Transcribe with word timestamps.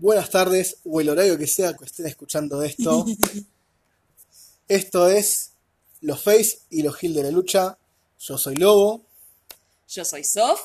buenas 0.00 0.30
tardes 0.30 0.78
o 0.84 1.00
el 1.00 1.08
horario 1.08 1.36
que 1.36 1.46
sea 1.46 1.74
que 1.74 1.84
estén 1.84 2.06
escuchando 2.06 2.62
esto. 2.62 3.04
esto 4.68 5.08
es 5.08 5.50
los 6.00 6.22
Face 6.22 6.60
y 6.70 6.82
los 6.82 6.96
Gil 6.96 7.14
de 7.14 7.24
la 7.24 7.30
lucha. 7.30 7.78
Yo 8.20 8.36
soy 8.38 8.56
Lobo 8.56 9.04
Yo 9.88 10.04
soy 10.04 10.24
Sof. 10.24 10.60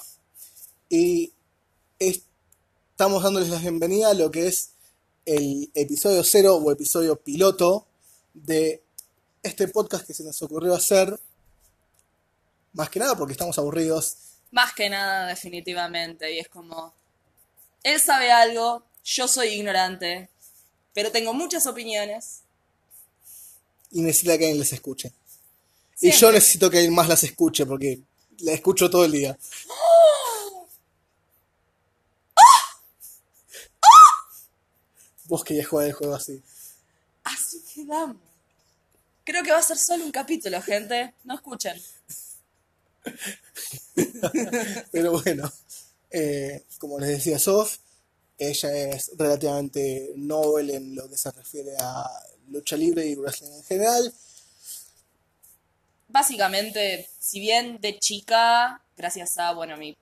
y 0.90 1.34
estamos 2.00 3.24
dándoles 3.24 3.50
la 3.50 3.60
bienvenida 3.60 4.10
a 4.10 4.14
lo 4.14 4.32
que 4.32 4.48
es 4.48 4.72
el 5.26 5.72
episodio 5.74 6.24
cero 6.24 6.56
o 6.58 6.72
episodio 6.72 7.16
piloto 7.16 7.88
de 8.34 8.84
este 9.42 9.68
podcast 9.68 10.06
que 10.06 10.14
se 10.14 10.24
nos 10.24 10.42
ocurrió 10.42 10.76
hacer. 10.76 11.20
Más 12.74 12.90
que 12.90 13.00
nada 13.00 13.16
porque 13.16 13.34
estamos 13.34 13.58
aburridos. 13.58 14.18
Más 14.52 14.74
que 14.74 14.90
nada, 14.90 15.28
definitivamente. 15.28 16.34
Y 16.34 16.40
es 16.40 16.50
como, 16.50 16.94
él 17.84 18.00
sabe 18.00 18.32
algo, 18.32 18.84
yo 19.04 19.28
soy 19.28 19.50
ignorante, 19.50 20.30
pero 20.94 21.12
tengo 21.12 21.34
muchas 21.34 21.66
opiniones. 21.68 22.42
y 23.92 24.02
necesita 24.02 24.38
que 24.38 24.46
alguien 24.46 24.60
les 24.60 24.74
escuche. 24.74 25.14
Y 26.02 26.12
yo 26.12 26.32
necesito 26.32 26.70
que 26.70 26.78
alguien 26.78 26.96
más 26.96 27.08
las 27.08 27.24
escuche 27.24 27.66
porque 27.66 28.00
la 28.40 28.54
escucho 28.54 28.90
todo 28.90 29.06
el 29.06 29.12
día. 29.12 29.38
Vos 35.26 35.44
querías 35.44 35.68
jugar 35.68 35.88
el 35.88 35.94
juego 35.94 36.16
así. 36.16 36.42
Así 37.24 37.64
quedamos. 37.74 38.18
Creo 39.24 39.44
que 39.44 39.52
va 39.52 39.60
a 39.60 39.64
ser 39.64 39.78
solo 39.78 40.04
un 40.04 40.12
capítulo, 40.12 40.62
gente. 40.62 41.14
No 41.24 41.36
escuchen. 41.36 41.82
Pero 44.92 45.12
bueno, 45.12 45.52
eh, 46.12 46.64
como 46.78 47.00
les 47.00 47.10
decía 47.10 47.40
Sof, 47.40 47.78
ella 48.38 48.76
es 48.76 49.12
relativamente 49.18 50.12
novel 50.16 50.72
en 50.72 50.96
lo 50.96 51.10
que 51.10 51.18
se 51.18 51.32
refiere 51.32 51.76
a 51.80 52.10
lucha 52.50 52.76
libre 52.76 53.06
y 53.06 53.16
wrestling 53.16 53.52
en 53.52 53.64
general. 53.64 54.14
Básicamente, 56.08 57.10
si 57.20 57.40
bien 57.40 57.80
de 57.82 57.98
chica, 58.00 58.82
gracias 58.96 59.38
a, 59.38 59.54
bueno, 59.54 59.78
mi, 59.78 59.98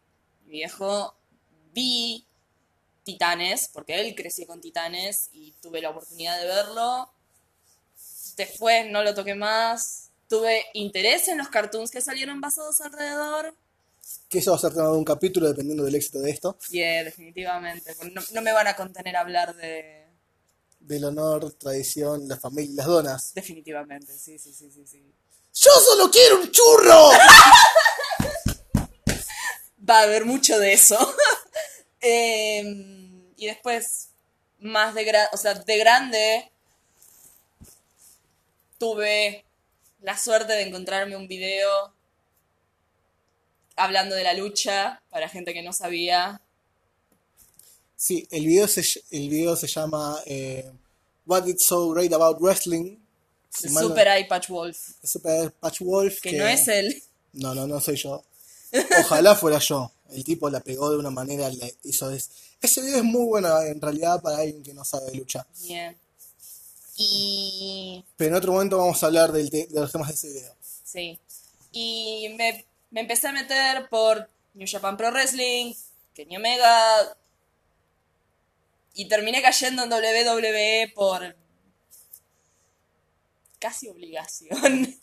mi 0.45 0.51
viejo, 0.51 1.15
vi 1.73 2.25
Titanes, 3.03 3.69
porque 3.73 3.99
él 3.99 4.13
creció 4.15 4.45
con 4.45 4.61
Titanes 4.61 5.29
y 5.33 5.53
tuve 5.61 5.81
la 5.81 5.89
oportunidad 5.89 6.39
de 6.39 6.47
verlo. 6.47 7.09
Después 8.35 8.89
no 8.89 9.03
lo 9.03 9.13
toqué 9.13 9.35
más. 9.35 10.09
Tuve 10.29 10.65
interés 10.73 11.27
en 11.27 11.37
los 11.37 11.49
cartoons 11.49 11.91
que 11.91 12.01
salieron 12.01 12.41
basados 12.41 12.81
alrededor. 12.81 13.55
Que 14.29 14.39
eso 14.39 14.51
va 14.51 14.57
a 14.57 14.59
ser 14.59 14.73
tema 14.73 14.87
de 14.87 14.97
un 14.97 15.03
capítulo 15.03 15.47
dependiendo 15.47 15.83
del 15.83 15.95
éxito 15.95 16.19
de 16.19 16.31
esto. 16.31 16.57
Y 16.69 16.81
eh, 16.81 17.03
definitivamente. 17.03 17.95
No, 18.13 18.21
no 18.33 18.41
me 18.41 18.53
van 18.53 18.67
a 18.67 18.75
contener 18.75 19.15
a 19.15 19.21
hablar 19.21 19.55
de. 19.55 20.07
Del 20.79 21.05
honor, 21.05 21.53
tradición, 21.53 22.27
la 22.27 22.37
familia 22.37 22.77
las 22.77 22.87
donas. 22.87 23.33
Definitivamente, 23.33 24.17
sí, 24.17 24.39
sí, 24.39 24.51
sí, 24.53 24.71
sí, 24.71 24.87
sí. 24.87 25.13
¡Yo 25.53 25.71
solo 25.85 26.09
quiero 26.09 26.41
un 26.41 26.49
churro! 26.49 27.09
Va 29.89 29.99
a 29.99 30.03
haber 30.03 30.25
mucho 30.25 30.57
de 30.59 30.73
eso. 30.73 30.97
Em, 32.03 33.31
y 33.37 33.45
después, 33.45 34.09
más 34.59 34.95
de 34.95 35.03
grande, 35.03 35.29
o 35.33 35.37
sea, 35.37 35.53
de 35.53 35.77
grande, 35.77 36.51
tuve 38.79 39.45
la 39.99 40.17
suerte 40.17 40.53
de 40.53 40.63
encontrarme 40.63 41.15
un 41.15 41.27
video 41.27 41.93
hablando 43.75 44.15
de 44.15 44.23
la 44.23 44.33
lucha 44.33 45.01
para 45.09 45.27
gente 45.29 45.53
que 45.53 45.61
no 45.63 45.73
sabía. 45.73 46.41
Sí, 47.95 48.27
el 48.31 48.45
video 48.47 48.67
se, 48.67 48.81
el 49.11 49.29
video 49.29 49.55
se 49.55 49.67
llama 49.67 50.19
eh, 50.25 50.69
What 51.25 51.45
It's 51.47 51.65
So 51.65 51.89
Great 51.91 52.11
About 52.13 52.39
Wrestling. 52.41 52.97
Si 53.49 53.69
mal 53.69 53.83
no- 53.83 53.89
Super 53.89 54.07
Eye 54.07 54.25
Patch 54.25 54.47
Wolf. 54.49 54.77
de 55.01 55.07
Super 55.07 55.51
Patch 55.53 55.79
Wolf. 55.81 56.19
Que 56.21 56.33
no 56.33 56.47
es 56.47 56.67
él. 56.67 57.03
No, 57.33 57.53
no, 57.53 57.67
no 57.67 57.79
soy 57.79 57.95
yo. 57.97 58.23
Ojalá 59.01 59.35
fuera 59.35 59.59
yo. 59.59 59.91
El 60.09 60.23
tipo 60.23 60.49
la 60.49 60.59
pegó 60.61 60.89
de 60.89 60.97
una 60.97 61.09
manera, 61.09 61.49
le 61.49 61.75
hizo 61.83 62.09
es- 62.11 62.29
Ese 62.61 62.81
video 62.81 62.97
es 62.97 63.03
muy 63.03 63.25
bueno 63.25 63.61
en 63.61 63.79
realidad 63.79 64.21
para 64.21 64.37
alguien 64.39 64.63
que 64.63 64.73
no 64.73 64.83
sabe 64.83 65.11
de 65.11 65.17
lucha. 65.17 65.45
Bien. 65.63 65.95
Y 66.97 68.03
Pero 68.17 68.31
en 68.31 68.35
otro 68.35 68.51
momento 68.53 68.77
vamos 68.77 69.01
a 69.01 69.05
hablar 69.07 69.31
del 69.31 69.49
te- 69.49 69.67
de 69.67 69.79
los 69.79 69.91
temas 69.91 70.07
de 70.09 70.13
ese 70.15 70.27
video. 70.29 70.55
Sí. 70.83 71.19
Y 71.71 72.33
me, 72.37 72.65
me 72.91 73.01
empecé 73.01 73.27
a 73.27 73.31
meter 73.31 73.89
por 73.89 74.29
New 74.53 74.67
Japan 74.69 74.97
Pro 74.97 75.11
Wrestling, 75.11 75.73
Kenny 76.13 76.37
Omega. 76.37 77.17
Y 78.93 79.07
terminé 79.07 79.41
cayendo 79.41 79.83
en 79.83 79.91
WWE 79.91 80.91
por 80.93 81.35
casi 83.59 83.87
obligación. 83.87 84.95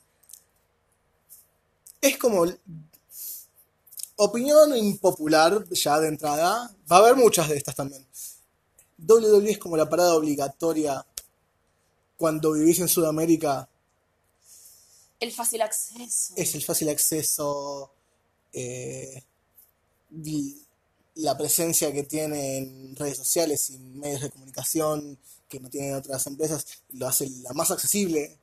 Es 2.00 2.18
como 2.18 2.44
opinión 4.16 4.76
impopular 4.76 5.64
ya 5.70 5.98
de 6.00 6.08
entrada. 6.08 6.70
Va 6.90 6.96
a 6.96 6.98
haber 7.00 7.16
muchas 7.16 7.48
de 7.48 7.56
estas 7.56 7.74
también. 7.74 8.06
WWE 8.98 9.50
es 9.50 9.58
como 9.58 9.76
la 9.76 9.88
parada 9.88 10.14
obligatoria 10.14 11.04
cuando 12.16 12.52
vivís 12.52 12.80
en 12.80 12.88
Sudamérica. 12.88 13.68
El 15.20 15.32
fácil 15.32 15.62
acceso. 15.62 16.34
Es 16.36 16.54
el 16.54 16.62
fácil 16.62 16.88
acceso, 16.88 17.92
eh, 18.52 19.22
la 21.14 21.36
presencia 21.36 21.92
que 21.92 22.04
tiene 22.04 22.58
en 22.58 22.96
redes 22.96 23.18
sociales 23.18 23.70
y 23.70 23.78
medios 23.78 24.20
de 24.20 24.30
comunicación 24.30 25.18
que 25.48 25.60
no 25.60 25.68
tienen 25.68 25.94
otras 25.94 26.26
empresas, 26.26 26.66
lo 26.90 27.08
hace 27.08 27.28
la 27.42 27.52
más 27.54 27.70
accesible, 27.70 28.38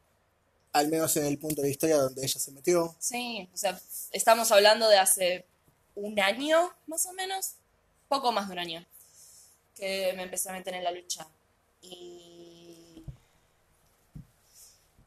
al 0.73 0.89
menos 0.89 1.15
en 1.15 1.25
el 1.25 1.37
punto 1.37 1.61
de 1.61 1.67
la 1.67 1.71
historia 1.71 1.97
donde 1.97 2.23
ella 2.23 2.39
se 2.39 2.51
metió. 2.51 2.95
Sí, 2.99 3.47
o 3.53 3.57
sea, 3.57 3.79
estamos 4.11 4.51
hablando 4.51 4.89
de 4.89 4.97
hace 4.97 5.45
un 5.95 6.19
año, 6.19 6.69
más 6.87 7.05
o 7.05 7.13
menos. 7.13 7.53
Poco 8.09 8.31
más 8.31 8.47
de 8.47 8.53
un 8.53 8.59
año. 8.59 8.85
Que 9.75 10.13
me 10.15 10.23
empecé 10.23 10.49
a 10.49 10.53
meter 10.53 10.73
en 10.73 10.83
la 10.83 10.91
lucha. 10.91 11.27
Y. 11.81 12.24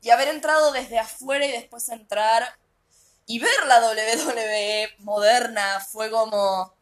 Y 0.02 0.10
haber 0.10 0.28
entrado 0.28 0.72
desde 0.72 0.98
afuera 0.98 1.46
y 1.46 1.52
después 1.52 1.88
entrar 1.88 2.58
y 3.26 3.38
ver 3.40 3.66
la 3.66 3.80
WWE 3.80 4.94
moderna 5.00 5.84
fue 5.92 6.10
como. 6.10 6.76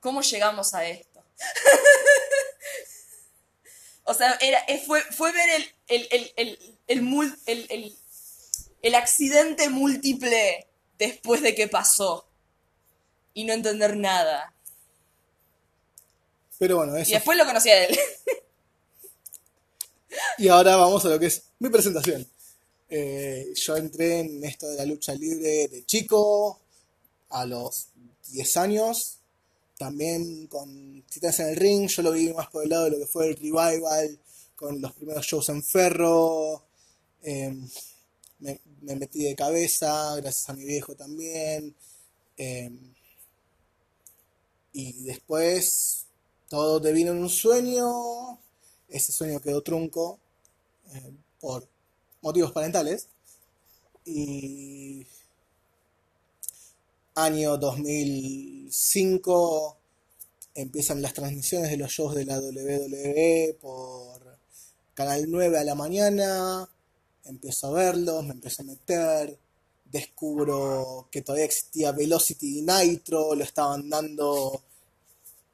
¿Cómo 0.00 0.22
llegamos 0.22 0.74
a 0.74 0.84
esto? 0.84 1.24
o 4.04 4.14
sea, 4.14 4.38
era, 4.40 4.58
eh, 4.68 4.80
fue, 4.86 5.02
fue 5.02 5.32
ver 5.32 5.50
el, 5.50 5.74
el, 5.88 6.32
el, 6.36 6.58
el, 7.46 7.96
el, 8.82 8.94
accidente 8.94 9.68
múltiple 9.68 10.68
después 10.96 11.42
de 11.42 11.56
que 11.56 11.66
pasó 11.66 12.28
y 13.34 13.42
no 13.44 13.52
entender 13.52 13.96
nada. 13.96 14.54
Pero 16.58 16.76
bueno, 16.76 16.96
Y 16.98 17.12
después 17.12 17.36
lo 17.36 17.44
conocí 17.44 17.70
a 17.70 17.84
él. 17.84 17.98
Y 20.38 20.48
ahora 20.48 20.76
vamos 20.76 21.04
a 21.04 21.08
lo 21.08 21.18
que 21.18 21.26
es 21.26 21.42
mi 21.58 21.68
presentación. 21.68 22.26
Eh, 22.88 23.52
yo 23.54 23.76
entré 23.76 24.20
en 24.20 24.44
esto 24.44 24.68
de 24.68 24.76
la 24.76 24.84
lucha 24.84 25.14
libre 25.14 25.68
de 25.68 25.84
chico, 25.84 26.60
a 27.30 27.44
los 27.44 27.88
10 28.30 28.56
años, 28.58 29.18
también 29.76 30.46
con 30.46 31.02
Titanes 31.02 31.40
en 31.40 31.48
el 31.48 31.56
Ring, 31.56 31.88
yo 31.88 32.02
lo 32.02 32.12
vi 32.12 32.32
más 32.32 32.48
por 32.48 32.62
el 32.62 32.70
lado 32.70 32.84
de 32.84 32.90
lo 32.92 32.98
que 32.98 33.06
fue 33.06 33.28
el 33.28 33.36
revival, 33.36 34.18
con 34.54 34.80
los 34.80 34.92
primeros 34.92 35.26
shows 35.26 35.48
en 35.48 35.62
Ferro, 35.62 36.62
eh, 37.22 37.54
me, 38.38 38.60
me 38.82 38.96
metí 38.96 39.24
de 39.24 39.34
cabeza, 39.34 40.14
gracias 40.16 40.48
a 40.48 40.54
mi 40.54 40.64
viejo 40.64 40.94
también, 40.94 41.74
eh, 42.36 42.70
y 44.72 44.92
después 45.04 46.06
todo 46.48 46.80
te 46.80 46.92
vino 46.92 47.12
en 47.12 47.18
un 47.18 47.30
sueño, 47.30 48.38
ese 48.88 49.12
sueño 49.12 49.40
quedó 49.40 49.62
trunco 49.62 50.18
eh, 50.92 51.12
por 51.40 51.66
motivos 52.22 52.52
parentales. 52.52 53.08
Y 54.04 55.06
año 57.14 57.56
2005 57.56 59.76
empiezan 60.54 61.02
las 61.02 61.14
transmisiones 61.14 61.70
de 61.70 61.76
los 61.76 61.90
shows 61.90 62.14
de 62.14 62.24
la 62.24 62.38
WWE 62.38 63.56
por 63.60 64.38
Canal 64.94 65.24
9 65.28 65.58
a 65.58 65.64
la 65.64 65.74
mañana. 65.74 66.68
Empiezo 67.24 67.66
a 67.68 67.72
verlos, 67.72 68.24
me 68.24 68.34
empiezo 68.34 68.62
a 68.62 68.66
meter. 68.66 69.36
Descubro 69.84 71.08
que 71.10 71.22
todavía 71.22 71.46
existía 71.46 71.92
Velocity 71.92 72.58
y 72.58 72.62
Nitro, 72.62 73.34
lo 73.34 73.44
estaban 73.44 73.88
dando, 73.88 74.62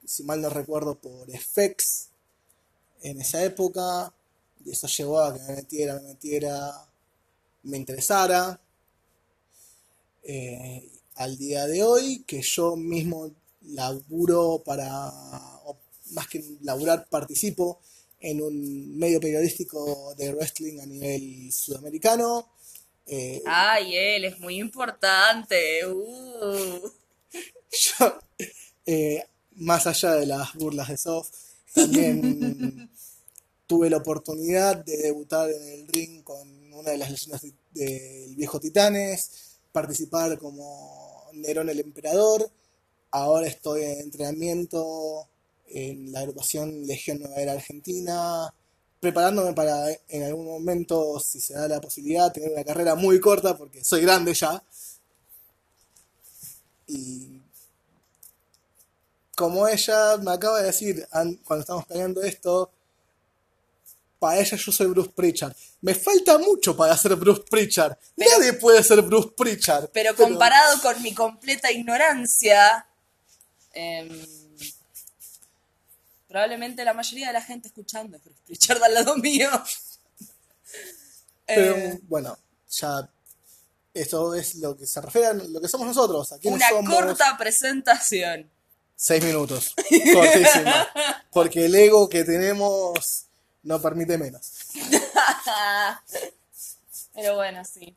si 0.04 0.24
mal 0.24 0.40
no 0.40 0.48
recuerdo, 0.48 0.94
por 0.94 1.30
FX 1.30 2.11
en 3.02 3.20
esa 3.20 3.42
época. 3.44 4.12
Y 4.64 4.70
eso 4.70 4.86
llevó 4.86 5.20
a 5.20 5.34
que 5.34 5.40
me 5.40 5.56
metiera, 5.56 5.94
me 5.96 6.08
metiera, 6.08 6.88
me 7.64 7.76
interesara. 7.76 8.60
Eh, 10.22 10.88
al 11.16 11.36
día 11.36 11.66
de 11.66 11.82
hoy, 11.82 12.24
que 12.26 12.40
yo 12.42 12.76
mismo 12.76 13.30
laburo 13.62 14.62
para, 14.64 15.10
o 15.64 15.78
más 16.12 16.28
que 16.28 16.40
que 16.40 16.56
laburar 16.62 17.08
participo 17.08 17.80
en 18.20 18.40
un 18.40 18.96
medio 18.96 19.20
periodístico 19.20 20.14
de 20.16 20.32
wrestling 20.32 20.80
a 20.80 20.86
nivel 20.86 21.52
sudamericano. 21.52 22.48
Eh, 23.06 23.42
Ay, 23.46 23.96
él 23.96 24.24
es 24.26 24.38
muy 24.38 24.60
importante. 24.60 25.86
Uh. 25.86 26.90
yo, 27.98 28.18
eh, 28.86 29.24
más 29.56 29.86
allá 29.86 30.12
de 30.12 30.26
las 30.26 30.54
burlas 30.54 30.88
de 30.88 30.96
Soft, 30.96 31.32
también 31.74 32.90
tuve 33.72 33.88
la 33.88 33.96
oportunidad 33.96 34.84
de 34.84 34.98
debutar 34.98 35.48
en 35.50 35.62
el 35.66 35.88
ring 35.88 36.22
con 36.22 36.46
una 36.74 36.90
de 36.90 36.98
las 36.98 37.10
leyendas 37.10 37.40
de- 37.40 37.54
del 37.72 38.36
viejo 38.36 38.60
Titanes, 38.60 39.30
participar 39.72 40.38
como 40.38 41.24
Nerón 41.32 41.70
el 41.70 41.80
Emperador. 41.80 42.50
Ahora 43.12 43.46
estoy 43.46 43.84
en 43.84 44.00
entrenamiento 44.00 45.26
en 45.68 46.12
la 46.12 46.20
agrupación 46.20 46.86
Legión 46.86 47.20
Nueva 47.20 47.36
Era 47.36 47.52
Argentina, 47.52 48.52
preparándome 49.00 49.54
para 49.54 49.90
en 49.90 50.22
algún 50.22 50.44
momento, 50.44 51.18
si 51.18 51.40
se 51.40 51.54
da 51.54 51.66
la 51.66 51.80
posibilidad, 51.80 52.30
tener 52.30 52.52
una 52.52 52.64
carrera 52.64 52.94
muy 52.94 53.20
corta, 53.20 53.56
porque 53.56 53.82
soy 53.82 54.02
grande 54.02 54.34
ya. 54.34 54.62
Y 56.88 57.40
como 59.34 59.66
ella 59.66 60.18
me 60.18 60.30
acaba 60.32 60.60
de 60.60 60.66
decir 60.66 61.08
an- 61.10 61.36
cuando 61.36 61.62
estamos 61.62 61.86
planeando 61.86 62.20
esto, 62.20 62.70
para 64.22 64.38
ella 64.40 64.56
yo 64.56 64.70
soy 64.70 64.86
Bruce 64.86 65.10
Pritchard. 65.14 65.52
Me 65.80 65.94
falta 65.96 66.38
mucho 66.38 66.76
para 66.76 66.96
ser 66.96 67.16
Bruce 67.16 67.42
Pritchard. 67.50 67.96
Pero- 68.16 68.38
Nadie 68.38 68.52
puede 68.54 68.82
ser 68.84 69.02
Bruce 69.02 69.30
Pritchard. 69.36 69.90
Pero 69.92 70.14
comparado 70.14 70.80
con 70.80 71.02
mi 71.02 71.12
completa 71.12 71.70
ignorancia, 71.72 72.86
em, 73.72 74.08
probablemente 76.28 76.84
la 76.84 76.94
mayoría 76.94 77.26
de 77.28 77.32
la 77.34 77.42
gente 77.42 77.68
escuchando 77.68 78.16
es 78.16 78.22
Bruce 78.24 78.40
Pritchard 78.46 78.82
al 78.82 78.94
lado 78.94 79.16
mío. 79.16 79.50
Pero, 81.46 81.76
Eh, 81.76 81.98
bueno, 82.04 82.38
ya 82.70 83.08
esto 83.92 84.34
es 84.34 84.54
lo 84.54 84.76
que 84.76 84.86
se 84.86 85.00
refiere 85.00 85.26
a 85.26 85.32
lo 85.34 85.60
que 85.60 85.68
somos 85.68 85.86
nosotros. 85.86 86.32
¿A 86.32 86.38
quiénes 86.38 86.60
una 86.60 86.68
somos? 86.70 86.94
corta 86.94 87.36
presentación. 87.36 88.48
Seis 88.96 89.22
minutos. 89.24 89.74
Cortísima. 90.14 90.86
Porque 91.32 91.64
el 91.66 91.74
ego 91.74 92.08
que 92.08 92.22
tenemos 92.24 93.26
no 93.64 93.80
permite 93.80 94.18
menos. 94.18 94.50
Pero 97.14 97.36
bueno, 97.36 97.62
sí. 97.64 97.94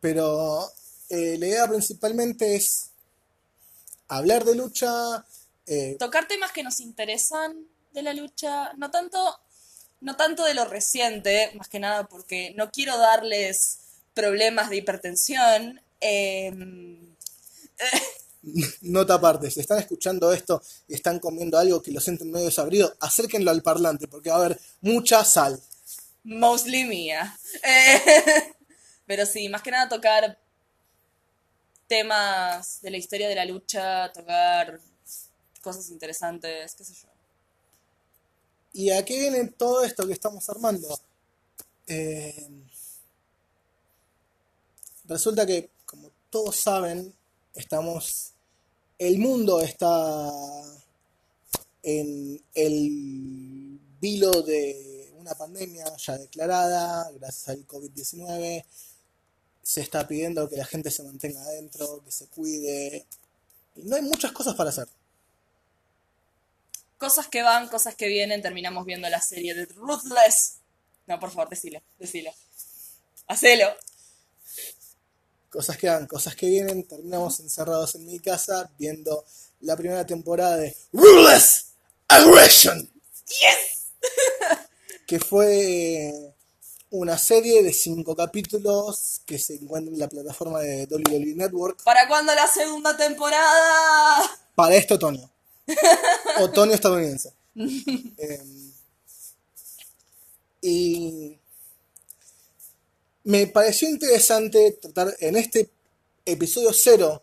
Pero 0.00 0.70
eh, 1.10 1.36
la 1.38 1.46
idea 1.46 1.68
principalmente 1.68 2.56
es 2.56 2.90
hablar 4.08 4.44
de 4.44 4.54
lucha. 4.54 5.24
eh, 5.66 5.96
Tocar 5.98 6.26
temas 6.28 6.52
que 6.52 6.62
nos 6.62 6.80
interesan 6.80 7.66
de 7.92 8.02
la 8.02 8.12
lucha, 8.12 8.72
no 8.76 8.90
tanto, 8.90 9.40
no 10.00 10.16
tanto 10.16 10.44
de 10.44 10.54
lo 10.54 10.64
reciente, 10.64 11.52
más 11.56 11.68
que 11.68 11.80
nada 11.80 12.06
porque 12.06 12.52
no 12.56 12.70
quiero 12.70 12.98
darles 12.98 13.78
problemas 14.14 14.70
de 14.70 14.76
hipertensión. 14.76 15.80
em, 16.00 17.16
nota 18.82 19.14
aparte, 19.14 19.50
si 19.50 19.60
están 19.60 19.78
escuchando 19.78 20.32
esto 20.32 20.62
y 20.86 20.94
están 20.94 21.18
comiendo 21.18 21.58
algo 21.58 21.82
que 21.82 21.90
lo 21.90 22.00
sienten 22.00 22.30
medio 22.30 22.46
desabrido, 22.46 22.94
acérquenlo 23.00 23.50
al 23.50 23.62
parlante 23.62 24.08
porque 24.08 24.30
va 24.30 24.36
a 24.36 24.44
haber 24.44 24.60
mucha 24.80 25.24
sal. 25.24 25.60
mostly 26.24 26.84
mía. 26.84 27.38
Eh, 27.62 28.54
pero 29.06 29.26
sí, 29.26 29.48
más 29.48 29.62
que 29.62 29.70
nada 29.70 29.88
tocar 29.88 30.38
temas 31.86 32.80
de 32.82 32.90
la 32.90 32.98
historia 32.98 33.28
de 33.28 33.34
la 33.34 33.44
lucha, 33.44 34.12
tocar 34.12 34.78
cosas 35.62 35.90
interesantes, 35.90 36.74
qué 36.74 36.84
sé 36.84 36.94
yo. 36.94 37.08
¿Y 38.74 38.90
a 38.90 39.04
qué 39.04 39.18
viene 39.18 39.48
todo 39.48 39.82
esto 39.82 40.06
que 40.06 40.12
estamos 40.12 40.48
armando? 40.50 41.00
Eh, 41.86 42.48
resulta 45.04 45.46
que, 45.46 45.70
como 45.86 46.10
todos 46.30 46.54
saben, 46.56 47.14
estamos. 47.58 48.32
El 48.98 49.18
mundo 49.18 49.60
está 49.60 50.32
en 51.82 52.42
el 52.54 53.78
vilo 54.00 54.42
de 54.42 55.12
una 55.16 55.34
pandemia 55.34 55.84
ya 55.96 56.18
declarada, 56.18 57.10
gracias 57.12 57.48
al 57.48 57.66
COVID-19. 57.66 58.64
Se 59.62 59.80
está 59.80 60.06
pidiendo 60.08 60.48
que 60.48 60.56
la 60.56 60.64
gente 60.64 60.90
se 60.90 61.02
mantenga 61.02 61.42
adentro, 61.42 62.02
que 62.04 62.10
se 62.10 62.26
cuide. 62.28 63.06
Y 63.76 63.82
no 63.82 63.96
hay 63.96 64.02
muchas 64.02 64.32
cosas 64.32 64.54
para 64.54 64.70
hacer. 64.70 64.88
Cosas 66.96 67.28
que 67.28 67.42
van, 67.42 67.68
cosas 67.68 67.94
que 67.94 68.08
vienen, 68.08 68.42
terminamos 68.42 68.84
viendo 68.84 69.08
la 69.08 69.20
serie 69.20 69.54
de 69.54 69.66
Ruthless. 69.66 70.56
No, 71.06 71.20
por 71.20 71.30
favor, 71.30 71.48
decilo, 71.48 71.80
decilo. 71.98 72.32
Hacelo. 73.28 73.68
Cosas 75.50 75.76
que 75.78 75.88
van, 75.88 76.06
cosas 76.06 76.34
que 76.36 76.46
vienen, 76.46 76.86
terminamos 76.86 77.40
encerrados 77.40 77.94
en 77.94 78.04
mi 78.04 78.18
casa 78.18 78.70
viendo 78.78 79.24
la 79.60 79.76
primera 79.76 80.04
temporada 80.06 80.56
de 80.56 80.76
Ruthless 80.92 81.72
Aggression. 82.08 82.90
que 85.06 85.18
fue 85.20 86.12
una 86.90 87.16
serie 87.18 87.62
de 87.62 87.72
cinco 87.72 88.14
capítulos 88.14 89.20
que 89.26 89.38
se 89.38 89.54
encuentra 89.54 89.92
en 89.92 89.98
la 89.98 90.08
plataforma 90.08 90.60
de 90.60 90.86
WWE 90.90 91.34
Network 91.34 91.82
¿Para 91.82 92.06
cuándo 92.08 92.34
la 92.34 92.46
segunda 92.46 92.96
temporada? 92.96 94.22
para 94.54 94.74
este 94.74 94.94
otoño. 94.94 95.30
Otoño 96.40 96.72
estadounidense. 96.74 97.32
Em, 97.54 98.72
y 100.60 101.38
me 103.28 103.46
pareció 103.46 103.90
interesante 103.90 104.78
tratar 104.80 105.14
en 105.20 105.36
este 105.36 105.70
episodio 106.24 106.72
cero 106.72 107.22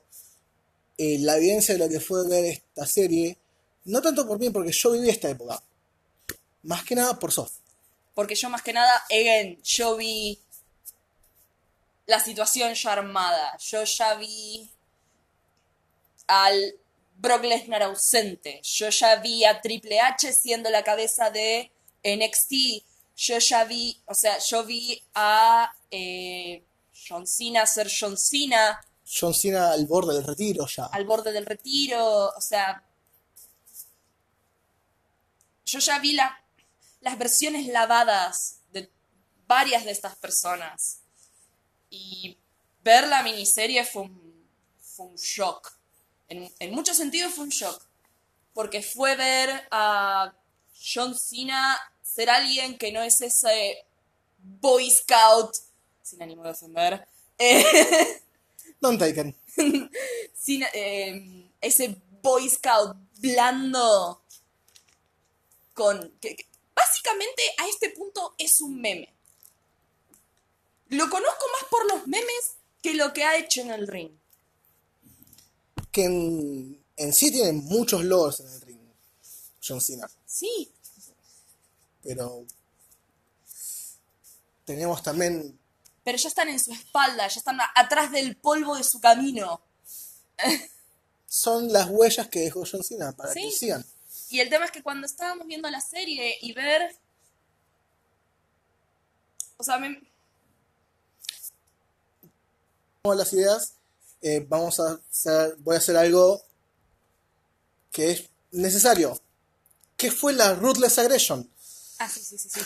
eh, 1.00 1.18
la 1.22 1.36
evidencia 1.38 1.74
de 1.74 1.80
lo 1.80 1.90
que 1.90 2.00
fue 2.00 2.30
ver 2.30 2.46
esta 2.46 2.86
serie. 2.86 3.40
No 3.86 4.04
tanto 4.04 4.28
por 4.28 4.38
mí, 4.38 4.52
porque 4.52 4.72
yo 4.72 4.92
viví 4.92 5.10
esta 5.10 5.30
época. 5.30 5.64
Más 6.62 6.84
que 6.84 6.94
nada 6.94 7.18
por 7.18 7.32
Soft. 7.32 7.56
Porque 8.14 8.36
yo 8.36 8.52
más 8.52 8.62
que 8.62 8.72
nada, 8.72 9.04
again, 9.10 9.60
yo 9.64 9.96
vi 9.96 10.40
la 12.06 12.20
situación 12.20 12.76
ya 12.76 12.94
armada. 12.94 13.58
Yo 13.58 13.84
ya 13.84 14.14
vi 14.14 14.70
al 16.28 16.76
Brock 17.18 17.46
Lesnar 17.46 17.82
ausente. 17.82 18.62
Yo 18.62 18.90
ya 18.90 19.16
vi 19.16 19.44
a 19.44 19.60
Triple 19.60 20.00
H 20.00 20.32
siendo 20.34 20.70
la 20.70 20.84
cabeza 20.84 21.32
de 21.32 21.72
NXT. 22.04 22.86
Yo 23.18 23.38
ya 23.40 23.64
vi, 23.64 23.98
o 24.08 24.14
sea, 24.14 24.38
yo 24.40 24.64
vi 24.66 25.02
a 25.14 25.74
eh, 25.92 26.64
John 27.08 27.26
Cena 27.26 27.66
ser 27.66 27.90
John 27.90 28.18
Cena 28.18 28.80
John 29.08 29.34
Cena 29.34 29.72
al 29.72 29.86
borde 29.86 30.14
del 30.16 30.24
retiro 30.26 30.66
ya. 30.68 30.86
al 30.86 31.06
borde 31.06 31.32
del 31.32 31.46
retiro, 31.46 32.28
o 32.30 32.42
sea, 32.42 32.84
yo 35.66 35.80
ya 35.80 36.00
vi 36.00 36.14
la- 36.14 36.42
las 37.02 37.18
versiones 37.18 37.68
lavadas 37.68 38.60
de 38.72 38.90
varias 39.48 39.86
de 39.86 39.92
estas 39.92 40.16
personas 40.16 41.00
y 41.90 42.38
ver 42.84 43.08
la 43.08 43.24
miniserie 43.24 43.84
fue 43.86 44.04
un, 44.04 44.48
fue 44.80 45.06
un 45.08 45.16
shock. 45.16 45.72
En, 46.28 46.52
en 46.60 46.72
muchos 46.74 46.98
sentidos 46.98 47.34
fue 47.34 47.44
un 47.46 47.50
shock, 47.52 47.84
porque 48.54 48.82
fue 48.82 49.16
ver 49.16 49.68
a 49.72 50.34
John 50.94 51.18
Cena 51.18 51.80
ser 52.16 52.30
alguien 52.30 52.78
que 52.78 52.92
no 52.92 53.02
es 53.02 53.20
ese 53.22 53.86
Boy 54.38 54.90
Scout, 54.90 55.56
sin 56.02 56.22
ánimo 56.22 56.44
de 56.44 56.52
ofender, 56.52 57.08
eh, 57.38 58.22
Don't 58.82 59.00
Taken. 59.00 59.36
sin, 60.34 60.64
eh, 60.74 61.50
ese 61.62 61.96
Boy 62.22 62.50
Scout 62.50 62.96
blando 63.20 64.22
con... 65.74 66.12
que- 66.22 66.36
que 66.36 66.46
básicamente 66.76 67.42
a 67.58 67.68
este 67.68 67.90
punto 67.92 68.34
es 68.38 68.62
un 68.62 68.80
meme. 68.82 69.14
Lo 70.90 71.10
conozco 71.10 71.46
más 71.54 71.70
por 71.70 71.86
los 71.92 72.08
memes 72.08 72.56
que 72.82 72.94
lo 72.94 73.12
que 73.14 73.24
ha 73.24 73.38
hecho 73.38 73.62
en 73.62 73.72
el 73.72 73.88
ring. 73.88 74.12
Que 75.92 76.04
en, 76.06 76.84
en 76.98 77.14
sí 77.14 77.32
tiene 77.32 77.54
muchos 77.54 78.04
logros 78.04 78.40
en 78.42 78.48
el 78.50 78.62
ring. 78.62 78.80
John 79.66 79.82
Cena. 79.82 80.08
Sí, 80.26 80.70
Pero 82.06 82.46
tenemos 84.66 85.04
también 85.04 85.60
pero 86.06 86.20
ya 86.20 86.30
están 86.30 86.50
en 86.50 86.60
su 86.60 86.72
espalda, 86.72 87.28
ya 87.28 87.40
están 87.40 87.58
atrás 87.74 88.12
del 88.12 88.38
polvo 88.38 88.78
de 88.78 88.84
su 88.84 89.02
camino. 89.02 89.60
son 91.28 91.74
las 91.74 91.90
huellas 91.90 92.30
que 92.30 92.42
dejó 92.42 92.64
John 92.72 92.84
Cena 92.84 93.12
para 93.12 93.34
Sí. 93.34 93.42
que 93.42 93.52
sigan. 93.52 93.86
Y 94.30 94.40
el 94.40 94.50
tema 94.50 94.66
es 94.66 94.72
que 94.72 94.84
cuando 94.84 95.08
estábamos 95.08 95.48
viendo 95.48 95.70
la 95.70 95.82
serie 95.82 96.38
y 96.42 96.54
ver... 96.54 96.96
O 99.58 99.64
sea, 99.64 99.80
me, 99.80 100.00
las 103.04 103.34
ideas. 103.34 103.74
eh, 104.22 104.46
vamos 104.48 104.80
a 104.80 105.00
hacer, 105.12 105.56
voy 105.58 105.76
a 105.76 105.80
hacer 105.80 105.98
algo 105.98 106.42
que 107.92 108.12
es 108.12 108.30
necesario. 108.52 109.20
¿Qué 109.98 110.12
fue 110.12 110.34
la 110.34 110.54
Ruthless 110.54 111.00
Aggression? 111.00 111.50
Ah, 112.00 112.10
sí, 112.10 112.22
sí, 112.22 112.38
sí, 112.38 112.50
sí. 112.50 112.60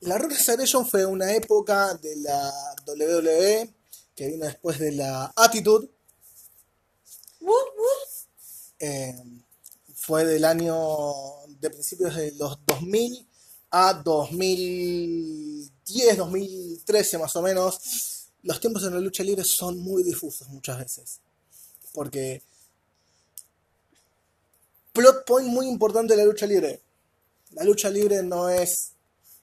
La 0.00 0.18
fue 0.84 1.06
una 1.06 1.32
época 1.32 1.94
de 1.94 2.16
la 2.16 2.52
WWE 2.86 3.72
que 4.14 4.28
vino 4.28 4.44
después 4.44 4.78
de 4.78 4.92
la 4.92 5.32
Attitude. 5.34 5.88
Eh, 8.78 9.14
fue 9.94 10.26
del 10.26 10.44
año 10.44 11.14
de 11.48 11.70
principios 11.70 12.14
de 12.16 12.32
los 12.32 12.58
2000 12.66 13.26
a 13.70 13.94
2010, 13.94 16.16
2013 16.16 17.18
más 17.18 17.34
o 17.36 17.42
menos. 17.42 18.28
Los 18.42 18.60
tiempos 18.60 18.84
en 18.84 18.92
la 18.92 19.00
lucha 19.00 19.24
libre 19.24 19.42
son 19.42 19.78
muy 19.78 20.02
difusos 20.02 20.48
muchas 20.48 20.78
veces. 20.78 21.20
Porque 21.92 22.42
plot 24.92 25.24
point 25.24 25.48
muy 25.48 25.66
importante 25.66 26.12
de 26.14 26.18
la 26.18 26.26
lucha 26.26 26.46
libre. 26.46 26.83
La 27.54 27.62
lucha 27.62 27.88
libre 27.88 28.20
no 28.22 28.48
es 28.48 28.94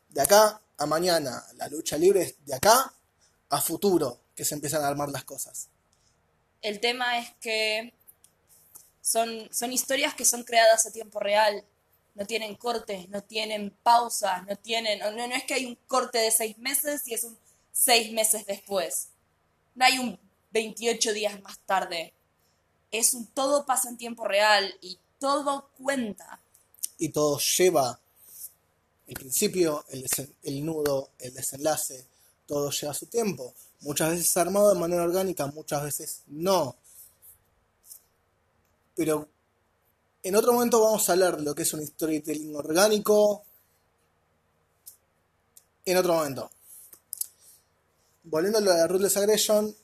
de 0.09 0.21
acá 0.21 0.61
a 0.77 0.85
mañana. 0.85 1.45
La 1.55 1.69
lucha 1.69 1.97
libre 1.97 2.21
es 2.23 2.45
de 2.45 2.53
acá 2.53 2.93
a 3.49 3.61
futuro 3.61 4.19
que 4.35 4.43
se 4.43 4.53
empiezan 4.53 4.83
a 4.83 4.87
armar 4.87 5.09
las 5.09 5.23
cosas. 5.23 5.69
El 6.61 6.81
tema 6.81 7.19
es 7.19 7.31
que 7.39 7.93
son, 9.01 9.47
son 9.51 9.71
historias 9.71 10.13
que 10.13 10.25
son 10.25 10.43
creadas 10.43 10.85
a 10.85 10.91
tiempo 10.91 11.21
real. 11.21 11.63
No 12.15 12.25
tienen 12.25 12.55
cortes, 12.55 13.07
no 13.07 13.23
tienen 13.23 13.71
pausas, 13.81 14.45
no 14.45 14.57
tienen. 14.57 14.99
No, 14.99 15.11
no 15.11 15.33
es 15.33 15.45
que 15.45 15.53
hay 15.53 15.65
un 15.65 15.77
corte 15.87 16.17
de 16.17 16.31
seis 16.31 16.57
meses 16.57 17.07
y 17.07 17.13
es 17.13 17.23
un 17.23 17.37
seis 17.71 18.11
meses 18.11 18.45
después. 18.45 19.07
No 19.73 19.85
hay 19.85 19.99
un 19.99 20.19
28 20.51 21.13
días 21.13 21.41
más 21.41 21.59
tarde. 21.59 22.13
Es 22.91 23.13
un 23.13 23.25
todo 23.27 23.65
pasa 23.65 23.87
en 23.87 23.95
tiempo 23.95 24.25
real 24.25 24.75
y 24.81 24.99
todo 25.17 25.69
cuenta. 25.77 26.41
y 26.97 27.09
todo 27.09 27.39
lleva 27.39 28.00
el 29.11 29.15
principio, 29.15 29.83
el, 30.43 30.65
nudo, 30.65 31.09
el 31.19 31.33
desenlace, 31.33 32.07
todo 32.45 32.71
lleva 32.71 32.93
su 32.93 33.07
tiempo. 33.07 33.53
Muchas 33.81 34.11
veces 34.11 34.37
armado 34.37 34.73
de 34.73 34.79
manera 34.79 35.03
orgánica, 35.03 35.47
muchas 35.47 35.83
veces 35.83 36.21
no. 36.27 36.77
Pero 38.95 39.27
en 40.23 40.35
otro 40.37 40.53
momento 40.53 40.81
vamos 40.81 41.09
a 41.09 41.11
hablar 41.11 41.35
de 41.35 41.43
lo 41.43 41.53
que 41.53 41.63
es 41.63 41.73
un 41.73 41.85
storytelling 41.85 42.55
orgánico. 42.55 43.43
En 45.83 45.97
otro 45.97 46.13
momento. 46.13 46.49
Volviendo 48.23 48.59
a 48.59 48.61
lo 48.61 48.71
de 48.71 48.87
Ruthless 48.87 49.17
Aggression, 49.17 49.75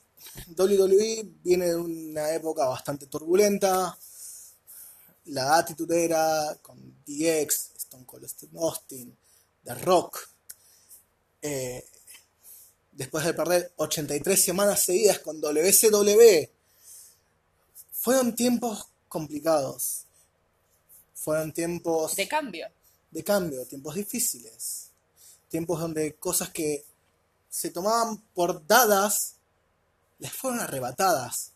WWE 0.56 1.34
viene 1.44 1.66
de 1.66 1.76
una 1.76 2.32
época 2.32 2.66
bastante 2.66 3.06
turbulenta 3.06 3.98
la 5.26 5.58
Attitude 5.58 6.02
Era 6.02 6.56
con 6.62 6.78
DX, 7.06 7.72
Stone 7.88 8.04
Cold 8.04 8.28
Steve 8.28 8.58
Austin, 8.58 9.16
The 9.64 9.74
Rock. 9.76 10.28
Eh, 11.40 11.82
después 12.92 13.24
de 13.24 13.32
perder 13.32 13.72
83 13.76 14.44
semanas 14.44 14.82
seguidas 14.84 15.20
con 15.20 15.40
WCW, 15.40 16.50
fueron 17.92 18.34
tiempos 18.34 18.88
complicados. 19.08 20.04
Fueron 21.14 21.52
tiempos 21.52 22.14
De 22.16 22.28
cambio. 22.28 22.68
de 23.10 23.24
cambio, 23.24 23.66
tiempos 23.66 23.94
difíciles. 23.94 24.90
Tiempos 25.48 25.80
donde 25.80 26.14
cosas 26.16 26.50
que 26.50 26.84
se 27.48 27.70
tomaban 27.70 28.18
por 28.34 28.66
dadas 28.66 29.36
les 30.18 30.32
fueron 30.32 30.60
arrebatadas. 30.60 31.52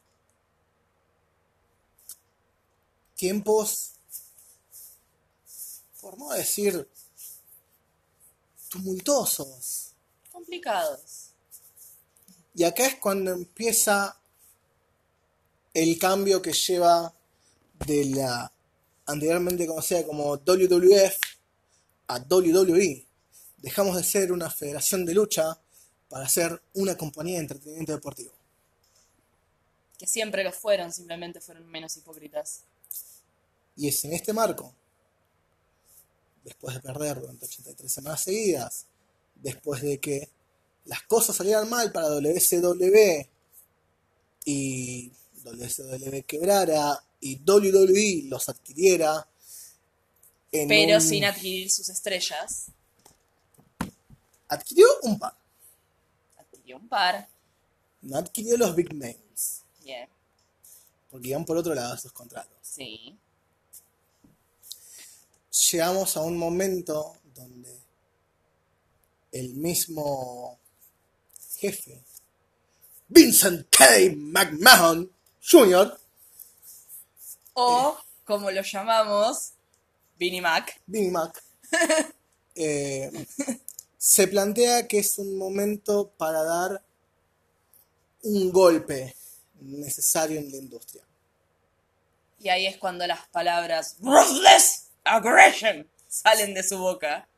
Tiempos, 3.16 3.92
por 6.02 6.18
no 6.18 6.30
decir, 6.30 6.86
tumultuosos. 8.68 9.92
Complicados. 10.32 11.30
Y 12.54 12.64
acá 12.64 12.86
es 12.86 12.96
cuando 12.96 13.30
empieza 13.30 14.18
el 15.72 15.98
cambio 15.98 16.42
que 16.42 16.52
lleva 16.52 17.14
de 17.86 18.04
la 18.06 18.52
anteriormente 19.06 19.66
conocida 19.66 20.04
como 20.04 20.36
WWF 20.36 21.18
a 22.08 22.18
WWE. 22.18 23.06
Dejamos 23.58 23.96
de 23.96 24.02
ser 24.02 24.32
una 24.32 24.50
federación 24.50 25.06
de 25.06 25.14
lucha 25.14 25.56
para 26.08 26.28
ser 26.28 26.60
una 26.74 26.96
compañía 26.96 27.36
de 27.36 27.42
entretenimiento 27.42 27.92
deportivo. 27.92 28.32
Que 29.96 30.08
siempre 30.08 30.42
lo 30.42 30.52
fueron, 30.52 30.92
simplemente 30.92 31.40
fueron 31.40 31.64
menos 31.70 31.96
hipócritas. 31.96 32.64
Y 33.76 33.86
es 33.88 34.04
en 34.04 34.12
este 34.12 34.32
marco, 34.32 34.74
después 36.44 36.74
de 36.74 36.80
perder 36.80 37.20
durante 37.20 37.46
83 37.46 37.92
semanas 37.92 38.22
seguidas, 38.22 38.86
después 39.36 39.82
de 39.82 39.98
que 39.98 40.28
las 40.84 41.02
cosas 41.02 41.36
salieran 41.36 41.68
mal 41.70 41.92
para 41.92 42.08
WCW 42.08 43.26
y 44.44 45.12
WCW 45.44 46.22
quebrara 46.26 47.02
y 47.20 47.36
WWE 47.44 48.24
los 48.28 48.48
adquiriera, 48.48 49.26
en 50.50 50.68
Pero 50.68 50.96
un- 50.96 51.00
sin 51.00 51.24
adquirir 51.24 51.70
sus 51.70 51.88
estrellas. 51.88 52.66
adquirió 54.48 54.86
un 55.02 55.18
par, 55.18 55.34
Adquirió 56.36 56.76
un 56.76 56.88
par. 56.88 57.28
no 58.02 58.18
adquirió 58.18 58.56
los 58.56 58.74
big 58.74 58.92
names, 58.94 59.62
Bien. 59.82 60.08
porque 61.10 61.28
iban 61.28 61.44
por 61.44 61.56
otro 61.56 61.74
lado 61.74 61.94
esos 61.94 62.12
contratos. 62.12 62.52
Sí. 62.62 63.16
Llegamos 65.52 66.16
a 66.16 66.22
un 66.22 66.36
momento 66.36 67.16
donde 67.34 67.78
el 69.32 69.54
mismo 69.54 70.58
jefe, 71.58 72.02
Vincent 73.08 73.68
K. 73.70 73.84
McMahon 74.16 75.10
Jr., 75.50 75.98
O, 77.54 77.98
como 78.24 78.50
lo 78.50 78.62
llamamos, 78.62 79.52
Vinnie 80.18 80.40
Mac. 80.40 80.80
Vinnie 80.86 81.10
Mac, 81.10 81.42
eh, 82.54 83.10
se 83.98 84.26
plantea 84.28 84.88
que 84.88 85.00
es 85.00 85.18
un 85.18 85.36
momento 85.36 86.10
para 86.16 86.42
dar 86.42 86.82
un 88.22 88.50
golpe 88.50 89.14
necesario 89.60 90.38
en 90.38 90.50
la 90.50 90.56
industria. 90.56 91.04
Y 92.38 92.48
ahí 92.48 92.66
es 92.66 92.78
cuando 92.78 93.06
las 93.06 93.26
palabras 93.28 93.96
Ruthless 94.00 94.81
Aggression 95.04 95.88
salen 96.08 96.54
de 96.54 96.62
su 96.62 96.78
boca. 96.78 97.28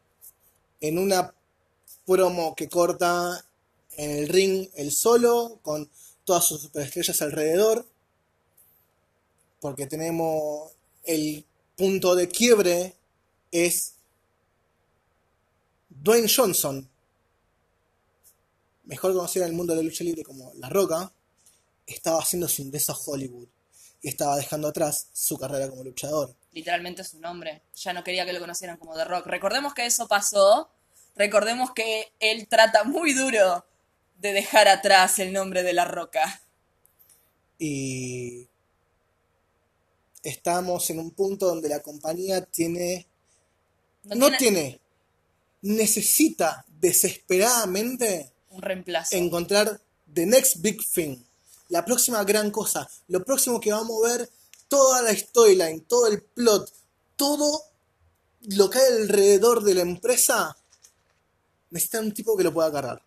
En 0.80 0.98
una 0.98 1.34
promo 2.06 2.54
que 2.54 2.68
corta 2.68 3.44
en 3.96 4.10
el 4.10 4.28
ring 4.28 4.68
el 4.74 4.92
solo, 4.92 5.58
con 5.62 5.88
todas 6.24 6.44
sus 6.44 6.62
superestrellas 6.62 7.22
alrededor, 7.22 7.86
porque 9.60 9.86
tenemos 9.86 10.72
el 11.04 11.44
punto 11.76 12.14
de 12.14 12.28
quiebre 12.28 12.94
es 13.50 13.94
Dwayne 15.88 16.28
Johnson, 16.34 16.88
mejor 18.84 19.14
conocido 19.14 19.44
en 19.44 19.52
el 19.52 19.56
mundo 19.56 19.74
de 19.74 19.82
la 19.82 19.88
lucha 19.88 20.04
libre 20.04 20.22
como 20.22 20.52
La 20.56 20.68
Roca, 20.68 21.12
estaba 21.86 22.18
haciendo 22.20 22.48
su 22.48 22.62
ingreso 22.62 22.92
a 22.92 22.98
Hollywood 22.98 23.48
y 24.02 24.08
estaba 24.08 24.36
dejando 24.36 24.68
atrás 24.68 25.08
su 25.12 25.38
carrera 25.38 25.70
como 25.70 25.84
luchador. 25.84 26.34
Literalmente 26.54 27.04
su 27.04 27.20
nombre. 27.20 27.62
Ya 27.76 27.92
no 27.92 28.02
quería 28.02 28.24
que 28.24 28.32
lo 28.32 28.40
conocieran 28.40 28.78
como 28.78 28.94
The 28.94 29.04
Rock. 29.04 29.26
Recordemos 29.26 29.74
que 29.74 29.84
eso 29.84 30.08
pasó. 30.08 30.70
Recordemos 31.16 31.72
que 31.72 32.12
él 32.20 32.46
trata 32.48 32.84
muy 32.84 33.12
duro 33.12 33.66
de 34.18 34.32
dejar 34.32 34.68
atrás 34.68 35.18
el 35.18 35.32
nombre 35.32 35.62
de 35.62 35.72
La 35.72 35.84
Roca. 35.84 36.40
y 37.58 38.48
estamos 40.24 40.88
en 40.90 40.98
un 40.98 41.10
punto 41.10 41.46
donde 41.46 41.68
la 41.68 41.80
compañía 41.80 42.44
tiene, 42.44 43.06
no, 44.04 44.34
tiene, 44.36 44.80
necesita 45.62 46.64
desesperadamente 46.80 48.32
un 48.50 48.62
reemplazo. 48.62 49.14
encontrar 49.16 49.80
the 50.12 50.26
next 50.26 50.56
big 50.60 50.80
thing, 50.82 51.18
la 51.68 51.84
próxima 51.84 52.24
gran 52.24 52.50
cosa, 52.50 52.88
lo 53.08 53.22
próximo 53.24 53.60
que 53.60 53.72
va 53.72 53.78
a 53.78 53.84
mover 53.84 54.28
toda 54.68 55.02
la 55.02 55.14
storyline, 55.14 55.82
todo 55.82 56.06
el 56.08 56.22
plot, 56.22 56.72
todo 57.16 57.62
lo 58.42 58.70
que 58.70 58.78
hay 58.78 58.92
alrededor 59.02 59.62
de 59.62 59.74
la 59.74 59.82
empresa, 59.82 60.56
necesita 61.70 62.00
un 62.00 62.12
tipo 62.12 62.36
que 62.36 62.44
lo 62.44 62.52
pueda 62.52 62.72
cargar. 62.72 63.02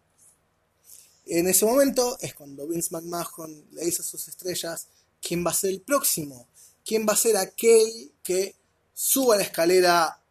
En 1.25 1.47
ese 1.47 1.65
momento 1.65 2.17
es 2.21 2.33
cuando 2.33 2.67
Vince 2.67 2.89
McMahon 2.91 3.65
le 3.71 3.85
dice 3.85 4.01
a 4.01 4.05
sus 4.05 4.27
estrellas 4.27 4.87
quién 5.21 5.45
va 5.45 5.51
a 5.51 5.53
ser 5.53 5.71
el 5.71 5.81
próximo, 5.81 6.47
quién 6.85 7.05
va 7.07 7.13
a 7.13 7.17
ser 7.17 7.35
aquel 7.37 8.11
que 8.23 8.55
suba 8.93 9.35
la 9.35 9.43
escalera 9.43 10.21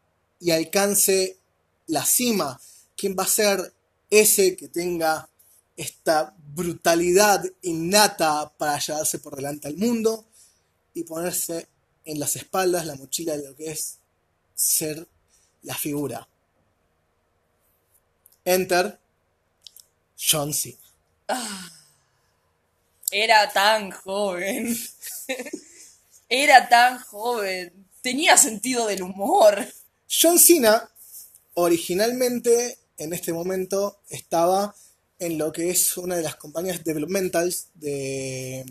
y 0.41 0.51
alcance 0.51 1.39
la 1.87 2.05
cima, 2.05 2.61
quién 2.97 3.15
va 3.19 3.25
a 3.25 3.29
ser 3.29 3.75
ese 4.11 4.57
que 4.57 4.69
tenga 4.69 5.29
esta 5.77 6.35
brutalidad 6.55 7.45
innata 7.63 8.51
para 8.57 8.79
llevarse 8.79 9.19
por 9.19 9.37
delante 9.37 9.69
al 9.69 9.77
mundo 9.77 10.25
y 10.97 11.05
ponerse 11.05 11.69
en 12.07 12.19
las 12.19 12.37
espaldas 12.37 12.87
la 12.87 12.95
mochila 12.95 13.37
de 13.37 13.47
lo 13.47 13.55
que 13.55 13.71
es 13.71 13.99
ser 14.55 15.07
la 15.63 15.75
figura. 15.75 16.27
Enter 18.47 18.99
John 20.19 20.55
Cena. 20.55 20.79
Era 23.11 23.53
tan 23.53 23.91
joven. 23.91 24.75
Era 26.31 26.67
tan 26.67 26.99
joven. 27.01 27.87
Tenía 28.01 28.39
sentido 28.39 28.87
del 28.87 29.03
humor. 29.03 29.67
John 30.09 30.39
Cena 30.39 30.91
originalmente 31.55 32.79
en 32.97 33.13
este 33.13 33.35
momento 33.35 34.01
estaba 34.09 34.75
en 35.19 35.37
lo 35.37 35.53
que 35.53 35.69
es 35.69 35.95
una 35.99 36.17
de 36.17 36.23
las 36.23 36.37
compañías 36.37 36.83
developmentals 36.85 37.69
de, 37.75 38.65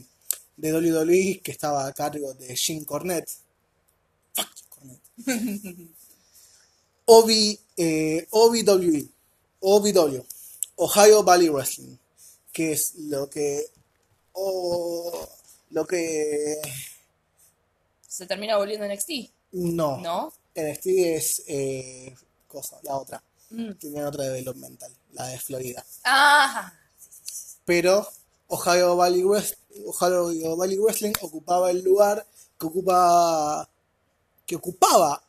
de 0.57 0.73
WWE 0.73 1.41
que 1.43 1.51
estaba 1.51 1.85
a 1.87 1.93
cargo 1.93 2.33
de 2.33 2.55
Jim 2.55 2.83
Cornette. 2.85 3.31
Fuck 4.33 4.49
Cornette. 4.69 5.01
OV, 7.05 7.29
eh, 7.77 8.27
OVW, 8.31 9.09
OVW, 9.59 10.25
Ohio 10.77 11.23
Valley 11.23 11.49
Wrestling, 11.49 11.97
que 12.51 12.71
es 12.71 12.95
lo 12.95 13.29
que 13.29 13.65
o 14.33 15.27
lo 15.71 15.85
que 15.85 16.55
Se 18.07 18.25
termina 18.25 18.57
volviendo 18.57 18.87
NXT. 18.87 19.09
no, 19.51 19.97
¿No? 19.97 20.33
NXT 20.55 20.85
es 20.87 21.43
eh, 21.47 22.15
cosa, 22.47 22.79
la 22.83 22.97
otra. 22.97 23.23
Mm. 23.51 23.71
Otra 24.05 24.23
developmental, 24.23 24.91
la 25.13 25.27
de 25.27 25.37
Florida. 25.37 25.85
Ah, 26.03 26.73
Pero 27.65 28.07
Ohio 28.47 28.95
Valley, 28.95 29.23
West, 29.23 29.55
Ohio 29.85 30.55
Valley 30.55 30.77
Wrestling 30.77 31.13
ocupaba 31.21 31.71
el 31.71 31.83
lugar 31.83 32.25
que 32.59 32.65
ocupa 32.65 33.69
que 34.45 34.55
ocupaba 34.55 35.21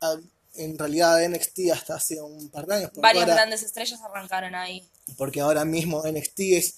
ah, 0.00 0.16
en 0.54 0.78
realidad 0.78 1.26
NXT 1.26 1.70
hasta 1.72 1.94
hace 1.94 2.20
un 2.20 2.50
par 2.50 2.66
de 2.66 2.74
años. 2.76 2.90
Varias 2.96 3.24
ahora, 3.24 3.34
grandes 3.34 3.62
estrellas 3.62 4.00
arrancaron 4.02 4.54
ahí. 4.54 4.86
porque 5.16 5.40
ahora 5.40 5.64
mismo 5.64 6.02
NXT 6.06 6.40
es 6.40 6.74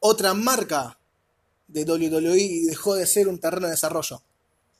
otra 0.00 0.34
marca 0.34 0.98
de 1.68 1.84
WWE 1.84 2.38
y 2.38 2.64
dejó 2.64 2.94
de 2.94 3.06
ser 3.06 3.28
un 3.28 3.38
terreno 3.38 3.66
de 3.66 3.72
desarrollo. 3.72 4.22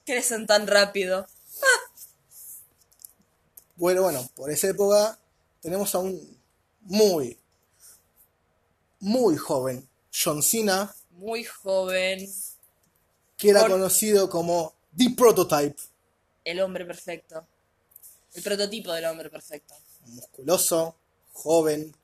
Crecen 0.05 0.47
tan 0.47 0.67
rápido. 0.67 1.27
Bueno, 3.77 4.03
bueno, 4.03 4.29
por 4.35 4.51
esa 4.51 4.69
época 4.69 5.19
tenemos 5.63 5.95
a 5.95 5.99
un 5.99 6.39
muy, 6.83 7.39
muy 8.99 9.37
joven 9.37 9.89
John 10.13 10.43
Cena, 10.43 10.95
Muy 11.21 11.45
joven. 11.45 12.33
que 13.37 13.51
era 13.51 13.61
Por- 13.61 13.73
conocido 13.73 14.29
como 14.31 14.75
The 14.97 15.11
Prototype, 15.17 15.77
El 16.45 16.61
hombre 16.61 16.85
perfecto. 16.87 17.47
El 18.35 18.43
prototipo 18.43 18.91
del 18.93 19.05
hombre 19.05 19.29
perfecto. 19.29 19.75
musculoso, 20.07 20.97
joven, 21.35 21.95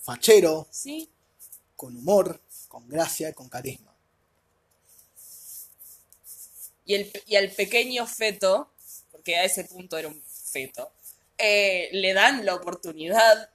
fachero, 0.00 0.66
¿Sí? 0.70 1.08
con 1.76 1.96
humor, 1.96 2.40
con 2.68 2.88
gracia, 2.88 3.32
con 3.32 3.48
carisma. 3.48 3.92
Y, 6.84 6.94
el, 6.94 7.12
y 7.26 7.36
al 7.36 7.50
pequeño 7.52 8.06
feto, 8.06 8.70
porque 9.12 9.36
a 9.36 9.44
ese 9.44 9.64
punto 9.64 9.96
era 9.98 10.08
un 10.08 10.20
feto, 10.26 10.90
eh, 11.38 11.88
le 11.92 12.12
dan 12.12 12.44
la 12.44 12.54
oportunidad 12.56 13.50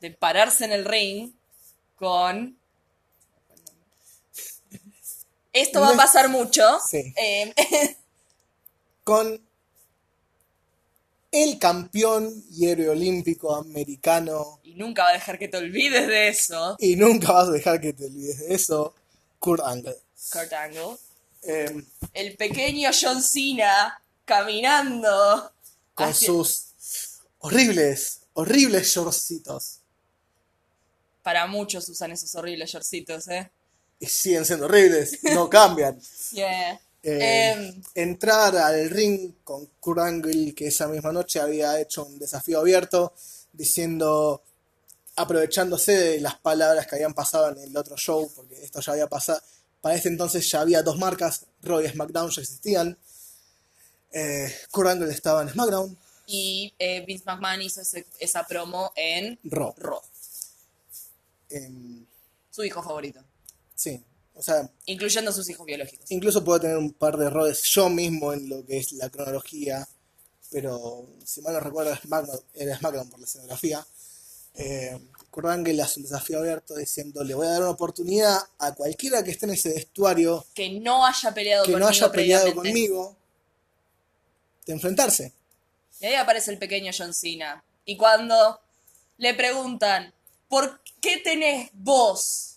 de 0.00 0.10
pararse 0.10 0.64
en 0.64 0.72
el 0.72 0.84
ring 0.84 1.32
con... 1.96 2.58
Esto 5.52 5.80
va 5.80 5.90
a 5.90 5.96
pasar 5.96 6.28
mucho. 6.28 6.62
Sí. 6.88 7.12
Eh, 7.16 7.54
Con 9.04 9.40
el 11.32 11.58
campeón 11.58 12.44
y 12.52 12.68
héroe 12.68 12.90
olímpico 12.90 13.54
americano, 13.56 14.60
y 14.64 14.74
nunca 14.74 15.04
va 15.04 15.08
a 15.10 15.12
dejar 15.14 15.38
que 15.38 15.48
te 15.48 15.56
olvides 15.56 16.06
de 16.06 16.28
eso, 16.28 16.76
y 16.78 16.94
nunca 16.96 17.32
vas 17.32 17.48
a 17.48 17.52
dejar 17.52 17.80
que 17.80 17.92
te 17.94 18.04
olvides 18.04 18.38
de 18.40 18.54
eso, 18.54 18.94
Kurt 19.38 19.62
Angle. 19.64 19.96
Kurt 20.30 20.52
Angle. 20.52 20.96
Eh, 21.42 21.84
El 22.12 22.36
pequeño 22.36 22.90
John 22.98 23.22
Cena 23.22 24.00
caminando. 24.24 25.50
con 25.94 26.08
hacia- 26.08 26.26
sus 26.28 26.64
horribles, 27.40 28.20
horribles 28.34 28.88
shortcitos. 28.88 29.78
Para 31.22 31.46
muchos 31.46 31.88
usan 31.88 32.12
esos 32.12 32.34
horribles 32.34 32.70
shortcitos, 32.70 33.26
¿eh? 33.28 33.50
Y 34.02 34.06
siguen 34.06 34.44
siendo 34.44 34.64
horribles, 34.66 35.18
no 35.22 35.48
cambian. 35.48 36.00
Yeah. 36.32 36.80
Eh, 37.04 37.50
Em, 37.52 37.82
entrar 37.94 38.56
al 38.56 38.88
ring 38.90 39.34
con 39.44 39.66
Kurt 39.80 39.98
Angle, 40.00 40.54
que 40.54 40.68
esa 40.68 40.88
misma 40.88 41.12
noche 41.12 41.40
había 41.40 41.78
hecho 41.80 42.04
un 42.06 42.18
desafío 42.18 42.58
abierto, 42.60 43.12
diciendo, 43.52 44.42
aprovechándose 45.16 45.92
de 45.92 46.20
las 46.20 46.36
palabras 46.38 46.86
que 46.86 46.94
habían 46.96 47.12
pasado 47.12 47.50
en 47.50 47.58
el 47.58 47.76
otro 47.76 47.96
show, 47.96 48.30
porque 48.34 48.62
esto 48.64 48.80
ya 48.80 48.92
había 48.92 49.08
pasado, 49.08 49.40
para 49.82 49.94
este 49.94 50.08
entonces 50.08 50.48
ya 50.50 50.62
había 50.62 50.82
dos 50.82 50.96
marcas, 50.98 51.44
Raw 51.62 51.80
y 51.82 51.88
SmackDown 51.88 52.30
ya 52.30 52.40
existían. 52.42 52.96
Eh, 54.12 54.52
Kurt 54.70 54.88
Angle 54.88 55.12
estaba 55.12 55.42
en 55.42 55.50
SmackDown, 55.50 55.98
y 56.26 56.72
eh, 56.78 57.04
Vince 57.06 57.24
McMahon 57.26 57.62
hizo 57.62 57.82
ese- 57.82 58.06
esa 58.20 58.44
promo 58.46 58.90
en 58.96 59.38
Raw. 59.44 59.74
Raw. 59.76 60.00
Em, 61.50 62.06
Su 62.50 62.64
hijo 62.64 62.82
favorito. 62.82 63.22
Sí, 63.82 64.00
o 64.34 64.42
sea, 64.42 64.68
Incluyendo 64.86 65.30
a 65.30 65.34
sus 65.34 65.48
hijos 65.50 65.66
biológicos. 65.66 66.10
Incluso 66.10 66.44
puedo 66.44 66.60
tener 66.60 66.76
un 66.76 66.92
par 66.92 67.16
de 67.16 67.26
errores 67.26 67.62
yo 67.64 67.88
mismo 67.90 68.32
en 68.32 68.48
lo 68.48 68.64
que 68.64 68.78
es 68.78 68.92
la 68.92 69.10
cronología, 69.10 69.86
pero 70.50 71.06
si 71.24 71.40
mal 71.42 71.54
no 71.54 71.60
recuerdo, 71.60 71.94
SmackDown, 71.96 72.40
era 72.54 72.78
SmackDown 72.78 73.10
por 73.10 73.18
la 73.20 73.26
escenografía. 73.26 73.86
Eh, 74.54 74.98
Kurt 75.30 75.46
Angle 75.46 75.80
hace 75.82 75.98
un 76.00 76.04
desafío 76.04 76.38
abierto 76.38 76.74
diciendo: 76.76 77.24
Le 77.24 77.34
voy 77.34 77.46
a 77.46 77.50
dar 77.50 77.62
una 77.62 77.70
oportunidad 77.70 78.38
a 78.58 78.74
cualquiera 78.74 79.24
que 79.24 79.30
esté 79.30 79.46
en 79.46 79.52
ese 79.52 79.70
vestuario 79.70 80.44
Que 80.54 80.68
no 80.78 81.06
haya 81.06 81.32
peleado 81.32 81.64
que 81.64 81.72
conmigo 81.72 81.86
no 81.86 81.88
haya 81.88 82.12
peleado 82.12 82.44
previamente. 82.44 82.70
conmigo 82.70 83.16
de 84.66 84.72
enfrentarse. 84.74 85.32
Y 86.00 86.06
ahí 86.06 86.14
aparece 86.14 86.50
el 86.50 86.58
pequeño 86.58 86.92
John 86.96 87.14
Cena. 87.14 87.64
Y 87.84 87.96
cuando 87.96 88.60
le 89.18 89.34
preguntan, 89.34 90.12
¿por 90.48 90.80
qué 91.00 91.16
tenés 91.18 91.70
vos 91.72 92.51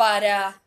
para, 0.00 0.62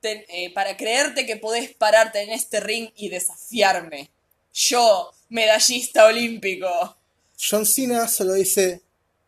ten- 0.00 0.24
eh, 0.28 0.52
para 0.52 0.76
creerte 0.76 1.24
que 1.24 1.36
podés 1.36 1.72
pararte 1.72 2.20
en 2.22 2.30
este 2.30 2.58
ring 2.58 2.90
y 2.96 3.08
desafiarme? 3.08 4.10
Yo, 4.52 5.12
medallista 5.28 6.06
olímpico. 6.06 6.96
John 7.38 7.64
Cena 7.64 8.08
solo 8.08 8.32
dice 8.32 8.82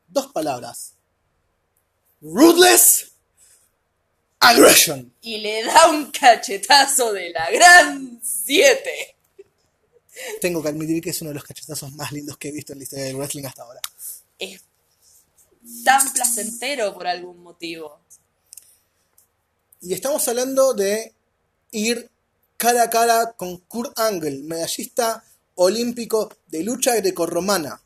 dos 0.08 0.32
palabras: 0.32 0.94
Ruthless 2.20 3.12
Aggression. 4.40 5.14
Y 5.20 5.38
le 5.38 5.62
da 5.66 5.88
un 5.88 6.10
cachetazo 6.10 7.12
de 7.12 7.30
la 7.30 7.48
gran 7.52 8.20
7. 8.20 9.16
Tengo 10.40 10.60
que 10.64 10.68
admitir 10.68 11.00
que 11.00 11.10
es 11.10 11.20
uno 11.20 11.30
de 11.30 11.34
los 11.34 11.44
cachetazos 11.44 11.92
más 11.92 12.10
lindos 12.10 12.36
que 12.38 12.48
he 12.48 12.52
visto 12.52 12.72
en 12.72 12.78
la 12.80 12.82
historia 12.82 13.04
del 13.04 13.16
wrestling 13.16 13.44
hasta 13.44 13.62
ahora. 13.62 13.80
Es 14.36 14.60
tan 15.84 16.12
placentero 16.12 16.92
por 16.92 17.06
algún 17.06 17.40
motivo. 17.40 18.00
Y 19.82 19.92
estamos 19.94 20.26
hablando 20.28 20.72
de 20.74 21.12
ir 21.72 22.10
cara 22.56 22.84
a 22.84 22.90
cara 22.90 23.32
con 23.36 23.58
Kurt 23.58 23.98
Angle, 23.98 24.38
medallista 24.44 25.24
olímpico 25.56 26.32
de 26.46 26.62
lucha 26.62 26.94
grecorromana. 26.96 27.82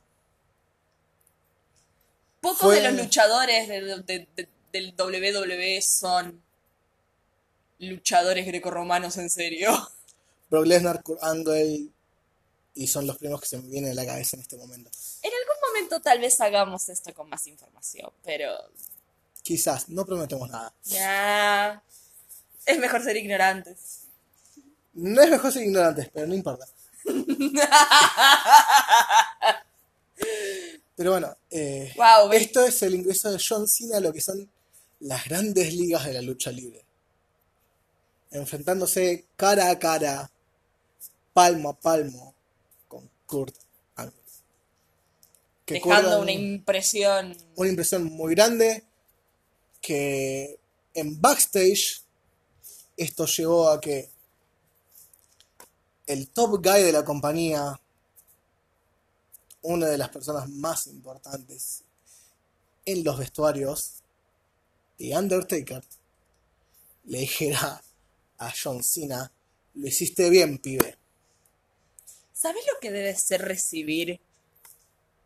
Pocos 2.40 2.58
Fue- 2.58 2.80
de 2.80 2.90
los 2.92 3.00
luchadores 3.02 3.68
de- 3.68 3.80
de- 4.02 4.28
de- 4.36 4.48
del 4.72 4.94
WWE 4.94 5.80
son 5.82 6.42
luchadores 7.78 8.46
grecorromanos 8.46 9.16
en 9.16 9.30
serio. 9.30 9.70
Brock 10.50 10.66
Lesnar, 10.66 11.02
Kurt 11.02 11.22
Angle, 11.24 11.88
y 12.74 12.86
son 12.86 13.06
los 13.06 13.16
primeros 13.16 13.40
que 13.40 13.48
se 13.48 13.58
me 13.58 13.68
vienen 13.68 13.92
a 13.92 13.94
la 13.94 14.06
cabeza 14.06 14.36
en 14.36 14.42
este 14.42 14.56
momento. 14.56 14.90
En 15.22 15.32
algún 15.32 15.56
momento 15.68 16.00
tal 16.00 16.20
vez 16.20 16.40
hagamos 16.40 16.88
esto 16.90 17.12
con 17.14 17.28
más 17.30 17.46
información, 17.46 18.10
pero 18.22 18.50
Quizás, 19.46 19.88
no 19.90 20.04
prometemos 20.04 20.50
nada. 20.50 20.74
ya 20.82 21.80
es 22.66 22.78
mejor 22.80 23.00
ser 23.00 23.16
ignorantes. 23.16 24.08
No 24.92 25.22
es 25.22 25.30
mejor 25.30 25.52
ser 25.52 25.62
ignorantes, 25.62 26.10
pero 26.12 26.26
no 26.26 26.34
importa. 26.34 26.66
Pero 30.96 31.12
bueno, 31.12 31.36
eh, 31.50 31.92
Wow, 31.94 32.32
esto 32.32 32.66
es 32.66 32.82
el 32.82 32.96
ingreso 32.96 33.30
de 33.30 33.38
John 33.38 33.68
Cena 33.68 33.98
a 33.98 34.00
lo 34.00 34.12
que 34.12 34.20
son 34.20 34.50
las 34.98 35.26
grandes 35.26 35.72
ligas 35.74 36.06
de 36.06 36.14
la 36.14 36.22
lucha 36.22 36.50
libre. 36.50 36.84
Enfrentándose 38.32 39.26
cara 39.36 39.70
a 39.70 39.78
cara, 39.78 40.28
palmo 41.32 41.68
a 41.68 41.78
palmo, 41.78 42.34
con 42.88 43.08
Kurt 43.26 43.54
Angle. 43.94 44.12
Que 45.64 45.74
dejando 45.74 46.20
una 46.20 46.32
impresión. 46.32 47.36
una 47.54 47.68
impresión 47.68 48.04
muy 48.04 48.34
grande 48.34 48.82
que 49.86 50.58
en 50.94 51.20
backstage 51.20 52.02
esto 52.96 53.24
llevó 53.26 53.70
a 53.70 53.80
que 53.80 54.10
el 56.08 56.28
top 56.30 56.60
guy 56.60 56.82
de 56.82 56.90
la 56.90 57.04
compañía 57.04 57.80
una 59.62 59.86
de 59.86 59.96
las 59.96 60.08
personas 60.08 60.48
más 60.48 60.88
importantes 60.88 61.84
en 62.84 63.04
los 63.04 63.16
vestuarios, 63.16 64.02
The 64.98 65.16
Undertaker, 65.16 65.84
le 67.04 67.18
dijera 67.20 67.80
a 68.38 68.52
John 68.60 68.82
Cena, 68.82 69.30
lo 69.74 69.86
hiciste 69.86 70.30
bien, 70.30 70.58
pibe. 70.58 70.98
¿Sabes 72.32 72.64
lo 72.66 72.80
que 72.80 72.90
debe 72.90 73.14
ser 73.14 73.42
recibir 73.42 74.18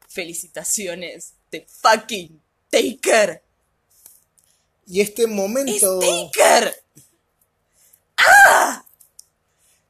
felicitaciones 0.06 1.32
de 1.50 1.66
fucking 1.66 2.42
Taker? 2.68 3.49
Y 4.90 5.00
este 5.00 5.26
momento... 5.28 6.00
¡Es 6.02 6.30
Taker! 6.32 6.74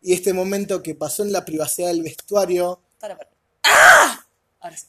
Y 0.02 0.12
este 0.14 0.32
momento 0.32 0.82
que 0.82 0.94
pasó 0.94 1.22
en 1.22 1.32
la 1.32 1.44
privacidad 1.44 1.88
del 1.88 2.02
vestuario, 2.02 2.80
Para, 2.98 3.16
para. 3.16 3.30
¡Ah! 3.64 4.26
Ahora 4.60 4.76
sí. 4.76 4.86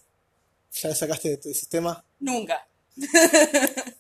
ya 0.74 0.90
lo 0.90 0.96
sacaste 0.96 1.30
de 1.30 1.38
tu 1.38 1.54
sistema. 1.54 2.04
Nunca. 2.20 2.68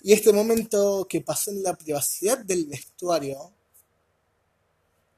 Y 0.00 0.12
este 0.12 0.32
momento 0.32 1.06
que 1.10 1.20
pasó 1.20 1.50
en 1.50 1.62
la 1.64 1.74
privacidad 1.74 2.38
del 2.38 2.66
vestuario, 2.66 3.52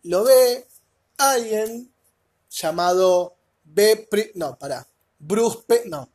lo 0.04 0.24
ve 0.24 0.66
alguien 1.18 1.92
llamado 2.50 3.36
B. 3.62 4.08
Pri- 4.10 4.32
no, 4.36 4.58
pará. 4.58 4.88
Bruce 5.18 5.58
P. 5.66 5.82
No. 5.84 6.08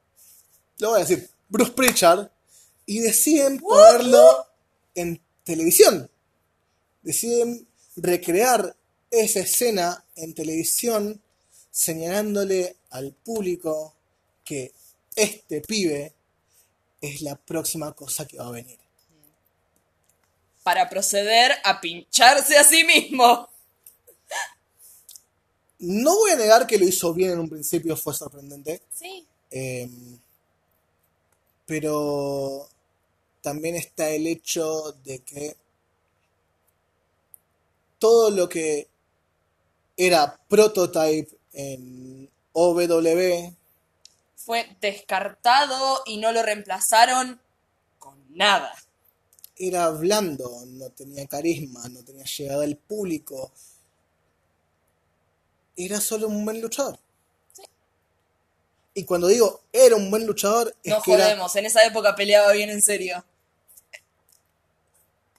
Lo 0.79 0.89
voy 0.89 0.97
a 1.01 1.05
decir. 1.05 1.29
Bruce 1.47 1.71
Pritchard. 1.73 2.27
Y 2.85 2.99
deciden 2.99 3.59
ponerlo 3.59 4.47
en 4.93 5.21
televisión. 5.43 6.09
Deciden 7.01 7.67
recrear 7.95 8.75
esa 9.11 9.39
escena 9.39 10.05
en 10.15 10.33
televisión 10.33 11.21
señalándole 11.71 12.77
al 12.91 13.11
público 13.13 13.93
que 14.43 14.73
este 15.15 15.61
pibe 15.61 16.13
es 17.01 17.21
la 17.21 17.35
próxima 17.35 17.93
cosa 17.93 18.25
que 18.25 18.37
va 18.37 18.47
a 18.47 18.51
venir. 18.51 18.79
Para 20.63 20.89
proceder 20.89 21.53
a 21.63 21.79
pincharse 21.79 22.57
a 22.57 22.63
sí 22.63 22.83
mismo. 22.83 23.49
No 25.79 26.15
voy 26.15 26.31
a 26.31 26.35
negar 26.37 26.65
que 26.65 26.77
lo 26.77 26.87
hizo 26.87 27.13
bien 27.13 27.31
en 27.31 27.39
un 27.39 27.49
principio, 27.49 27.95
fue 27.95 28.13
sorprendente. 28.13 28.81
Sí. 28.91 29.25
eh, 29.51 29.89
pero 31.65 32.69
también 33.45 33.75
está 33.75 34.09
el 34.09 34.25
hecho 34.25 34.93
de 35.03 35.19
que 35.19 35.55
todo 37.99 38.31
lo 38.31 38.49
que 38.49 38.87
era 39.95 40.39
prototype 40.47 41.29
en 41.53 42.27
OW 42.53 43.55
Fue 44.35 44.75
descartado 44.81 46.01
y 46.07 46.17
no 46.17 46.31
lo 46.31 46.41
reemplazaron 46.41 47.39
con 47.99 48.17
nada. 48.35 48.73
era 49.55 49.91
blando, 49.91 50.63
no 50.65 50.89
tenía 50.89 51.27
carisma, 51.27 51.87
no 51.89 52.03
tenía 52.03 52.25
llegada 52.25 52.63
al 52.63 52.77
público. 52.77 53.51
Era 55.77 56.01
solo 56.01 56.27
un 56.27 56.43
buen 56.43 56.61
luchador. 56.61 56.97
Sí. 57.53 57.61
Y 58.95 59.03
cuando 59.03 59.27
digo 59.27 59.61
era 59.71 59.95
un 59.95 60.09
buen 60.09 60.25
luchador, 60.25 60.75
es 60.83 60.91
No 60.91 61.03
que 61.03 61.13
era, 61.13 61.25
jodemos, 61.25 61.55
en 61.55 61.67
esa 61.67 61.85
época 61.85 62.15
peleaba 62.15 62.51
bien 62.53 62.71
en 62.71 62.81
serio. 62.81 63.23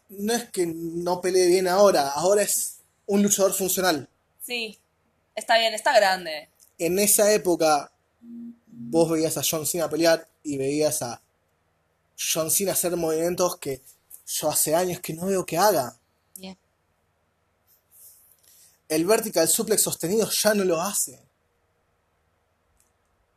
No 0.09 0.33
es 0.35 0.45
que 0.51 0.67
no 0.67 1.21
pelee 1.21 1.49
bien 1.49 1.69
ahora, 1.69 2.11
ahora 2.11 2.43
es 2.43 2.79
un 3.07 3.23
luchador 3.23 3.53
funcional. 3.53 4.09
Sí, 4.43 4.79
está 5.35 5.59
bien, 5.59 5.75
está 5.75 5.95
grande. 5.95 6.51
En 6.79 6.99
esa 6.99 7.33
época, 7.33 7.91
vos 8.21 9.11
veías 9.11 9.37
a 9.37 9.43
John 9.49 9.67
Cena 9.67 9.89
pelear 9.89 10.29
y 10.43 10.57
veías 10.57 11.03
a 11.03 11.21
John 12.17 12.51
Cena 12.51 12.73
hacer 12.73 12.97
movimientos 12.97 13.57
que 13.57 13.83
yo 14.27 14.51
hace 14.51 14.75
años 14.75 15.01
que 15.01 15.15
no 15.15 15.27
veo 15.27 15.45
que 15.47 15.57
haga. 15.57 15.97
Bien. 16.37 16.57
El 18.89 19.05
vertical 19.05 19.49
suplex 19.49 19.83
sostenido 19.83 20.29
ya 20.31 20.55
no 20.55 20.65
lo 20.65 20.81
hace. 20.81 21.21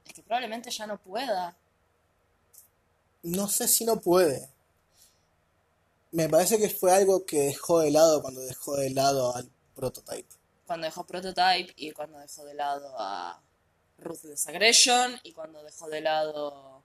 Es 0.05 0.13
que 0.13 0.21
probablemente 0.21 0.69
ya 0.69 0.86
no 0.86 0.97
pueda. 0.97 1.55
No 3.23 3.47
sé 3.47 3.67
si 3.67 3.86
no 3.86 3.99
puede. 3.99 4.49
Me 6.11 6.27
parece 6.27 6.57
que 6.57 6.69
fue 6.69 6.91
algo 6.91 7.25
que 7.25 7.39
dejó 7.39 7.79
de 7.79 7.91
lado 7.91 8.21
cuando 8.21 8.41
dejó 8.41 8.75
de 8.75 8.89
lado 8.89 9.35
al 9.35 9.49
prototype. 9.75 10.27
Cuando 10.65 10.85
dejó 10.85 11.03
Prototype 11.03 11.73
y 11.77 11.91
cuando 11.91 12.19
dejó 12.19 12.45
de 12.45 12.53
lado 12.53 12.93
a 12.99 13.41
Ruthless 13.97 14.47
Aggression 14.47 15.19
y 15.23 15.33
cuando 15.33 15.63
dejó 15.63 15.89
de 15.89 16.01
lado... 16.01 16.83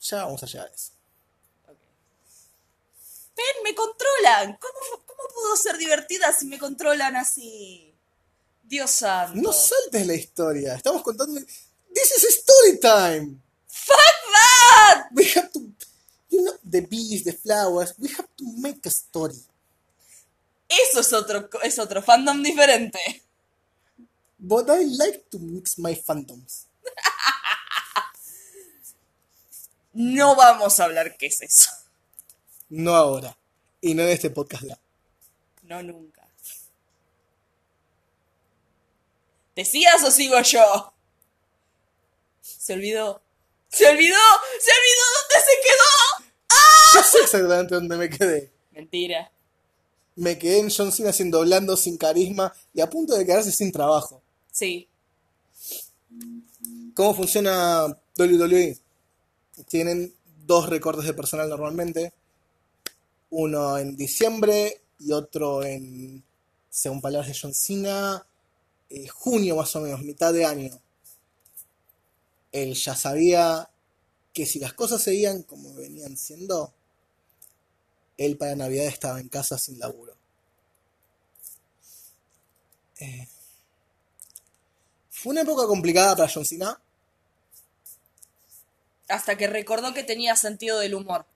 Ya 0.00 0.24
vamos 0.24 0.42
a 0.42 0.46
llegar 0.46 0.68
a 0.68 0.74
eso. 0.74 0.92
¡Ven, 3.36 3.62
me 3.62 3.74
controlan! 3.74 4.56
¿Cómo, 4.58 5.04
¿Cómo 5.04 5.22
puedo 5.34 5.56
ser 5.56 5.76
divertida 5.76 6.32
si 6.32 6.46
me 6.46 6.58
controlan 6.58 7.16
así? 7.16 7.94
Dios 8.62 8.90
santo. 8.90 9.40
No 9.40 9.52
saltes 9.52 10.06
la 10.06 10.14
historia. 10.14 10.74
Estamos 10.76 11.02
contando. 11.02 11.40
This 11.92 12.12
is 12.12 12.24
story 12.38 12.78
time. 12.80 13.40
¡Fuck 13.66 13.96
that! 14.32 15.08
We 15.12 15.24
have 15.34 15.50
to. 15.52 15.60
You 16.30 16.44
know, 16.44 16.54
the 16.64 16.80
bees, 16.82 17.24
the 17.24 17.32
flowers. 17.32 17.94
We 17.98 18.08
have 18.08 18.28
to 18.38 18.44
make 18.58 18.86
a 18.86 18.90
story. 18.90 19.38
Eso 20.68 21.00
es 21.00 21.12
otro, 21.12 21.48
es 21.62 21.78
otro 21.78 22.02
fandom 22.02 22.42
diferente. 22.42 23.22
But 24.38 24.70
I 24.70 24.84
like 24.84 25.28
to 25.30 25.38
mix 25.38 25.78
my 25.78 25.94
fandoms. 25.94 26.66
No 29.92 30.36
vamos 30.36 30.78
a 30.78 30.84
hablar 30.84 31.16
qué 31.16 31.26
es 31.26 31.42
eso. 31.42 31.70
No 32.68 32.94
ahora. 32.94 33.36
Y 33.80 33.94
no 33.94 34.04
en 34.04 34.10
este 34.10 34.30
podcast 34.30 34.62
ya. 34.64 34.78
No 35.64 35.82
nunca. 35.82 36.26
¿Decías 39.56 40.02
o 40.04 40.10
sigo 40.10 40.40
yo? 40.42 40.94
Se 42.40 42.74
olvidó. 42.74 43.20
¡Se 43.68 43.86
olvidó! 43.86 44.16
¡Se 44.60 44.70
olvidó 44.72 45.04
dónde 45.20 45.46
se 45.46 45.54
quedó! 45.62 46.19
Sé 47.10 47.18
exactamente 47.22 47.74
dónde 47.74 47.96
me 47.96 48.08
quedé. 48.08 48.50
Mentira. 48.72 49.30
Me 50.16 50.38
quedé 50.38 50.60
en 50.60 50.70
John 50.70 50.92
Cena 50.92 51.10
haciendo 51.10 51.40
blando, 51.40 51.76
sin 51.76 51.96
carisma 51.96 52.52
y 52.74 52.80
a 52.80 52.90
punto 52.90 53.16
de 53.16 53.26
quedarse 53.26 53.50
sin 53.50 53.72
trabajo. 53.72 54.22
Sí. 54.52 54.86
¿Cómo 56.94 57.14
funciona 57.14 57.86
WWE? 58.16 58.78
Tienen 59.68 60.12
dos 60.46 60.68
recortes 60.68 61.04
de 61.04 61.14
personal 61.14 61.48
normalmente. 61.48 62.12
Uno 63.30 63.78
en 63.78 63.96
diciembre 63.96 64.82
y 64.98 65.12
otro 65.12 65.64
en, 65.64 66.22
según 66.68 67.00
palabras 67.00 67.28
de 67.28 67.38
John 67.40 67.54
Cena, 67.54 68.26
eh, 68.88 69.08
junio 69.08 69.56
más 69.56 69.74
o 69.76 69.80
menos, 69.80 70.02
mitad 70.02 70.32
de 70.32 70.44
año. 70.44 70.80
Él 72.52 72.74
ya 72.74 72.94
sabía 72.94 73.70
que 74.32 74.46
si 74.46 74.58
las 74.58 74.74
cosas 74.74 75.02
seguían 75.02 75.42
como 75.42 75.74
venían 75.74 76.16
siendo, 76.16 76.72
él 78.20 78.36
para 78.36 78.54
Navidad 78.54 78.84
estaba 78.84 79.18
en 79.18 79.30
casa 79.30 79.56
sin 79.56 79.78
laburo. 79.78 80.14
Eh, 82.98 83.26
fue 85.08 85.30
una 85.30 85.40
época 85.40 85.66
complicada 85.66 86.14
para 86.14 86.30
John 86.30 86.44
Cena. 86.44 86.78
Hasta 89.08 89.38
que 89.38 89.46
recordó 89.46 89.94
que 89.94 90.04
tenía 90.04 90.36
sentido 90.36 90.78
del 90.78 90.94
humor. 90.94 91.26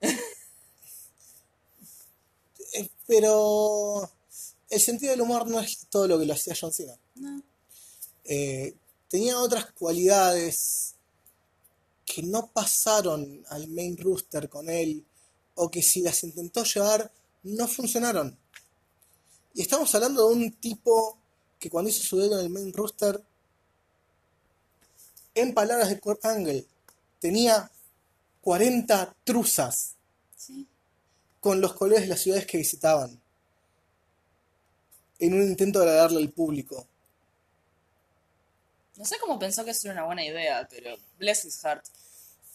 Eh, 2.76 2.90
Pero 3.06 4.10
el 4.68 4.80
sentido 4.80 5.12
del 5.12 5.20
humor 5.20 5.46
no 5.46 5.60
es 5.60 5.86
todo 5.88 6.08
lo 6.08 6.18
que 6.18 6.26
lo 6.26 6.34
hacía 6.34 6.56
John 6.60 6.72
Cena. 6.72 6.98
No. 7.14 7.40
Eh, 8.24 8.74
tenía 9.08 9.38
otras 9.38 9.70
cualidades 9.70 10.96
que 12.04 12.24
no 12.24 12.48
pasaron 12.48 13.44
al 13.50 13.68
main 13.68 13.96
rooster 13.96 14.48
con 14.48 14.68
él 14.68 15.06
o 15.56 15.70
que 15.70 15.82
si 15.82 16.02
las 16.02 16.22
intentó 16.24 16.64
llevar 16.64 17.10
no 17.44 17.66
funcionaron. 17.68 18.36
Y 19.54 19.62
estamos 19.62 19.94
hablando 19.94 20.28
de 20.28 20.34
un 20.34 20.52
tipo 20.52 21.16
que 21.60 21.70
cuando 21.70 21.90
hizo 21.90 22.02
su 22.02 22.18
dedo 22.18 22.38
en 22.38 22.44
el 22.46 22.50
main 22.50 22.72
rooster, 22.72 23.22
en 25.34 25.54
palabras 25.54 25.88
de 25.88 26.00
Kurt 26.00 26.24
Angle, 26.24 26.64
tenía 27.20 27.70
40 28.42 29.14
truzas 29.24 29.94
Sí. 30.36 30.66
con 31.40 31.60
los 31.60 31.74
colores 31.74 32.02
de 32.02 32.08
las 32.08 32.20
ciudades 32.20 32.46
que 32.46 32.58
visitaban, 32.58 33.20
en 35.18 35.34
un 35.34 35.42
intento 35.42 35.80
de 35.80 35.86
agradarle 35.88 36.18
al 36.18 36.30
público. 36.30 36.86
No 38.96 39.04
sé 39.04 39.16
cómo 39.20 39.38
pensó 39.38 39.64
que 39.64 39.70
eso 39.72 39.88
era 39.88 39.94
una 40.00 40.06
buena 40.06 40.24
idea, 40.24 40.66
pero 40.70 40.96
bless 41.18 41.44
his 41.44 41.58
heart. 41.62 41.84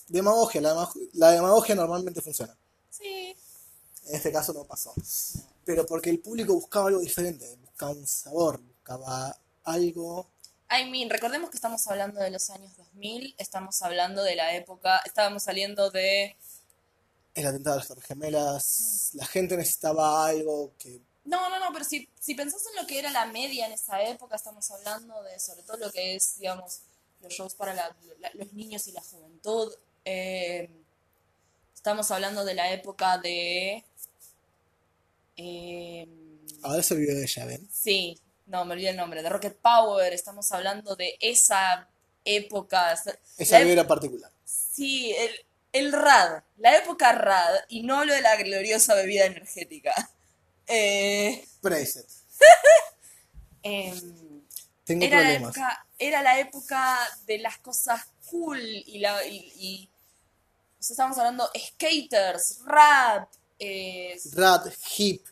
Demagogia, 0.07 0.61
la, 0.61 0.73
demag- 0.73 1.09
la 1.13 1.31
demagogia 1.31 1.75
normalmente 1.75 2.21
funciona. 2.21 2.55
Sí. 2.89 3.35
En 4.07 4.15
este 4.15 4.31
caso 4.31 4.53
no 4.53 4.63
pasó. 4.65 4.93
Pero 5.65 5.85
porque 5.85 6.09
el 6.09 6.19
público 6.19 6.53
buscaba 6.53 6.87
algo 6.87 6.99
diferente, 7.01 7.55
buscaba 7.57 7.91
un 7.91 8.07
sabor, 8.07 8.59
buscaba 8.61 9.37
algo 9.63 10.29
I 10.71 10.89
mean, 10.89 11.09
recordemos 11.09 11.49
que 11.49 11.57
estamos 11.57 11.85
hablando 11.87 12.19
de 12.21 12.29
los 12.29 12.49
años 12.51 12.75
2000, 12.77 13.33
estamos 13.39 13.81
hablando 13.81 14.23
de 14.23 14.35
la 14.35 14.53
época, 14.55 15.01
estábamos 15.03 15.41
saliendo 15.43 15.89
de... 15.89 16.37
El 17.33 17.47
atentado 17.47 17.75
de 17.75 17.79
las 17.79 17.87
Torres 17.87 18.05
Gemelas, 18.05 19.09
la 19.13 19.25
gente 19.25 19.57
necesitaba 19.57 20.27
algo 20.27 20.73
que... 20.77 21.01
No, 21.25 21.49
no, 21.49 21.59
no, 21.59 21.73
pero 21.73 21.85
si, 21.85 22.07
si 22.19 22.35
pensás 22.35 22.61
en 22.69 22.81
lo 22.81 22.87
que 22.87 22.99
era 22.99 23.09
la 23.11 23.25
media 23.25 23.65
en 23.65 23.71
esa 23.73 24.01
época, 24.03 24.35
estamos 24.35 24.69
hablando 24.71 25.21
de 25.23 25.39
sobre 25.39 25.63
todo 25.63 25.77
lo 25.77 25.91
que 25.91 26.15
es, 26.15 26.37
digamos, 26.37 26.81
los 27.21 27.33
shows 27.33 27.55
para 27.55 27.73
la- 27.73 27.95
la- 28.19 28.31
los 28.35 28.53
niños 28.53 28.85
y 28.87 28.91
la 28.91 29.01
juventud. 29.01 29.73
eh, 30.05 30.78
estamos 31.79 32.11
hablando 32.11 32.43
de 32.43 32.53
la 32.55 32.71
época 32.73 33.17
de... 33.19 33.85
eh, 35.37 36.07
Ahora 36.61 36.83
se 36.83 36.93
olvidó 36.93 37.15
de 37.15 37.23
ella, 37.23 37.45
¿ven? 37.45 37.69
Sí, 37.71 38.19
no, 38.47 38.65
me 38.65 38.73
olvidé 38.73 38.89
el 38.89 38.97
nombre, 38.97 39.23
de 39.23 39.29
Rocket 39.29 39.55
Power, 39.57 40.11
estamos 40.11 40.51
hablando 40.51 40.97
de 40.97 41.15
esa 41.21 41.87
época. 42.25 42.93
Esa 43.37 43.59
La 43.59 43.65
vibra 43.65 43.87
particular. 43.87 44.29
Sí, 44.43 45.13
el, 45.17 45.31
el 45.71 45.91
RAD, 45.93 46.43
la 46.57 46.75
época 46.77 47.13
RAD, 47.13 47.59
y 47.69 47.83
no 47.83 48.03
lo 48.03 48.13
de 48.13 48.21
la 48.21 48.35
gloriosa 48.35 48.93
bebida 48.95 49.25
energética. 49.25 49.93
Eh, 50.71 51.47
Preset. 51.61 52.05
em, 53.63 54.41
Tengo 54.85 55.03
era, 55.03 55.17
la 55.17 55.23
problemas. 55.23 55.55
época, 55.57 55.85
era 55.97 56.21
la 56.21 56.39
época 56.39 56.99
de 57.25 57.39
las 57.39 57.57
cosas 57.57 58.05
cool 58.29 58.59
y 58.61 58.99
la 58.99 59.25
y, 59.25 59.51
y- 59.55 59.89
o 60.79 60.83
sea, 60.83 60.93
estamos 60.93 61.17
hablando 61.17 61.49
skaters, 61.57 62.59
rap, 62.65 63.29
eh, 63.59 64.17
Rat, 64.33 64.73
hip, 64.97 65.25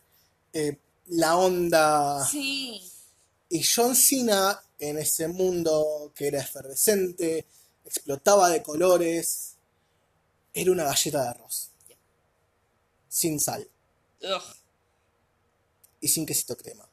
eh, 0.52 0.78
la 1.08 1.38
onda. 1.38 2.26
sí, 2.26 2.82
Y 3.50 3.64
John 3.64 3.96
Cena 3.96 4.62
en 4.80 4.98
ese 4.98 5.28
mundo 5.30 6.12
que 6.14 6.28
era 6.28 6.42
efervescente, 6.42 7.46
explotaba 7.86 8.50
de 8.50 8.62
colores, 8.62 9.56
era 10.54 10.72
una 10.72 10.84
galleta 10.84 11.24
de 11.24 11.30
arroz. 11.30 11.72
Sin 13.08 13.40
sal 13.40 13.68
ugh, 14.22 14.44
y 16.02 16.08
sin 16.08 16.26
quesito 16.26 16.56
crema. 16.58 16.88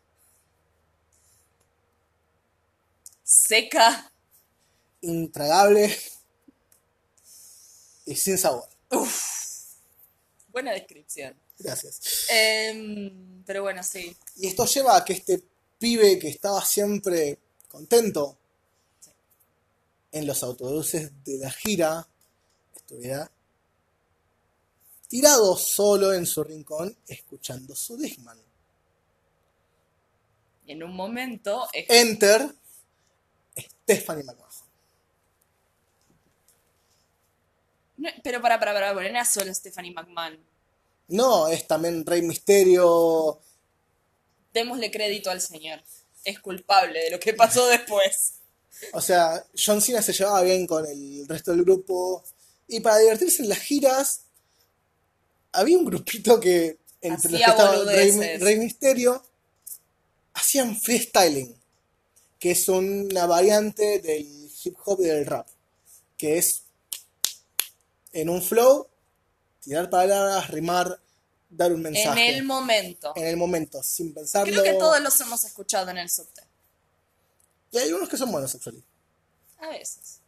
seca, 3.25 4.11
Intragable 5.03 5.95
y 8.05 8.15
sin 8.17 8.39
sabor. 8.39 8.69
buena 10.49 10.73
descripción. 10.73 11.35
Gracias. 11.59 12.27
Em, 12.29 13.43
pero 13.45 13.63
bueno, 13.63 13.83
sí. 13.83 14.17
Y 14.37 14.49
esto 14.49 14.67
lleva 14.67 14.97
a 14.97 15.05
que 15.05 15.15
este 15.15 15.43
pibe 15.79 16.19
que 16.19 16.29
estaba 16.29 16.65
siempre 16.65 17.39
contento 17.69 18.39
en 20.13 20.27
los 20.27 20.43
autobuses 20.43 21.11
de 21.25 21.39
la 21.39 21.51
gira 21.51 22.07
estuviera 22.75 23.31
tirado 25.09 25.57
solo 25.57 26.13
en 26.13 26.27
su 26.27 26.45
rincón 26.45 26.97
escuchando 27.07 27.75
su 27.75 27.97
Discman. 27.97 28.39
Y 30.67 30.73
en 30.73 30.83
un 30.83 30.95
momento 30.95 31.69
Enter 31.73 32.55
Stephanie 33.57 34.25
McMahon. 34.25 34.54
No, 38.05 38.11
pero 38.23 38.43
para, 38.43 38.59
para, 38.59 38.75
para, 38.75 38.93
bueno, 38.93 39.09
no 39.09 39.17
era 39.17 39.25
solo 39.25 39.53
Stephanie 39.55 39.93
McMahon. 39.93 40.39
No, 41.09 41.49
es 41.49 41.67
también 41.67 42.05
Rey 42.05 42.23
Misterio. 42.23 43.41
Démosle 44.53 44.91
crédito 44.91 45.31
al 45.31 45.41
señor. 45.41 45.83
Es 46.23 46.39
culpable 46.41 47.01
de 47.01 47.11
lo 47.11 47.19
que 47.19 47.35
pasó 47.35 47.67
después. 47.69 48.35
O 48.93 49.01
sea, 49.01 49.45
John 49.57 49.81
Cena 49.81 50.03
se 50.03 50.13
llevaba 50.13 50.43
bien 50.43 50.67
con 50.67 50.87
el 50.87 51.27
resto 51.29 51.53
del 51.53 51.65
grupo. 51.65 52.23
Y 52.69 52.81
para 52.81 52.99
divertirse 52.99 53.43
en 53.43 53.49
las 53.49 53.59
giras, 53.59 54.23
había 55.53 55.79
un 55.79 55.85
grupito 55.85 56.41
que, 56.41 56.79
entre 57.01 57.31
los 57.31 57.41
Hacía 57.41 57.47
que 57.47 57.63
estaba 57.63 57.85
Rey. 57.85 58.39
Rey 58.39 58.59
Misterio, 58.59 59.23
hacían 60.35 60.77
freestyling, 60.77 61.55
que 62.39 62.51
es 62.51 62.69
una 62.69 63.27
variante 63.27 64.01
del 64.01 64.51
hip 64.63 64.77
hop 64.85 65.01
y 65.01 65.05
del 65.05 65.27
rap, 65.27 65.47
que 66.17 66.39
es 66.39 66.64
en 68.15 68.29
un 68.31 68.41
flow, 68.43 68.89
tirar 69.61 69.91
palabras, 69.91 70.49
rimar, 70.51 70.99
dar 71.51 71.71
un 71.73 71.85
En 71.87 71.93
mensaje. 71.93 72.29
el 72.37 72.45
momento. 72.45 73.13
en 73.17 73.27
el 73.27 73.37
momento, 73.37 73.83
sin 73.83 74.15
pensarlo. 74.15 74.53
Creo 74.53 74.65
que 74.65 74.79
todos 74.79 75.01
los 75.01 75.21
hemos 75.21 75.45
escuchado 75.45 75.91
en 75.91 75.99
el 75.99 76.09
subte. 76.09 76.43
Y 77.73 77.79
hay 77.79 77.93
unos 77.93 78.09
que 78.09 78.17
son 78.17 78.31
buenos, 78.33 78.55
actually. 78.55 78.83
A 79.59 79.69
veces. 79.69 80.21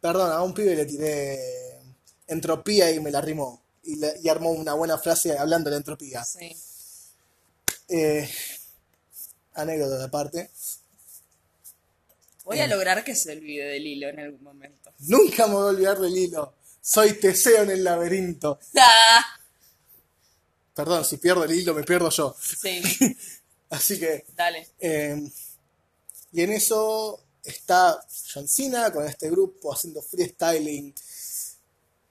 Perdón, 0.00 0.32
a 0.32 0.42
un 0.42 0.52
pibe 0.54 0.74
le 0.76 0.84
tiré 0.84 1.80
entropía 2.26 2.90
y 2.90 3.00
me 3.00 3.10
la 3.10 3.20
rimó. 3.20 3.62
Y, 3.84 3.96
le- 3.96 4.18
y 4.22 4.28
armó 4.28 4.50
una 4.50 4.74
buena 4.74 4.98
frase 4.98 5.36
hablando 5.38 5.70
de 5.70 5.74
la 5.74 5.78
entropía. 5.78 6.24
Sí. 6.24 6.54
Eh, 7.88 8.28
anécdota 9.54 9.96
de 9.98 10.04
aparte. 10.04 10.50
Voy 12.44 12.60
a 12.60 12.66
lograr 12.66 13.04
que 13.04 13.14
se 13.14 13.32
olvide 13.32 13.64
del 13.66 13.86
hilo 13.86 14.08
en 14.08 14.20
algún 14.20 14.42
momento. 14.42 14.90
Nunca 15.00 15.46
me 15.46 15.54
voy 15.54 15.62
a 15.62 15.66
olvidar 15.66 15.98
del 15.98 16.16
hilo. 16.16 16.54
Soy 16.90 17.12
Teseo 17.20 17.64
en 17.64 17.70
el 17.70 17.84
laberinto. 17.84 18.58
Ah, 18.78 19.22
Perdón, 20.72 21.04
si 21.04 21.18
pierdo 21.18 21.44
el 21.44 21.52
hilo 21.52 21.74
me 21.74 21.84
pierdo 21.84 22.08
yo. 22.08 22.34
Sí, 22.40 22.80
Así 23.70 23.98
que... 23.98 24.24
dale. 24.34 24.66
eh, 24.78 25.20
y 26.32 26.40
en 26.42 26.52
eso 26.52 27.22
está 27.44 28.00
John 28.32 28.48
Cena 28.48 28.90
con 28.90 29.06
este 29.06 29.28
grupo 29.28 29.74
haciendo 29.74 30.00
freestyling. 30.00 30.94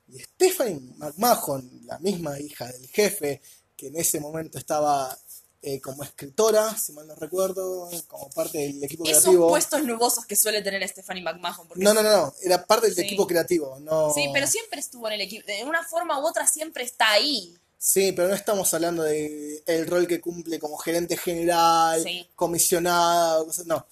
Y 0.09 0.19
Stephanie 0.19 0.79
McMahon, 0.97 1.81
la 1.85 1.97
misma 1.97 2.39
hija 2.39 2.67
del 2.67 2.87
jefe, 2.87 3.41
que 3.75 3.87
en 3.87 3.95
ese 3.97 4.19
momento 4.19 4.59
estaba 4.59 5.17
eh, 5.73 5.82
como 5.82 6.03
escritora, 6.03 6.77
si 6.77 6.93
mal 6.93 7.06
no 7.08 7.15
recuerdo, 7.15 7.89
como 8.08 8.30
parte 8.30 8.58
del 8.60 8.84
equipo 8.84 9.03
Esos 9.06 9.23
creativo. 9.23 9.49
puestos 9.49 9.84
nubosos 9.84 10.25
que 10.25 10.36
suele 10.36 10.62
tener 10.62 10.88
Stephanie 10.88 11.23
McMahon. 11.23 11.67
No, 11.75 11.93
no, 11.93 12.01
no, 12.01 12.10
no, 12.10 12.34
era 12.41 12.65
parte 12.65 12.88
del 12.88 12.95
Sí. 12.95 13.01
equipo 13.01 13.27
creativo. 13.27 13.77
No... 13.82 14.13
Sí, 14.13 14.30
pero 14.34 14.47
siempre 14.47 14.80
estuvo 14.80 15.08
en 15.08 15.13
el 15.13 15.21
equipo. 15.21 15.45
De 15.47 15.63
una 15.63 15.84
forma 15.84 16.19
u 16.19 16.27
otra 16.27 16.47
siempre 16.47 16.84
está 16.84 17.12
ahí. 17.12 17.56
Sí, 17.80 18.12
pero 18.13 18.27
no 18.27 18.34
estamos 18.36 18.73
hablando 18.73 19.03
de 19.03 19.62
el 19.65 19.86
rol 19.88 20.08
que 20.08 20.19
cumple 20.21 20.58
como 20.60 20.77
gerente 20.77 21.15
general, 21.17 22.01
Sí. 22.01 22.27
comisionada, 22.36 23.43
no. 23.65 23.86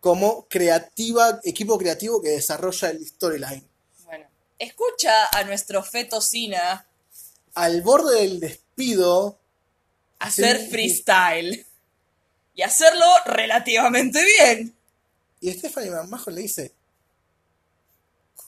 Como 0.00 0.46
creativa, 0.48 1.40
equipo 1.44 1.76
creativo 1.78 2.20
que 2.22 2.30
desarrolla 2.30 2.90
el 2.90 3.04
storyline. 3.06 3.68
Bueno, 4.04 4.26
escucha 4.58 5.26
a 5.32 5.44
nuestro 5.44 5.82
feto 5.82 6.20
Sina 6.20 6.86
Al 7.54 7.82
borde 7.82 8.20
del 8.20 8.38
despido, 8.40 9.38
hacer 10.18 10.58
Sí. 10.60 10.70
freestyle. 10.70 11.66
Y 12.54 12.62
hacerlo 12.62 13.06
relativamente 13.26 14.20
bien. 14.24 14.74
y 15.40 15.52
Stephanie 15.52 15.90
McMahon 15.92 16.34
le 16.34 16.42
dice, 16.42 16.72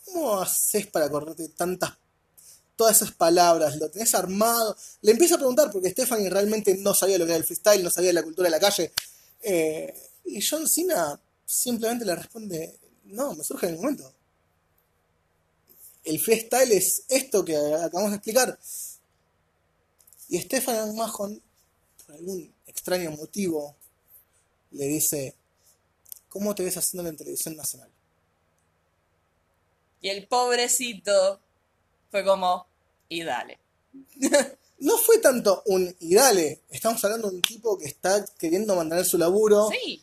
¿cómo 0.04 0.40
haces 0.40 0.86
para 0.88 1.08
correrte 1.08 1.48
tantas, 1.50 1.92
todas 2.74 2.96
esas 2.96 3.12
palabras? 3.12 3.76
¿Lo 3.76 3.88
tenés 3.90 4.12
armado? 4.16 4.76
Le 5.02 5.12
empieza 5.12 5.36
a 5.36 5.38
preguntar 5.38 5.70
porque 5.70 5.90
Stephanie 5.90 6.28
realmente 6.28 6.74
no 6.78 6.92
sabía 6.94 7.18
lo 7.18 7.26
que 7.26 7.30
era 7.32 7.38
el 7.38 7.44
freestyle, 7.44 7.84
no 7.84 7.90
sabía 7.90 8.12
la 8.12 8.24
cultura 8.24 8.46
de 8.46 8.50
la 8.50 8.58
calle. 8.58 8.92
Eh, 9.42 9.94
y 10.24 10.44
John 10.44 10.68
Cena 10.68 11.20
simplemente 11.46 12.04
le 12.04 12.16
responde, 12.16 12.76
no, 13.04 13.34
me 13.34 13.44
surge 13.44 13.66
en 13.68 13.74
el 13.74 13.80
momento. 13.80 14.12
El 16.02 16.18
freestyle 16.18 16.72
es 16.72 17.04
esto 17.08 17.44
que 17.44 17.56
acabamos 17.56 18.10
de 18.10 18.16
explicar. 18.16 18.58
Y 20.28 20.40
Stephanie 20.40 20.92
McMahon, 20.92 21.40
por 22.10 22.18
algún 22.18 22.52
extraño 22.66 23.10
motivo, 23.12 23.76
le 24.72 24.86
dice, 24.86 25.34
¿cómo 26.28 26.54
te 26.54 26.64
ves 26.64 26.76
haciendo 26.76 27.08
en 27.08 27.16
televisión 27.16 27.56
nacional? 27.56 27.90
Y 30.00 30.08
el 30.08 30.26
pobrecito 30.26 31.40
fue 32.10 32.24
como, 32.24 32.66
y 33.08 33.22
dale. 33.22 33.58
No 34.82 34.96
fue 34.96 35.18
tanto 35.18 35.62
un 35.66 35.94
y 36.00 36.14
dale, 36.14 36.62
estamos 36.70 37.04
hablando 37.04 37.28
de 37.28 37.36
un 37.36 37.42
tipo 37.42 37.76
que 37.76 37.84
está 37.84 38.24
queriendo 38.38 38.74
mantener 38.74 39.04
su 39.04 39.18
laburo 39.18 39.68
Sí, 39.70 40.00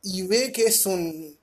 y 0.00 0.22
ve 0.28 0.52
que 0.52 0.62
es 0.66 0.86
un 0.86 1.36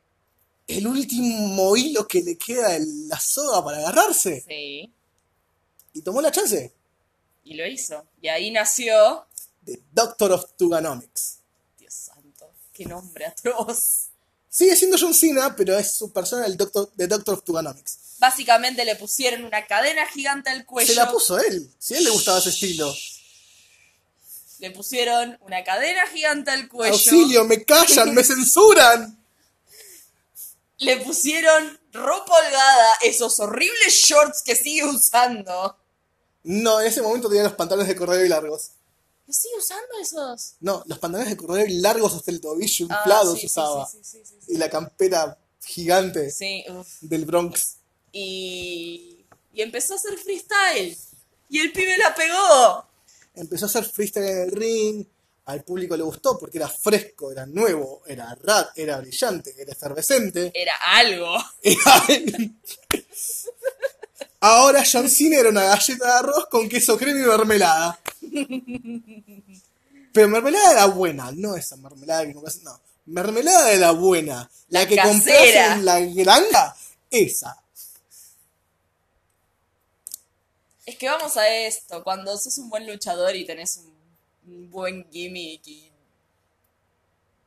el 0.65 0.87
último 0.87 1.75
hilo 1.75 2.07
que 2.07 2.23
le 2.23 2.37
queda 2.37 2.77
en 2.77 3.09
la 3.09 3.19
soga 3.19 3.65
para 3.65 3.79
agarrarse 3.79 4.45
sí. 4.47 4.89
y 5.91 6.01
tomó 6.03 6.21
la 6.21 6.31
chance 6.31 6.71
Y 7.43 7.55
lo 7.55 7.67
hizo. 7.67 8.05
Y 8.21 8.29
ahí 8.29 8.49
nació. 8.49 9.25
De 9.69 9.83
Doctor 9.91 10.31
of 10.31 10.45
Tuganomics. 10.57 11.39
Dios 11.77 11.93
santo, 11.93 12.51
qué 12.73 12.85
nombre 12.85 13.25
atroz. 13.25 14.07
Sigue 14.49 14.75
siendo 14.75 14.97
John 14.99 15.13
Cena, 15.13 15.55
pero 15.55 15.77
es 15.77 15.93
su 15.93 16.11
persona 16.11 16.45
el 16.45 16.57
Doctor 16.57 16.91
de 16.95 17.07
Doctor 17.07 17.35
of 17.35 17.43
Tuganomics. 17.43 17.97
Básicamente 18.17 18.83
le 18.83 18.95
pusieron 18.95 19.45
una 19.45 19.65
cadena 19.67 20.05
gigante 20.07 20.49
al 20.49 20.65
cuello. 20.65 20.87
Se 20.87 20.95
la 20.95 21.09
puso 21.09 21.39
él, 21.39 21.71
si 21.77 21.93
a 21.93 21.97
él 21.99 22.03
le 22.03 22.09
gustaba 22.09 22.39
ese 22.39 22.49
estilo. 22.49 22.93
Le 24.57 24.71
pusieron 24.71 25.37
una 25.41 25.63
cadena 25.63 26.05
gigante 26.07 26.51
al 26.51 26.67
cuello. 26.67 26.93
Auxilio, 26.93 27.45
me 27.45 27.63
callan, 27.63 28.13
me 28.13 28.23
censuran. 28.23 29.17
le 30.79 30.97
pusieron 30.97 31.79
ropa 31.93 32.33
holgada, 32.33 32.93
esos 33.03 33.39
horribles 33.39 33.93
shorts 33.93 34.41
que 34.43 34.55
sigue 34.55 34.83
usando. 34.83 35.77
No, 36.43 36.81
en 36.81 36.87
ese 36.87 37.01
momento 37.01 37.29
tenía 37.29 37.43
los 37.43 37.53
pantalones 37.53 37.87
de 37.87 37.95
corredor 37.95 38.25
y 38.25 38.29
largos. 38.29 38.71
¿Los 39.29 39.37
sigue 39.37 39.57
usando 39.59 39.87
esos? 40.01 40.55
No, 40.59 40.81
los 40.87 40.97
pantalones 40.97 41.29
de 41.29 41.37
corredor 41.37 41.69
y 41.69 41.77
largos 41.81 42.15
hasta 42.15 42.31
el 42.31 42.41
tobillo 42.41 42.87
Ah, 42.89 42.95
inflados 42.97 43.35
sí, 43.35 43.41
sí, 43.41 43.45
usaba. 43.45 43.87
sí, 43.87 43.99
sí. 44.03 44.23
Y 44.47 44.57
la 44.57 44.71
campera 44.71 45.37
gigante 45.63 46.33
del 47.01 47.25
Bronx. 47.25 47.75
Y, 48.11 49.23
y 49.53 49.61
empezó 49.61 49.93
a 49.93 49.97
hacer 49.97 50.17
freestyle. 50.17 50.97
Y 51.47 51.59
el 51.59 51.71
pibe 51.71 51.95
la 51.99 52.15
pegó. 52.15 52.85
Empezó 53.35 53.65
a 53.65 53.69
hacer 53.69 53.85
freestyle 53.85 54.25
en 54.25 54.37
el 54.41 54.51
ring. 54.51 55.05
Al 55.45 55.63
público 55.63 55.95
le 55.95 56.01
gustó 56.01 56.39
porque 56.39 56.57
era 56.57 56.67
fresco, 56.67 57.31
era 57.31 57.45
nuevo, 57.45 58.01
era 58.07 58.33
rat, 58.41 58.69
era 58.75 58.97
brillante, 58.97 59.53
era 59.59 59.73
efervescente. 59.73 60.51
Era 60.55 60.73
algo. 60.87 61.35
Era- 61.61 62.03
Ahora 64.41 64.83
John 64.89 65.09
Cena 65.09 65.37
era 65.37 65.49
una 65.49 65.63
galleta 65.63 66.05
de 66.05 66.11
arroz 66.11 66.47
con 66.49 66.69
queso 66.69 66.97
crema 66.97 67.19
y 67.19 67.23
mermelada. 67.23 67.99
Pero 70.13 70.27
mermelada 70.29 70.69
de 70.69 70.75
la 70.75 70.85
buena, 70.85 71.31
no 71.33 71.55
esa 71.55 71.75
mermelada 71.75 72.25
que 72.25 72.33
compras, 72.33 72.61
no. 72.63 72.79
Mermelada 73.05 73.67
de 73.69 73.77
la 73.77 73.91
buena. 73.91 74.49
La, 74.69 74.81
La 74.81 74.87
que 74.87 74.95
compras 74.95 75.27
en 75.27 75.85
la 75.85 75.99
granja, 75.99 76.75
esa. 77.11 77.61
Es 80.85 80.97
que 80.97 81.07
vamos 81.07 81.35
a 81.37 81.47
esto. 81.47 82.03
Cuando 82.03 82.35
sos 82.37 82.57
un 82.57 82.69
buen 82.69 82.87
luchador 82.87 83.35
y 83.35 83.45
tenés 83.45 83.77
un, 83.77 83.93
un 84.51 84.71
buen 84.71 85.07
gimmick 85.11 85.67
y, 85.67 85.91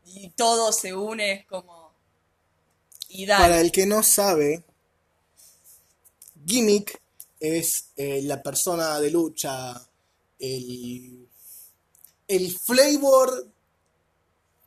y 0.06 0.28
todo 0.30 0.72
se 0.72 0.94
une, 0.94 1.32
es 1.32 1.46
como. 1.46 1.92
Y 3.08 3.26
dale. 3.26 3.42
Para 3.42 3.60
el 3.60 3.72
que 3.72 3.86
no 3.86 4.02
sabe, 4.02 4.64
gimmick 6.46 7.00
es 7.40 7.86
eh, 7.96 8.22
la 8.22 8.42
persona 8.42 9.00
de 9.00 9.10
lucha, 9.10 9.74
el, 10.38 11.28
el 12.28 12.58
flavor 12.58 13.48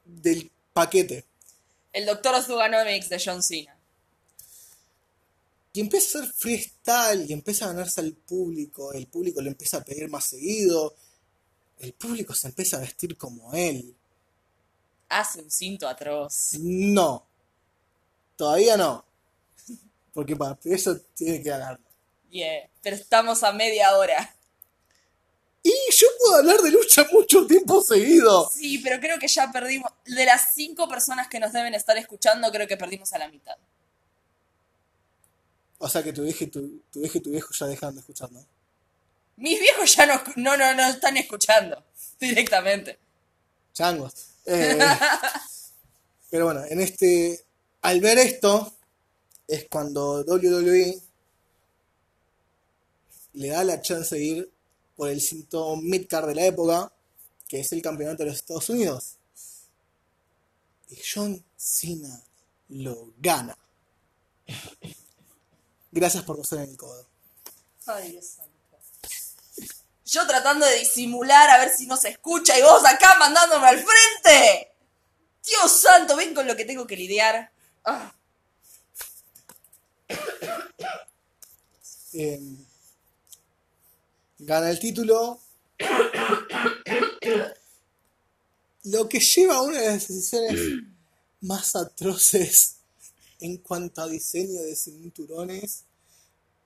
del 0.04 0.52
paquete. 0.74 1.26
El 1.94 2.06
Doctor 2.06 2.44
Zuganomics 2.44 3.10
de 3.10 3.22
John 3.24 3.42
Cena. 3.42 3.78
Y 5.72 5.80
empieza 5.80 6.20
a 6.20 6.22
hacer 6.22 6.34
freestyle 6.34 7.30
y 7.30 7.34
empieza 7.34 7.66
a 7.66 7.70
ganarse 7.70 8.02
al 8.02 8.14
público. 8.14 8.94
El 8.94 9.08
público 9.08 9.42
le 9.42 9.50
empieza 9.50 9.78
a 9.78 9.84
pedir 9.84 10.10
más 10.10 10.26
seguido. 10.26 10.96
El 11.80 11.94
público 11.94 12.34
se 12.34 12.48
empieza 12.48 12.78
a 12.78 12.82
vestir 12.82 13.18
como 13.18 13.54
él. 13.54 13.96
Hace 15.10 15.42
un 15.42 15.52
cinto 15.52 15.88
atroz. 15.88 16.54
No. 16.60 17.26
Todavía 18.36 18.76
no. 18.76 19.05
Porque 20.16 20.34
para 20.34 20.58
eso 20.64 20.98
tiene 21.14 21.44
que 21.44 21.50
ganarlo. 21.50 21.86
Yeah. 22.30 22.70
Pero 22.82 22.96
estamos 22.96 23.44
a 23.44 23.52
media 23.52 23.96
hora. 23.98 24.34
Y 25.62 25.74
yo 25.92 26.08
puedo 26.20 26.38
hablar 26.38 26.62
de 26.62 26.72
lucha 26.72 27.06
mucho 27.12 27.46
tiempo 27.46 27.82
seguido. 27.82 28.50
Sí, 28.50 28.78
pero 28.78 29.02
creo 29.02 29.20
que 29.20 29.28
ya 29.28 29.52
perdimos. 29.52 29.92
De 30.06 30.24
las 30.24 30.54
cinco 30.54 30.88
personas 30.88 31.28
que 31.28 31.38
nos 31.38 31.52
deben 31.52 31.74
estar 31.74 31.98
escuchando, 31.98 32.50
creo 32.50 32.66
que 32.66 32.78
perdimos 32.78 33.12
a 33.12 33.18
la 33.18 33.28
mitad. 33.28 33.58
O 35.80 35.90
sea 35.90 36.02
que 36.02 36.14
tu 36.14 36.24
vieja 36.24 36.46
y 36.46 36.48
tu, 36.48 36.80
tu 36.94 37.02
vieja 37.02 37.18
y 37.18 37.22
tu 37.22 37.32
viejo 37.32 37.54
ya 37.54 37.66
dejan 37.66 37.94
de 37.94 38.00
escuchar, 38.00 38.32
¿no? 38.32 38.46
Mis 39.36 39.60
viejos 39.60 39.94
ya 39.94 40.06
no, 40.06 40.22
no, 40.38 40.56
no, 40.56 40.74
no 40.76 40.88
están 40.88 41.18
escuchando 41.18 41.84
directamente. 42.22 42.98
Changos. 43.74 44.14
Eh, 44.46 44.80
pero 46.30 46.46
bueno, 46.46 46.64
en 46.70 46.80
este. 46.80 47.44
Al 47.82 48.00
ver 48.00 48.18
esto, 48.18 48.75
es 49.48 49.68
cuando 49.70 50.24
WWE 50.24 51.02
le 53.34 53.48
da 53.50 53.64
la 53.64 53.82
chance 53.82 54.16
de 54.16 54.24
ir 54.24 54.52
por 54.96 55.10
el 55.10 55.22
cinto 55.22 55.76
midcard 55.76 56.28
de 56.28 56.36
la 56.36 56.46
época, 56.46 56.92
que 57.48 57.60
es 57.60 57.72
el 57.72 57.82
campeonato 57.82 58.24
de 58.24 58.30
los 58.30 58.38
Estados 58.38 58.70
Unidos. 58.70 59.18
Y 60.90 60.98
John 61.14 61.44
Cena 61.58 62.24
lo 62.70 63.14
gana. 63.18 63.58
Gracias 65.92 66.24
por 66.24 66.38
coser 66.38 66.60
en 66.60 66.72
el 66.72 66.78
codo. 66.78 67.08
Ay, 67.88 68.20
santo. 68.22 68.56
Yo 70.06 70.26
tratando 70.28 70.66
de 70.66 70.80
disimular 70.80 71.50
a 71.50 71.58
ver 71.60 71.70
si 71.76 71.88
no 71.88 71.98
se 71.98 72.10
escucha 72.10 72.58
y 72.58 72.62
vos 72.62 72.86
acá 72.86 73.16
mandándome 73.18 73.68
al 73.68 73.78
frente. 73.78 74.72
Dios 75.44 75.72
santo, 75.72 76.16
ven 76.16 76.34
con 76.34 76.48
lo 76.48 76.56
que 76.56 76.66
tengo 76.66 76.86
que 76.86 76.96
lidiar. 76.96 77.52
Ah, 77.84 78.14
Eh, 82.18 82.40
gana 84.40 84.70
el 84.70 84.80
título. 84.80 85.38
Lo 88.84 89.10
que 89.10 89.20
lleva 89.20 89.56
a 89.56 89.62
una 89.64 89.82
de 89.82 89.88
las 89.88 90.08
decisiones 90.08 90.62
más 91.42 91.76
atroces 91.76 92.78
en 93.42 93.58
cuanto 93.58 94.02
a 94.02 94.08
diseño 94.08 94.62
de 94.62 94.78
cinturones 94.78 95.84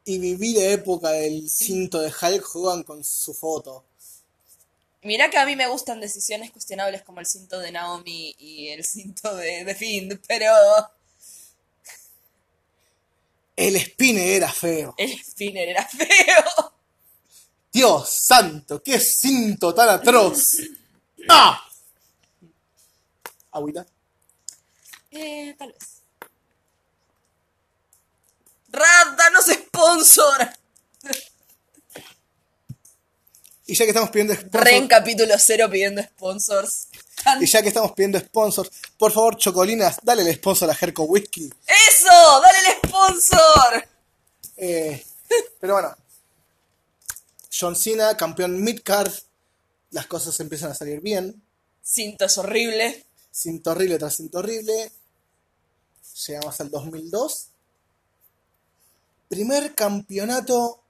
y 0.06 0.20
viví 0.20 0.54
la 0.54 0.66
época 0.66 1.10
del 1.10 1.50
cinto 1.50 2.00
de 2.00 2.10
Hulk 2.10 2.56
Hogan 2.56 2.84
con 2.84 3.04
su 3.04 3.34
foto. 3.34 3.86
Mirá 5.02 5.32
que 5.32 5.38
a 5.38 5.48
mí 5.48 5.56
me 5.56 5.68
gustan 5.68 6.00
decisiones 6.00 6.52
cuestionables 6.52 7.02
como 7.02 7.22
el 7.22 7.26
cinto 7.26 7.58
de 7.58 7.72
Naomi 7.72 8.36
y 8.38 8.68
el 8.68 8.84
cinto 8.86 9.36
de, 9.36 9.64
de 9.64 9.74
Fiend, 9.74 10.20
pero 10.28 10.54
El 13.60 13.76
spinner 13.78 14.26
era 14.26 14.50
feo. 14.54 14.96
el 14.98 15.20
spinner 15.22 15.68
era 15.68 15.86
feo. 15.86 16.74
Dios 17.74 18.10
santo, 18.10 18.82
qué 18.82 18.98
cinto 19.02 19.76
tan 19.76 19.90
atroz. 19.90 20.60
¡Ah! 21.30 21.62
Agüita. 23.52 23.86
Eh, 25.12 25.54
tal 25.58 25.74
vez. 25.74 26.04
Rad, 28.70 29.18
danos 29.18 29.46
sponsor. 29.48 30.50
Y 33.66 33.76
ya 33.76 33.84
que 33.84 33.90
estamos 33.90 34.10
pidiendo 34.10 34.36
sponsors, 34.36 34.64
Re 34.64 34.78
en 34.78 34.88
capítulo 34.88 35.34
cero 35.38 35.68
pidiendo 35.70 36.02
sponsors. 36.02 36.88
Y 37.42 37.46
ya 37.46 37.62
que 37.62 37.68
estamos 37.70 37.92
pidiendo 37.94 38.20
sponsors, 38.20 38.72
por 38.98 39.12
favor, 39.12 39.38
Chocolinas, 39.38 40.00
dale 40.04 40.22
el 40.22 40.36
sponsor 40.36 40.70
a 40.70 40.76
Jerko 40.76 41.04
Whisky. 41.04 41.50
¡Eso! 41.68 42.42
¡Dale 42.42 42.58
el 42.60 42.90
sponsor! 42.90 43.88
Eh, 44.58 45.06
pero 45.60 45.74
bueno, 45.74 45.96
John 47.52 47.76
Cena, 47.76 48.16
campeón 48.16 48.62
midcard, 48.62 49.12
las 49.92 50.06
cosas 50.08 50.40
empiezan 50.40 50.72
a 50.72 50.76
salir 50.76 51.02
bien. 51.02 51.42
Cinto 51.84 52.26
es 52.26 52.38
horrible. 52.38 53.06
Cinto 53.32 53.72
horrible 53.72 53.98
tras 53.98 54.16
cinto 54.16 54.40
horrible. 54.40 54.92
Llegamos 56.28 56.60
al 56.60 56.70
2002. 56.70 57.48
Primer 59.28 59.76
campeonato 59.76 60.84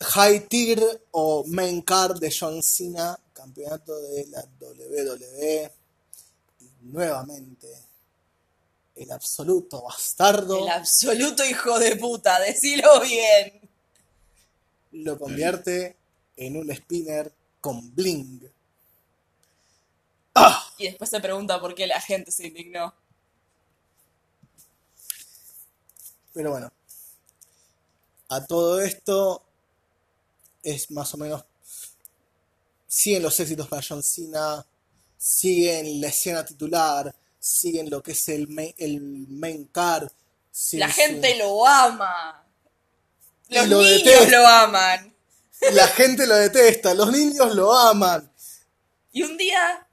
High 0.00 0.46
Tier 0.48 1.06
o 1.10 1.44
Main 1.46 1.82
Card 1.82 2.18
de 2.20 2.32
John 2.36 2.62
Cena, 2.62 3.18
campeonato 3.32 4.00
de 4.00 4.26
la 4.28 4.44
WWE. 4.60 5.72
Y 6.60 6.86
nuevamente, 6.86 7.68
el 8.94 9.10
absoluto 9.12 9.82
bastardo 9.82 10.58
El 10.58 10.68
absoluto 10.68 11.44
hijo 11.44 11.78
de 11.78 11.96
puta, 11.96 12.38
decilo 12.40 13.00
bien. 13.00 13.60
lo 14.92 15.18
convierte 15.18 15.96
en 16.36 16.56
un 16.56 16.74
spinner 16.74 17.32
con 17.60 17.94
bling. 17.94 18.48
¡Ah! 20.34 20.64
Y 20.78 20.84
después 20.86 21.10
se 21.10 21.20
pregunta 21.20 21.60
por 21.60 21.74
qué 21.74 21.86
la 21.86 22.00
gente 22.00 22.30
se 22.30 22.46
indignó. 22.46 22.94
Pero 26.32 26.52
bueno, 26.52 26.70
a 28.28 28.46
todo 28.46 28.80
esto 28.80 29.42
es 30.70 30.90
más 30.90 31.12
o 31.14 31.16
menos. 31.16 31.44
Siguen 32.86 33.22
los 33.22 33.38
éxitos 33.38 33.68
para 33.68 33.82
John 33.86 34.02
Cena, 34.02 34.64
siguen 35.16 36.00
la 36.00 36.08
escena 36.08 36.44
titular, 36.44 37.14
siguen 37.38 37.90
lo 37.90 38.02
que 38.02 38.12
es 38.12 38.28
el 38.28 38.48
main, 38.48 38.74
el 38.78 39.00
main 39.28 39.66
card. 39.66 40.08
La 40.72 40.88
gente 40.88 41.36
lo 41.36 41.66
ama. 41.66 42.44
Los 43.48 43.68
lo 43.68 43.82
niños 43.82 44.04
detesta. 44.04 44.38
lo 44.38 44.46
aman. 44.46 45.14
La 45.72 45.88
gente 45.88 46.24
lo 46.26 46.36
detesta, 46.36 46.94
los 46.94 47.10
niños 47.10 47.52
lo 47.56 47.76
aman. 47.76 48.30
Y 49.10 49.22
un 49.22 49.36
día 49.36 49.88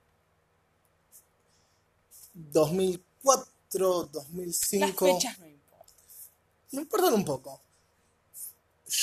2004, 2.35 4.03
las 4.03 4.11
2005. 4.11 5.05
fechas 5.05 5.39
no 5.39 5.47
importan. 5.47 5.95
Me 6.71 6.81
importan 6.81 7.13
un 7.15 7.25
poco. 7.25 7.61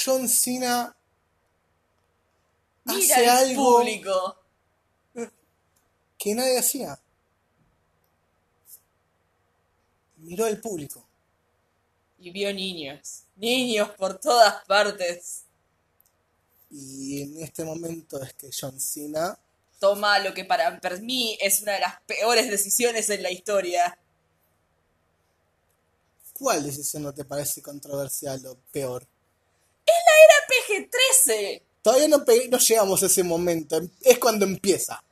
John 0.05 0.29
Cena 0.29 0.95
Mira 2.85 3.17
hace 3.17 3.25
el 3.25 3.31
algo 3.31 3.79
público. 3.79 4.37
que 6.19 6.35
nadie 6.35 6.59
hacía. 6.59 6.99
miró 10.19 10.47
al 10.47 10.61
público. 10.61 11.05
Y 12.19 12.31
vio 12.31 12.53
niños. 12.55 13.25
Niños 13.37 13.91
por 13.91 14.19
todas 14.21 14.65
partes. 14.67 15.43
Y 16.71 17.23
en 17.23 17.43
este 17.43 17.65
momento 17.65 18.23
es 18.23 18.33
que 18.35 18.51
John 18.59 18.81
Cena 18.81 19.39
Toma 19.79 20.21
lo 20.21 20.33
que 20.33 20.45
para 20.45 20.79
mí 21.01 21.37
es 21.41 21.61
una 21.63 21.73
de 21.73 21.81
las 21.81 22.01
peores 22.03 22.49
decisiones 22.49 23.11
en 23.11 23.21
la 23.21 23.33
historia. 23.33 23.99
¿Cuál 26.35 26.63
decisión 26.63 27.03
no 27.03 27.13
te 27.13 27.25
parece 27.25 27.61
controversial 27.61 28.47
o 28.47 28.57
peor? 28.71 29.05
PG-13. 30.69 31.63
Todavía 31.83 32.09
no, 32.09 32.25
llegamos 32.25 33.03
a 33.03 33.07
ese 33.07 33.25
momento, 33.25 33.81
es 34.03 34.19
cuando 34.19 34.45
empieza. 34.45 35.03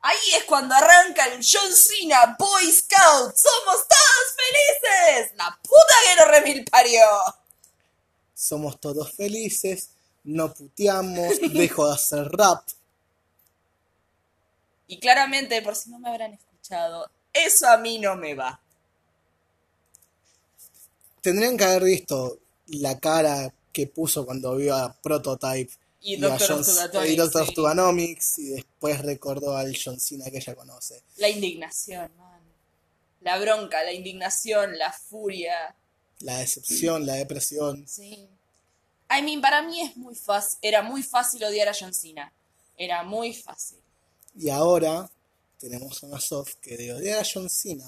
Ahí 0.00 0.34
es 0.36 0.44
cuando 0.44 0.74
arranca 0.74 1.26
el 1.26 1.44
John 1.44 1.72
Cena 1.72 2.36
Boy 2.38 2.72
Scout. 2.72 3.36
¡Somos 3.36 3.86
todos 3.86 4.36
felices! 4.36 5.32
¡La 5.36 5.58
puta 5.62 5.94
que 6.04 6.16
lo 6.16 6.30
remil 6.30 6.64
parió! 6.64 7.02
Somos 8.34 8.80
todos 8.80 9.12
felices, 9.12 9.90
no 10.24 10.54
puteamos, 10.54 11.40
dejo 11.52 11.88
de 11.88 11.94
hacer 11.94 12.28
rap. 12.30 12.66
Y 14.86 14.98
claramente, 14.98 15.60
por 15.60 15.76
si 15.76 15.90
no 15.90 15.98
me 15.98 16.08
habrán 16.08 16.32
escuchado, 16.32 17.10
eso 17.32 17.68
a 17.68 17.76
mí 17.76 17.98
no 17.98 18.16
me 18.16 18.34
va. 18.34 18.60
Tendrían 21.20 21.58
que 21.58 21.64
haber 21.64 21.84
visto 21.84 22.38
la 22.68 22.98
cara 22.98 23.52
que 23.78 23.86
puso 23.86 24.26
cuando 24.26 24.56
vio 24.56 24.74
a 24.74 24.92
Prototype 24.92 25.70
Y 26.00 26.16
a 26.16 26.28
Doctor 26.28 26.48
John- 26.48 26.58
Orthoganomics, 26.58 27.12
y 27.12 27.16
Doctor 27.16 27.42
sí. 27.44 27.48
Orthoganomics, 27.50 28.38
y 28.40 28.44
después 28.48 29.00
recordó 29.02 29.56
al 29.56 29.76
John 29.80 30.00
Cena 30.00 30.24
que 30.32 30.38
ella 30.38 30.56
conoce. 30.56 31.00
La 31.18 31.28
indignación, 31.28 32.10
man. 32.16 32.40
La 33.20 33.38
bronca, 33.38 33.84
la 33.84 33.92
indignación, 33.92 34.76
la 34.78 34.92
furia. 34.92 35.76
La 36.20 36.38
decepción, 36.38 37.06
la 37.06 37.14
depresión. 37.14 37.86
Sí. 37.86 38.26
I 39.16 39.22
mean, 39.22 39.40
para 39.40 39.62
mí 39.62 39.80
es 39.80 39.96
muy 39.96 40.16
fácil, 40.16 40.58
era 40.60 40.82
muy 40.82 41.04
fácil 41.04 41.44
odiar 41.44 41.68
a 41.68 41.72
John 41.78 41.94
Cena. 41.94 42.32
Era 42.76 43.04
muy 43.04 43.32
fácil. 43.32 43.78
Y 44.36 44.48
ahora 44.50 45.08
tenemos 45.60 46.02
una 46.02 46.18
soft 46.20 46.54
que 46.60 46.76
de 46.76 46.94
odiar 46.94 47.20
a 47.20 47.26
John 47.32 47.48
Cena. 47.48 47.86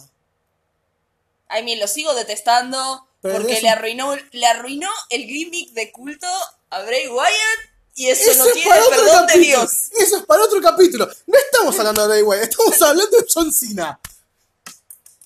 I 1.59 1.63
mean, 1.63 1.79
lo 1.81 1.87
sigo 1.89 2.15
detestando 2.15 3.09
Pero 3.21 3.37
porque 3.37 3.53
eso- 3.55 3.63
le 3.63 3.69
arruinó, 3.71 4.17
le 4.33 4.47
arruinó 4.47 4.89
el 5.11 5.25
gimmick 5.25 5.71
de 5.73 5.91
culto 5.93 6.27
a 6.71 6.83
Bray 6.83 7.09
Wyatt 7.09 7.71
y 7.97 8.09
eso, 8.09 8.33
no 8.39 8.47
es 8.47 8.53
tiene 8.55 8.71
perdón 8.71 9.27
de 9.27 9.33
capítulo. 9.33 9.45
Dios. 9.45 9.73
Eso 9.99 10.17
es 10.19 10.23
para 10.25 10.43
otro 10.45 10.61
capítulo. 10.63 11.11
No 11.27 11.39
estamos 11.39 11.79
hablando 11.79 12.03
de 12.03 12.09
Bray 12.09 12.23
Wyatt, 12.23 12.43
estamos 12.51 12.83
hablando 12.83 13.17
de 13.19 13.27
John 13.33 13.53
Cena. 13.53 14.01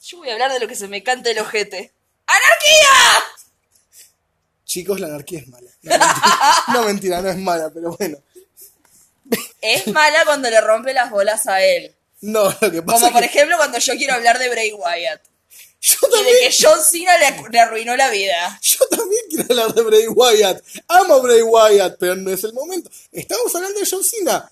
Yo 0.02 0.18
voy 0.18 0.30
a 0.30 0.32
hablar 0.32 0.52
de 0.52 0.60
lo 0.60 0.66
que 0.68 0.74
se 0.74 0.88
me 0.88 1.02
cante 1.02 1.30
el 1.30 1.38
ojete. 1.38 1.92
¡Anarquía! 2.26 3.24
Chicos, 4.64 4.98
la 5.00 5.06
anarquía 5.08 5.40
es 5.40 5.48
mala. 5.48 5.70
No 5.82 5.92
mentira, 5.92 6.64
no, 6.72 6.82
mentira, 6.82 7.22
no 7.22 7.30
es 7.30 7.36
mala, 7.38 7.70
pero 7.72 7.96
bueno. 7.96 8.18
Es 9.60 9.86
mala 9.88 10.24
cuando 10.24 10.50
le 10.50 10.60
rompe 10.60 10.92
las 10.94 11.10
bolas 11.10 11.46
a 11.46 11.62
él. 11.62 11.94
No, 12.22 12.44
lo 12.60 12.70
que 12.70 12.82
pasa 12.82 12.94
Como 12.94 13.06
es 13.06 13.12
por 13.12 13.20
que 13.20 13.26
ejemplo 13.26 13.56
cuando 13.56 13.78
yo 13.78 13.94
quiero 13.94 14.14
hablar 14.14 14.38
de 14.38 14.48
Bray 14.48 14.72
Wyatt. 14.72 15.20
Yo 15.84 15.96
Y 16.00 16.10
de 16.10 16.16
también, 16.16 16.50
que 16.50 16.56
John 16.58 16.80
Cena 16.82 17.18
le, 17.18 17.44
le 17.50 17.60
arruinó 17.60 17.94
la 17.94 18.08
vida. 18.08 18.58
yo 18.62 18.78
también 18.88 19.20
quiero 19.28 19.44
hablar 19.50 19.74
de 19.74 19.82
Bray 19.82 20.06
Wyatt. 20.08 20.64
Amo 20.88 21.14
a 21.14 21.20
Bray 21.20 21.42
Wyatt, 21.42 21.96
pero 21.98 22.16
no 22.16 22.30
es 22.30 22.42
el 22.42 22.54
momento. 22.54 22.90
Estamos 23.12 23.54
hablando 23.54 23.78
de 23.78 23.86
John 23.88 24.02
Cena. 24.02 24.50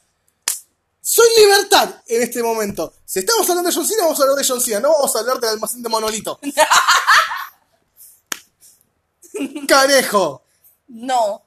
Soy 1.00 1.26
libertad 1.38 2.02
en 2.06 2.22
este 2.22 2.42
momento. 2.42 2.92
Si 3.06 3.20
estamos 3.20 3.48
hablando 3.48 3.70
de 3.70 3.74
John 3.74 3.86
Cena, 3.86 4.02
vamos 4.02 4.20
a 4.20 4.22
hablar 4.24 4.36
de 4.36 4.44
John 4.46 4.60
Cena. 4.60 4.80
No 4.80 4.92
vamos 4.92 5.16
a 5.16 5.20
hablar 5.20 5.40
del 5.40 5.50
almacén 5.50 5.82
de 5.82 5.88
Monolito. 5.88 6.38
Carejo. 9.66 10.42
No. 10.88 11.42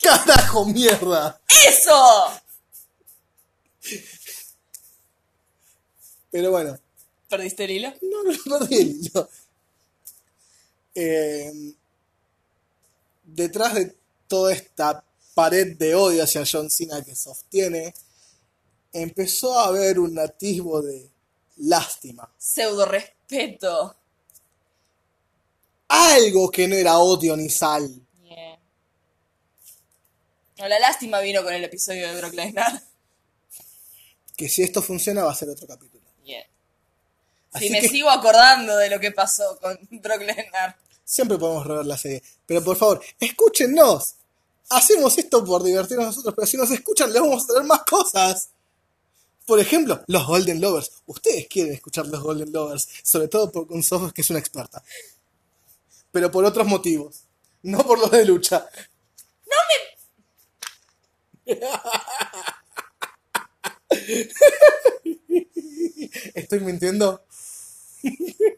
Carajo, 0.00 0.64
mierda. 0.66 1.40
¡Eso! 1.48 2.40
Pero 6.30 6.52
bueno, 6.52 6.78
¿Perdiste 7.36 7.64
el 7.64 7.70
hilo? 7.72 7.92
no, 8.02 8.22
no, 8.22 8.32
no 8.46 8.58
perdí 8.60 8.76
el 8.76 8.90
hilo. 8.90 9.28
Eh, 10.94 11.52
detrás 13.24 13.74
de 13.74 13.96
toda 14.28 14.52
esta 14.52 15.02
pared 15.34 15.76
de 15.76 15.96
odio 15.96 16.22
hacia 16.22 16.44
John 16.50 16.70
Cena 16.70 17.02
que 17.02 17.16
sostiene, 17.16 17.92
empezó 18.92 19.58
a 19.58 19.66
haber 19.66 19.98
un 19.98 20.16
atisbo 20.18 20.80
de 20.80 21.10
lástima. 21.56 22.30
Pseudo 22.38 22.86
respeto. 22.86 23.96
Algo 25.88 26.50
que 26.50 26.68
no 26.68 26.76
era 26.76 26.98
odio 26.98 27.36
ni 27.36 27.50
sal. 27.50 27.92
Yeah. 28.22 28.58
No, 30.58 30.68
la 30.68 30.78
lástima 30.78 31.20
vino 31.20 31.42
con 31.42 31.52
el 31.52 31.64
episodio 31.64 32.08
de 32.08 32.16
Brock 32.16 32.34
Lesnar. 32.34 32.80
Que 34.36 34.48
si 34.48 34.62
esto 34.62 34.82
funciona 34.82 35.24
va 35.24 35.32
a 35.32 35.34
ser 35.34 35.48
otro 35.48 35.66
capítulo. 35.66 36.04
Yeah. 36.24 36.46
Así 37.54 37.66
Si 37.66 37.72
me 37.72 37.80
que 37.80 37.88
sigo 37.88 38.10
acordando 38.10 38.76
de 38.76 38.90
lo 38.90 39.00
que 39.00 39.12
pasó 39.12 39.58
con 39.60 39.78
Brock 39.90 40.20
Lesnar. 40.20 40.76
siempre 41.04 41.38
podemos 41.38 41.66
rever 41.66 41.86
la 41.86 41.96
serie. 41.96 42.22
Pero 42.46 42.62
por 42.62 42.76
favor, 42.76 43.00
escúchenos. 43.18 44.14
Hacemos 44.70 45.16
esto 45.18 45.44
por 45.44 45.62
divertirnos 45.62 46.06
nosotros, 46.06 46.34
pero 46.34 46.46
si 46.46 46.56
nos 46.56 46.70
escuchan 46.70 47.12
les 47.12 47.20
vamos 47.22 47.44
a 47.44 47.46
traer 47.46 47.64
más 47.64 47.82
cosas. 47.84 48.48
Por 49.46 49.60
ejemplo, 49.60 50.02
los 50.06 50.26
Golden 50.26 50.60
Lovers. 50.60 50.90
Ustedes 51.06 51.46
quieren 51.48 51.74
escuchar 51.74 52.06
los 52.06 52.22
Golden 52.22 52.50
Lovers, 52.52 52.88
sobre 53.02 53.28
todo 53.28 53.50
por 53.52 53.66
con 53.66 53.82
Sofos, 53.82 54.12
que 54.12 54.22
es 54.22 54.30
una 54.30 54.38
experta. 54.38 54.82
Pero 56.12 56.30
por 56.30 56.44
otros 56.44 56.66
motivos. 56.66 57.24
No 57.62 57.84
por 57.86 57.98
los 57.98 58.10
de 58.10 58.24
lucha. 58.24 58.66
¿Estoy 66.34 66.60
mintiendo? 66.60 67.22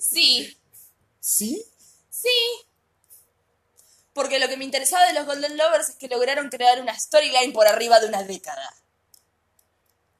Sí, 0.00 0.56
¿Sí? 1.20 1.64
sí. 2.10 2.28
Porque 4.12 4.38
lo 4.38 4.48
que 4.48 4.56
me 4.56 4.64
interesaba 4.64 5.04
de 5.06 5.12
los 5.12 5.26
Golden 5.26 5.56
Lovers 5.56 5.90
es 5.90 5.96
que 5.96 6.08
lograron 6.08 6.48
crear 6.48 6.80
una 6.80 6.98
storyline 6.98 7.52
por 7.52 7.66
arriba 7.66 8.00
de 8.00 8.06
una 8.06 8.22
década. 8.22 8.74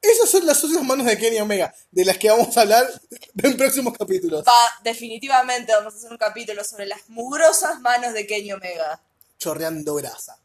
Esas 0.01 0.29
son 0.29 0.45
las 0.45 0.59
sucias 0.59 0.83
manos 0.83 1.07
de 1.07 1.17
Kenny 1.17 1.39
Omega, 1.39 1.73
de 1.91 2.05
las 2.05 2.17
que 2.17 2.29
vamos 2.29 2.55
a 2.55 2.61
hablar 2.61 2.87
en 3.43 3.57
próximos 3.57 3.97
capítulos. 3.97 4.43
Va, 4.47 4.81
definitivamente 4.83 5.73
vamos 5.73 5.93
a 5.93 5.97
hacer 5.97 6.11
un 6.11 6.17
capítulo 6.17 6.63
sobre 6.63 6.85
las 6.85 7.09
mugrosas 7.09 7.79
manos 7.81 8.13
de 8.13 8.27
Kenny 8.27 8.53
Omega. 8.53 9.01
Chorreando 9.39 9.95
grasa. 9.95 10.39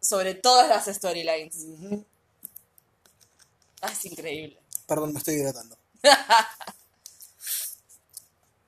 Sobre 0.00 0.34
todas 0.34 0.68
las 0.68 0.86
storylines. 0.94 1.66
Ah, 3.80 3.90
es 3.92 4.04
increíble. 4.04 4.60
Perdón, 4.86 5.12
me 5.12 5.18
estoy 5.18 5.34
hidratando. 5.34 5.76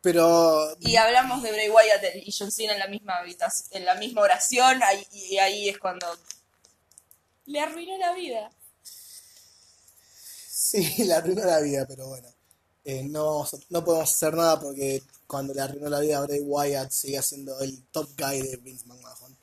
Pero 0.00 0.76
Y 0.80 0.96
hablamos 0.96 1.42
de 1.42 1.50
Bray 1.52 1.68
Wyatt 1.70 2.02
y 2.24 2.32
John 2.36 2.52
Cena 2.52 2.72
en 2.74 2.78
la 2.78 2.86
misma 2.86 3.16
habitación, 3.16 3.68
en 3.72 3.84
la 3.84 3.94
misma 3.96 4.22
oración, 4.22 4.80
ahí- 4.82 5.06
y 5.12 5.38
ahí 5.38 5.68
es 5.68 5.78
cuando 5.78 6.06
le 7.46 7.60
arruinó 7.60 7.96
la 7.98 8.12
vida. 8.12 8.50
sí, 10.50 10.82
le 11.04 11.14
arruinó 11.14 11.44
la 11.44 11.60
vida, 11.60 11.86
pero 11.86 12.06
bueno. 12.08 12.28
Eh, 12.84 13.02
no, 13.04 13.24
vamos 13.26 13.54
a- 13.54 13.58
no 13.70 13.84
podemos 13.84 14.10
hacer 14.14 14.34
nada 14.34 14.58
porque 14.60 15.02
cuando 15.26 15.52
le 15.52 15.60
arruinó 15.60 15.88
la 15.90 16.00
vida 16.00 16.18
a 16.18 16.22
Bray 16.22 16.40
Wyatt 16.40 16.90
sigue 16.90 17.20
siendo 17.22 17.58
el 17.60 17.82
top 17.88 18.08
guy 18.16 18.40
de 18.42 18.56
Vince 18.58 18.86
McMahon. 18.86 19.36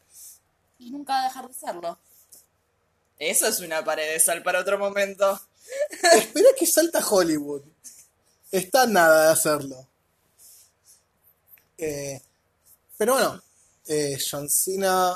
Y 0.80 0.89
nunca 0.91 1.14
va 1.14 1.20
a 1.22 1.24
dejar 1.28 1.47
de 1.47 1.53
serlo. 1.53 1.99
Eso 3.18 3.47
es 3.47 3.60
una 3.60 3.84
pared 3.84 4.12
de 4.12 4.20
sal 4.20 4.41
para 4.43 4.60
otro 4.60 4.78
momento. 4.78 5.39
Espera 6.14 6.49
que 6.58 6.66
salta 6.66 7.06
Hollywood. 7.08 7.62
Está 8.51 8.86
nada 8.88 9.28
de 9.28 9.32
hacerlo. 9.34 9.88
Eh, 11.78 12.21
pero 12.97 13.13
bueno, 13.13 13.41
eh, 13.88 14.17
John 14.30 14.49
Cena 14.49 15.15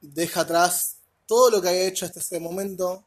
deja 0.00 0.40
atrás 0.40 0.96
todo 1.26 1.50
lo 1.50 1.62
que 1.62 1.68
había 1.68 1.86
hecho 1.86 2.04
hasta 2.04 2.20
ese 2.20 2.40
momento 2.40 3.04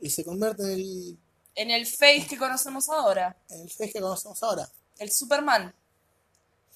y 0.00 0.10
se 0.10 0.24
convierte 0.24 0.62
en 0.62 0.70
el, 0.70 1.18
En 1.54 1.70
el 1.70 1.86
face 1.86 2.26
que 2.28 2.36
conocemos 2.36 2.88
ahora, 2.88 3.36
en 3.48 3.62
el 3.62 3.70
face 3.70 3.92
que 3.92 4.00
conocemos 4.00 4.42
ahora. 4.42 4.68
el 4.98 5.10
Superman. 5.10 5.74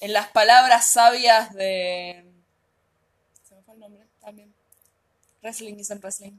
En 0.01 0.13
las 0.13 0.31
palabras 0.31 0.91
sabias 0.91 1.53
de... 1.55 2.25
Se 3.49 3.55
me 3.55 3.63
fue 3.63 3.75
el 3.75 3.81
nombre 3.81 4.07
también. 4.21 4.55
Wrestling 5.43 5.75
isn't 5.79 6.01
wrestling. 6.03 6.39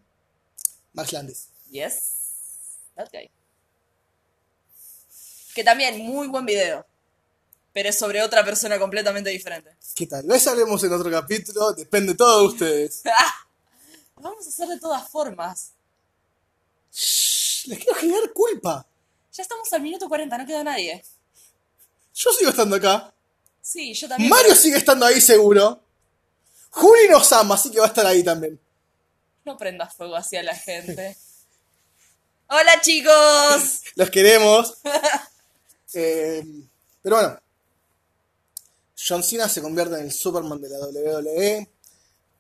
Max 0.94 1.12
Landis. 1.12 1.50
Yes, 1.70 2.14
that 2.96 3.10
guy. 3.12 3.30
Que 5.54 5.64
también, 5.64 6.00
muy 6.00 6.28
buen 6.28 6.46
video. 6.46 6.86
Pero 7.74 7.90
es 7.90 7.98
sobre 7.98 8.22
otra 8.22 8.44
persona 8.44 8.80
completamente 8.80 9.30
diferente. 9.30 9.76
Que 9.96 10.08
tal 10.08 10.26
vez 10.26 10.46
hablemos 10.48 10.84
en 10.84 10.94
otro 10.94 11.12
capítulo, 11.12 11.72
depende 11.74 12.16
todo 12.16 12.42
de 12.42 12.48
ustedes. 12.48 13.02
Lo 14.18 14.24
vamos 14.24 14.46
a 14.46 14.50
hacer 14.50 14.68
de 14.68 14.80
todas 14.80 15.08
formas. 15.10 15.72
Shh, 16.92 17.68
les 17.68 17.78
quiero 17.78 17.96
generar 17.96 18.34
culpa. 18.34 18.86
Ya 19.32 19.44
estamos 19.44 19.72
al 19.72 19.82
minuto 19.82 20.10
40, 20.10 20.38
no 20.38 20.46
queda 20.46 20.64
nadie. 20.64 21.04
Yo 22.14 22.32
sigo 22.34 22.50
estando 22.50 22.76
acá. 22.76 23.14
Sí, 23.62 23.94
yo 23.94 24.08
también. 24.08 24.30
Mario 24.30 24.56
sigue 24.56 24.78
estando 24.78 25.06
ahí 25.06 25.22
seguro. 25.22 25.82
Juli 26.72 27.08
nos 27.10 27.32
ama, 27.34 27.56
así 27.56 27.72
que 27.72 27.80
va 27.80 27.86
a 27.86 27.90
estar 27.90 28.06
ahí 28.06 28.24
también. 28.24 28.60
No 29.46 29.58
prendas 29.58 29.96
fuego 29.96 30.16
hacia 30.16 30.44
la 30.44 30.56
gente. 30.56 31.16
Hola 32.48 32.82
chicos. 32.82 33.82
Los 33.96 34.10
queremos. 34.10 34.78
Eh, 35.94 36.46
pero 37.02 37.16
bueno. 37.18 37.40
John 39.08 39.24
Cena 39.24 39.48
se 39.48 39.62
convierte 39.62 39.96
en 39.96 40.02
el 40.06 40.12
Superman 40.12 40.60
de 40.62 40.70
la 40.70 40.80
WWE. 40.80 41.70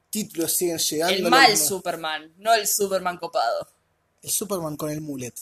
Títulos 0.10 0.54
siguen 0.54 0.78
llegando. 0.78 1.16
El 1.16 1.30
mal 1.30 1.52
Los- 1.52 1.60
Superman, 1.68 2.34
no 2.38 2.54
el 2.54 2.68
Superman 2.68 3.18
copado. 3.18 3.68
El 4.22 4.30
Superman 4.30 4.76
con 4.76 4.90
el 4.90 5.00
mullet. 5.02 5.34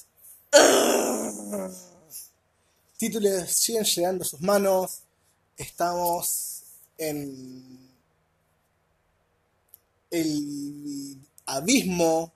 Títulos 2.97 3.49
siguen 3.51 3.83
llegando 3.83 4.23
a 4.23 4.27
sus 4.27 4.41
manos. 4.41 4.99
Estamos 5.57 6.61
en 6.97 7.89
el 10.11 11.17
abismo 11.45 12.33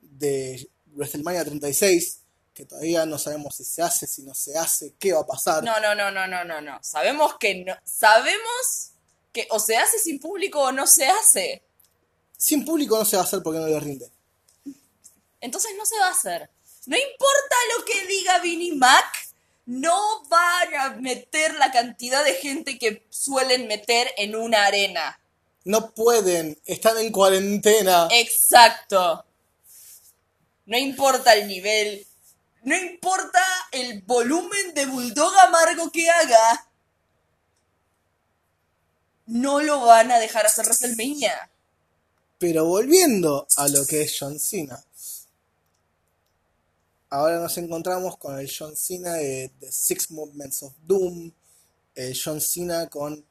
de 0.00 0.68
WrestleMania 0.94 1.44
36, 1.44 2.18
que 2.58 2.64
todavía 2.64 3.06
no 3.06 3.18
sabemos 3.18 3.54
si 3.54 3.62
se 3.62 3.82
hace, 3.82 4.04
si 4.08 4.22
no 4.22 4.34
se 4.34 4.58
hace, 4.58 4.92
qué 4.98 5.12
va 5.12 5.20
a 5.20 5.26
pasar. 5.26 5.62
No, 5.62 5.78
no, 5.78 5.94
no, 5.94 6.10
no, 6.10 6.26
no, 6.26 6.44
no, 6.44 6.60
no. 6.60 6.80
Sabemos 6.82 7.36
que 7.38 7.54
no. 7.64 7.72
Sabemos 7.84 8.90
que 9.32 9.46
o 9.50 9.60
se 9.60 9.76
hace 9.76 10.00
sin 10.00 10.18
público 10.18 10.60
o 10.60 10.72
no 10.72 10.84
se 10.88 11.06
hace. 11.06 11.62
Sin 12.36 12.64
público 12.64 12.98
no 12.98 13.04
se 13.04 13.14
va 13.14 13.22
a 13.22 13.26
hacer 13.26 13.44
porque 13.44 13.60
no 13.60 13.68
le 13.68 13.78
rinde. 13.78 14.10
Entonces 15.40 15.70
no 15.78 15.86
se 15.86 16.00
va 16.00 16.08
a 16.08 16.10
hacer. 16.10 16.50
No 16.86 16.96
importa 16.96 17.56
lo 17.78 17.84
que 17.84 18.06
diga 18.08 18.40
Vinnie 18.40 18.74
Mac, 18.74 19.06
no 19.66 20.24
van 20.24 20.74
a 20.74 20.90
meter 20.96 21.54
la 21.54 21.70
cantidad 21.70 22.24
de 22.24 22.34
gente 22.34 22.76
que 22.76 23.06
suelen 23.08 23.68
meter 23.68 24.12
en 24.16 24.34
una 24.34 24.66
arena. 24.66 25.20
No 25.62 25.92
pueden, 25.92 26.58
están 26.66 26.98
en 26.98 27.12
cuarentena. 27.12 28.08
Exacto. 28.10 29.24
No 30.66 30.76
importa 30.76 31.34
el 31.34 31.46
nivel, 31.46 32.04
no 32.68 32.76
importa 32.76 33.40
el 33.72 34.02
volumen 34.02 34.74
de 34.74 34.86
bulldog 34.86 35.32
amargo 35.40 35.90
que 35.90 36.08
haga. 36.10 36.66
No 39.26 39.60
lo 39.60 39.80
van 39.84 40.10
a 40.10 40.18
dejar 40.18 40.46
hacer 40.46 40.64
WrestleMania. 40.64 41.50
Pero 42.38 42.64
volviendo 42.66 43.46
a 43.56 43.68
lo 43.68 43.84
que 43.84 44.02
es 44.02 44.16
John 44.18 44.38
Cena. 44.38 44.82
Ahora 47.10 47.38
nos 47.40 47.56
encontramos 47.58 48.16
con 48.18 48.38
el 48.38 48.50
John 48.56 48.76
Cena 48.76 49.14
de 49.14 49.50
The 49.60 49.72
Six 49.72 50.10
Movements 50.10 50.62
of 50.62 50.74
Doom. 50.82 51.32
El 51.94 52.16
John 52.22 52.40
Cena 52.40 52.88
con 52.88 53.24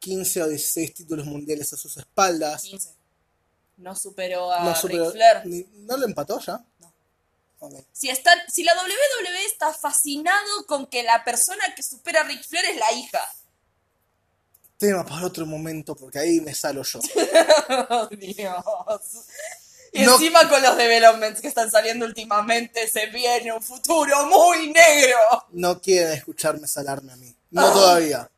15 0.00 0.42
o 0.42 0.48
16 0.48 0.94
títulos 0.94 1.26
mundiales 1.26 1.72
a 1.72 1.76
sus 1.76 1.96
espaldas. 1.96 2.62
15. 2.62 2.94
No 3.78 3.94
superó 3.94 4.50
a 4.52 4.64
No, 4.64 4.74
Ric 4.88 5.12
Flair. 5.12 5.42
ni- 5.46 5.66
¿No 5.84 5.96
lo 5.96 6.06
empató 6.06 6.40
ya? 6.40 6.64
No. 6.80 6.85
Si, 7.92 8.10
están, 8.10 8.38
si 8.52 8.62
la 8.64 8.72
WWE 8.74 9.44
está 9.46 9.72
fascinado 9.72 10.66
con 10.66 10.86
que 10.86 11.02
la 11.02 11.24
persona 11.24 11.64
que 11.74 11.82
supera 11.82 12.20
a 12.20 12.24
Ric 12.24 12.46
Flair 12.46 12.66
es 12.66 12.76
la 12.76 12.92
hija. 12.92 13.20
Tema 14.78 15.04
para 15.06 15.26
otro 15.26 15.46
momento 15.46 15.96
porque 15.96 16.18
ahí 16.18 16.40
me 16.42 16.54
salo 16.54 16.82
yo. 16.82 17.00
Oh, 17.88 18.06
Dios. 18.10 18.64
Y 19.92 20.02
No- 20.02 20.12
encima 20.12 20.46
con 20.50 20.60
los 20.62 20.76
developments 20.76 21.40
que 21.40 21.48
están 21.48 21.70
saliendo 21.70 22.04
últimamente 22.04 22.86
se 22.86 23.06
viene 23.06 23.52
un 23.54 23.62
futuro 23.62 24.26
muy 24.26 24.70
negro. 24.70 25.16
No 25.52 25.80
quieren 25.80 26.12
escucharme 26.12 26.66
salarme 26.68 27.14
a 27.14 27.16
mí. 27.16 27.34
No 27.50 27.72
todavía. 27.72 28.30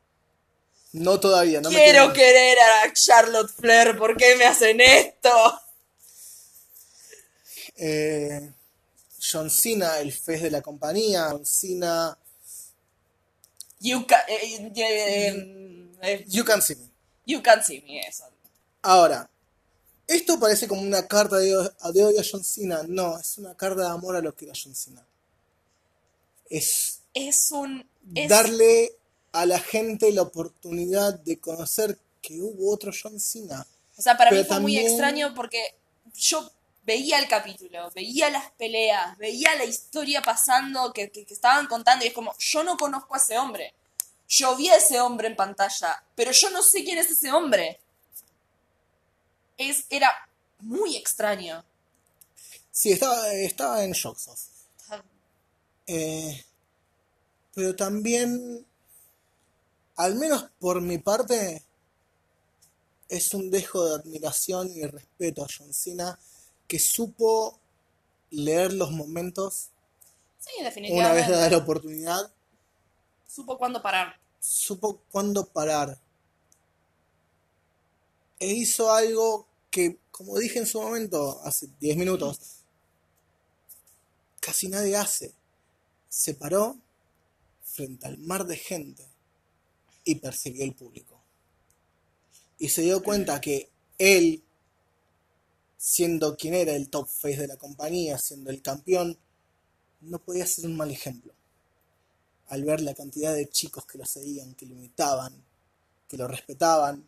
No 0.93 1.19
todavía. 1.19 1.59
No. 1.59 1.69
Quiero 1.69 2.13
querer 2.13 2.57
a 2.59 2.93
Charlotte 2.93 3.51
Flair, 3.51 3.97
¿por 3.97 4.15
qué 4.15 4.37
me 4.37 4.45
hacen 4.45 4.79
esto? 4.79 5.61
Eh, 7.75 8.49
John 9.19 9.49
Cena, 9.49 9.99
el 9.99 10.11
fez 10.11 10.41
de 10.41 10.51
la 10.51 10.61
compañía. 10.61 11.29
John 11.31 11.45
Cena. 11.45 12.17
You 13.81 14.05
can, 14.05 14.19
eh, 14.27 14.71
eh, 14.75 15.87
eh, 16.01 16.25
You 16.27 16.43
can 16.43 16.61
see 16.61 16.75
me. 16.75 16.89
you 17.25 17.41
can 17.41 17.63
see 17.63 17.81
me, 17.81 17.99
eso. 18.01 18.25
Ahora, 18.81 19.29
esto 20.07 20.39
parece 20.39 20.67
como 20.67 20.81
una 20.81 21.07
carta 21.07 21.37
de, 21.37 21.47
de 21.47 22.03
odio 22.03 22.19
a 22.19 22.23
John 22.29 22.43
Cena. 22.43 22.83
No, 22.87 23.17
es 23.19 23.37
una 23.37 23.55
carta 23.55 23.81
de 23.83 23.87
amor 23.89 24.15
a 24.15 24.21
lo 24.21 24.35
que 24.35 24.45
era 24.45 24.53
John 24.61 24.75
Cena. 24.75 25.05
Es 26.49 26.99
Es 27.13 27.51
un... 27.51 27.85
es- 28.15 28.29
darle 28.29 28.91
a 29.31 29.45
la 29.45 29.59
gente 29.59 30.11
la 30.11 30.23
oportunidad 30.23 31.13
de 31.19 31.39
conocer 31.39 31.97
que 32.21 32.41
hubo 32.41 32.73
otro 32.73 32.91
John 32.91 33.19
Cena. 33.19 33.65
O 33.97 34.01
sea, 34.01 34.17
para 34.17 34.31
mí 34.31 34.43
fue 34.43 34.59
muy 34.59 34.77
extraño 34.77 35.33
porque 35.35 35.75
yo 36.15 36.49
veía 36.89 37.19
el 37.19 37.27
capítulo, 37.27 37.91
veía 37.91 38.31
las 38.31 38.49
peleas, 38.53 39.15
veía 39.19 39.53
la 39.53 39.63
historia 39.63 40.23
pasando 40.23 40.91
que, 40.91 41.11
estaban 41.29 41.67
contando 41.67 42.03
y 42.03 42.07
es 42.07 42.15
como, 42.15 42.35
yo 42.39 42.63
no 42.63 42.77
conozco 42.77 43.13
a 43.13 43.19
ese 43.19 43.37
hombre. 43.37 43.75
Yo 44.27 44.55
vi 44.55 44.69
a 44.69 44.77
ese 44.77 44.99
hombre 44.99 45.27
en 45.27 45.35
pantalla, 45.35 46.03
pero 46.15 46.31
yo 46.31 46.49
no 46.49 46.63
sé 46.63 46.83
quién 46.83 46.97
es 46.97 47.11
ese 47.11 47.31
hombre. 47.31 47.79
Es, 49.55 49.85
era 49.91 50.11
muy 50.61 50.97
extraño. 50.97 51.63
Sí, 52.71 52.91
estaba, 52.91 53.33
estaba 53.33 53.83
en 53.83 53.91
Shocksoft. 53.91 54.49
Eh, 55.85 56.43
pero 57.53 57.75
también, 57.75 58.65
al 59.95 60.15
menos 60.15 60.49
por 60.59 60.81
mi 60.81 60.97
parte, 60.97 61.63
es 63.07 63.31
un 63.35 63.51
dejo 63.51 63.85
de 63.85 63.95
admiración 63.95 64.71
y 64.75 64.85
respeto 64.87 65.43
a 65.43 65.47
John 65.55 65.71
Cena 65.71 66.17
que 66.69 66.79
supo 66.79 67.59
leer 68.29 68.71
los 68.71 68.91
momentos 68.91 69.69
Sí, 70.39 70.51
una 70.91 71.11
vez 71.11 71.27
dada 71.27 71.49
la 71.49 71.57
oportunidad, 71.57 72.31
Supo 73.27 73.57
cuándo 73.57 73.81
parar. 73.81 74.17
supo 74.39 75.01
cuándo 75.11 75.45
parar. 75.45 75.99
E 78.39 78.47
hizo 78.53 78.91
algo 78.91 79.45
que, 79.69 79.97
como 80.11 80.37
dije 80.37 80.59
en 80.59 80.65
su 80.65 80.81
momento, 80.81 81.41
hace 81.43 81.67
10 81.81 81.97
minutos, 81.97 82.39
casi 84.39 84.69
nadie 84.69 84.95
hace. 84.95 85.33
Se 86.07 86.33
paró 86.33 86.77
frente 87.63 88.07
al 88.07 88.17
mar 88.17 88.45
de 88.45 88.57
gente 88.57 89.05
y 90.05 90.15
persiguió 90.15 90.63
el 90.63 90.73
público. 90.73 91.19
Y 92.57 92.69
se 92.69 92.81
dio 92.81 93.03
cuenta 93.03 93.39
que 93.41 93.69
él, 93.97 94.41
siendo 95.81 96.35
quien 96.35 96.55
era 96.55 96.73
el 96.73 96.89
top 96.89 97.07
face 97.07 97.37
de 97.37 97.47
la 97.47 97.55
compañía, 97.55 98.17
siendo 98.17 98.49
el 98.49 98.61
campeón, 98.61 99.17
no 100.01 100.19
podía 100.19 100.45
ser 100.45 100.65
un 100.65 100.75
mal 100.75 100.91
ejemplo 100.91 101.31
al 102.49 102.65
ver 102.65 102.81
la 102.81 102.93
cantidad 102.93 103.33
de 103.33 103.47
chicos 103.47 103.85
que 103.85 103.97
lo 103.97 104.05
seguían, 104.05 104.55
que 104.55 104.65
lo 104.65 104.73
imitaban, 104.73 105.33
que 106.09 106.17
lo 106.17 106.27
respetaban. 106.27 107.07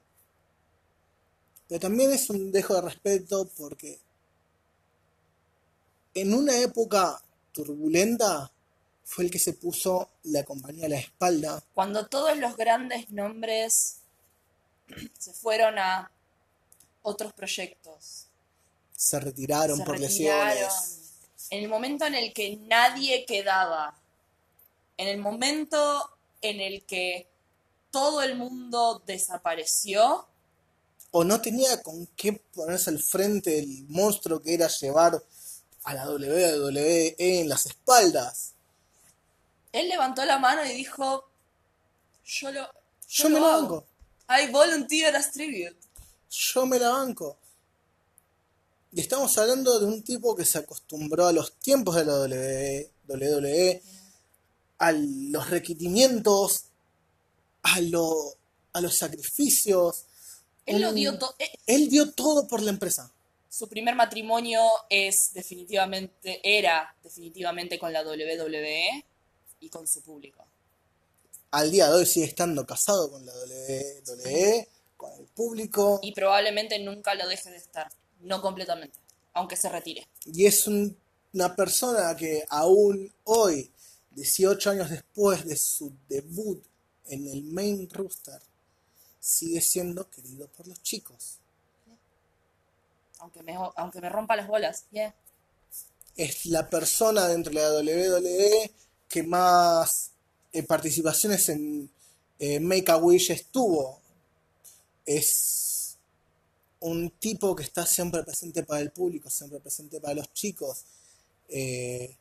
Pero 1.68 1.82
también 1.82 2.12
es 2.12 2.30
un 2.30 2.52
dejo 2.52 2.76
de 2.76 2.82
respeto 2.82 3.50
porque 3.58 4.00
en 6.14 6.34
una 6.34 6.58
época 6.58 7.22
turbulenta 7.52 8.52
fue 9.04 9.26
el 9.26 9.32
que 9.32 9.40
se 9.40 9.54
puso 9.54 10.12
la 10.24 10.44
compañía 10.46 10.86
a 10.86 10.90
la 10.90 11.00
espalda. 11.00 11.62
Cuando 11.74 12.08
todos 12.08 12.38
los 12.38 12.56
grandes 12.56 13.10
nombres 13.10 13.98
se 15.18 15.34
fueron 15.34 15.78
a 15.78 16.10
otros 17.02 17.34
proyectos. 17.34 18.28
Se 19.04 19.20
retiraron 19.20 19.78
se 19.80 19.84
por 19.84 19.98
retiraron. 20.00 20.48
lesiones. 20.48 20.98
En 21.50 21.64
el 21.64 21.70
momento 21.70 22.06
en 22.06 22.14
el 22.14 22.32
que 22.34 22.56
nadie 22.58 23.26
quedaba, 23.26 24.00
en 24.96 25.08
el 25.08 25.18
momento 25.18 26.08
en 26.42 26.62
el 26.62 26.86
que 26.86 27.28
todo 27.90 28.22
el 28.22 28.36
mundo 28.38 29.02
desapareció, 29.06 30.28
O 31.14 31.24
no 31.26 31.42
tenía 31.42 31.82
con 31.82 32.06
qué 32.16 32.34
ponerse 32.54 32.90
al 32.90 33.00
frente 33.00 33.50
del 33.50 33.86
monstruo 33.90 34.42
que 34.42 34.54
era 34.54 34.68
llevar 34.70 35.22
a 35.84 35.94
la 35.94 36.08
WWE 36.10 37.16
en 37.18 37.50
las 37.50 37.66
espaldas. 37.66 38.54
él 39.74 39.90
levantó 39.90 40.24
la 40.26 40.38
mano 40.38 40.64
y 40.64 40.70
dijo, 40.74 41.28
yo 42.24 42.52
lo... 42.52 42.66
Yo 43.10 43.30
me 43.30 43.40
lo 43.40 43.48
la 43.48 43.56
hago. 43.56 43.68
banco. 43.82 43.88
I 44.30 44.52
volunteer 44.52 45.14
as 45.16 45.32
tribute. 45.32 45.76
yo 46.30 46.66
me 46.66 46.80
la 46.80 46.90
banco. 46.90 47.38
Y 48.94 49.00
estamos 49.00 49.38
hablando 49.38 49.80
de 49.80 49.86
un 49.86 50.04
tipo 50.04 50.36
que 50.36 50.44
se 50.46 50.58
acostumbró 50.58 51.28
a 51.28 51.32
los 51.34 51.54
tiempos 51.54 51.96
de 51.96 52.06
la 52.06 52.14
WWE, 52.20 52.92
WWE 53.08 53.82
a 54.80 54.92
los 54.94 55.50
requerimientos, 55.50 56.66
a, 57.64 57.80
lo, 57.82 58.36
a 58.74 58.82
los 58.82 58.98
sacrificios. 58.98 60.06
Él 60.66 60.82
lo 60.82 60.90
Un- 60.90 60.96
dio 60.96 61.18
todo. 61.20 61.36
Él 61.68 61.88
dio 61.90 62.12
todo 62.12 62.48
por 62.48 62.62
la 62.62 62.72
empresa. 62.72 63.12
Su 63.50 63.68
primer 63.70 63.96
matrimonio 63.96 64.62
es 64.90 65.32
definitivamente, 65.34 66.40
era 66.44 66.96
definitivamente 67.04 67.78
con 67.78 67.94
la 67.94 68.02
WWE 68.02 69.06
y 69.60 69.70
con 69.70 69.88
su 69.88 70.02
público. 70.02 70.46
al 71.52 71.70
día 71.70 71.88
de 71.90 71.96
hoy 71.98 72.06
sigue 72.06 72.26
estando 72.26 72.66
casado 72.66 73.12
con 73.12 73.26
la 73.26 73.34
WWE, 73.34 74.68
con 74.98 75.12
el 75.14 75.26
público. 75.28 76.00
Y 76.02 76.14
probablemente 76.14 76.80
nunca 76.80 77.14
lo 77.14 77.28
deje 77.28 77.52
de 77.52 77.58
estar. 77.58 77.92
No 78.22 78.42
completamente. 78.42 78.98
Aunque 79.34 79.56
se 79.56 79.70
retire. 79.70 80.08
Y 80.26 80.46
es 80.46 80.68
un- 80.68 80.96
una 81.34 81.56
persona 81.56 82.16
que 82.16 82.46
aún 82.50 83.12
hoy, 83.24 83.72
18 84.12 84.70
años 84.72 84.90
después 84.90 85.46
de 85.46 85.56
su 85.56 85.92
debut 86.10 86.62
en 87.08 87.28
el 87.28 87.44
main 87.44 87.90
roster, 87.90 88.42
sigue 89.20 89.62
siendo 89.62 90.10
querido 90.10 90.48
por 90.48 90.68
los 90.68 90.82
chicos. 90.84 91.38
Aunque 93.20 93.44
me, 93.44 93.56
aunque 93.76 94.02
me 94.02 94.10
rompa 94.10 94.36
las 94.36 94.48
bolas. 94.48 94.86
Yeah. 94.92 95.14
Es 96.18 96.46
la 96.48 96.70
persona 96.70 97.28
dentro 97.28 97.54
de 97.54 97.60
la 97.62 97.70
WWE 98.02 98.72
que 99.08 99.24
más 99.24 100.12
eh, 100.52 100.64
participaciones 100.64 101.48
en 101.50 101.90
eh, 102.40 102.60
Make 102.60 102.92
a 102.92 102.98
Wish 102.98 103.32
estuvo. 103.32 104.00
Es 105.06 105.71
un 106.82 107.12
tipo 107.12 107.56
que 107.56 107.64
está 107.64 107.86
siempre 107.86 108.24
presente 108.24 108.64
para 108.64 108.82
el 108.82 108.92
público, 108.92 109.30
siempre 109.30 109.60
presente 109.60 110.00
para 110.00 110.16
los 110.16 110.34
chicos. 110.34 110.84
Eh, 111.50 112.16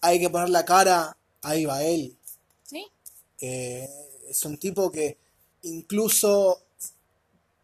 hay 0.00 0.20
que 0.20 0.30
poner 0.30 0.50
la 0.50 0.64
cara, 0.64 1.16
ahí 1.42 1.64
va 1.64 1.82
él. 1.82 2.16
¿Sí? 2.64 2.86
Eh, 3.40 3.88
es 4.28 4.44
un 4.44 4.58
tipo 4.58 4.90
que 4.90 5.16
incluso 5.62 6.62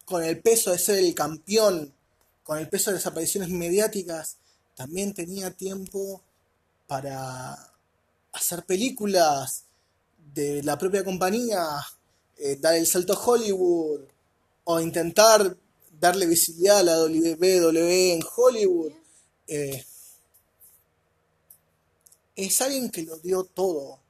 con 0.05 0.23
el 0.23 0.41
peso 0.41 0.71
de 0.71 0.79
ser 0.79 0.99
el 0.99 1.15
campeón, 1.15 1.93
con 2.43 2.59
el 2.59 2.69
peso 2.69 2.91
de 2.91 2.97
las 2.97 3.07
apariciones 3.07 3.51
mediáticas, 3.51 4.37
también 4.75 5.15
tenía 5.15 5.51
tiempo 5.51 6.23
para 6.87 7.73
hacer 8.33 8.65
películas 8.65 9.65
de 10.35 10.63
la 10.63 10.79
propia 10.79 11.05
compañía, 11.05 11.63
eh, 12.39 12.57
dar 12.61 12.75
el 12.75 12.87
salto 12.87 13.13
a 13.13 13.25
Hollywood 13.25 14.01
o 14.65 14.81
intentar 14.81 15.57
darle 16.01 16.27
visibilidad 16.27 16.79
a 16.79 16.83
la 16.83 17.03
WWE 17.03 18.13
en 18.15 18.23
Hollywood. 18.37 18.93
Eh, 19.47 19.85
es 22.37 22.61
alguien 22.61 22.91
que 22.91 23.03
lo 23.03 23.17
dio 23.19 23.45
todo. 23.45 24.01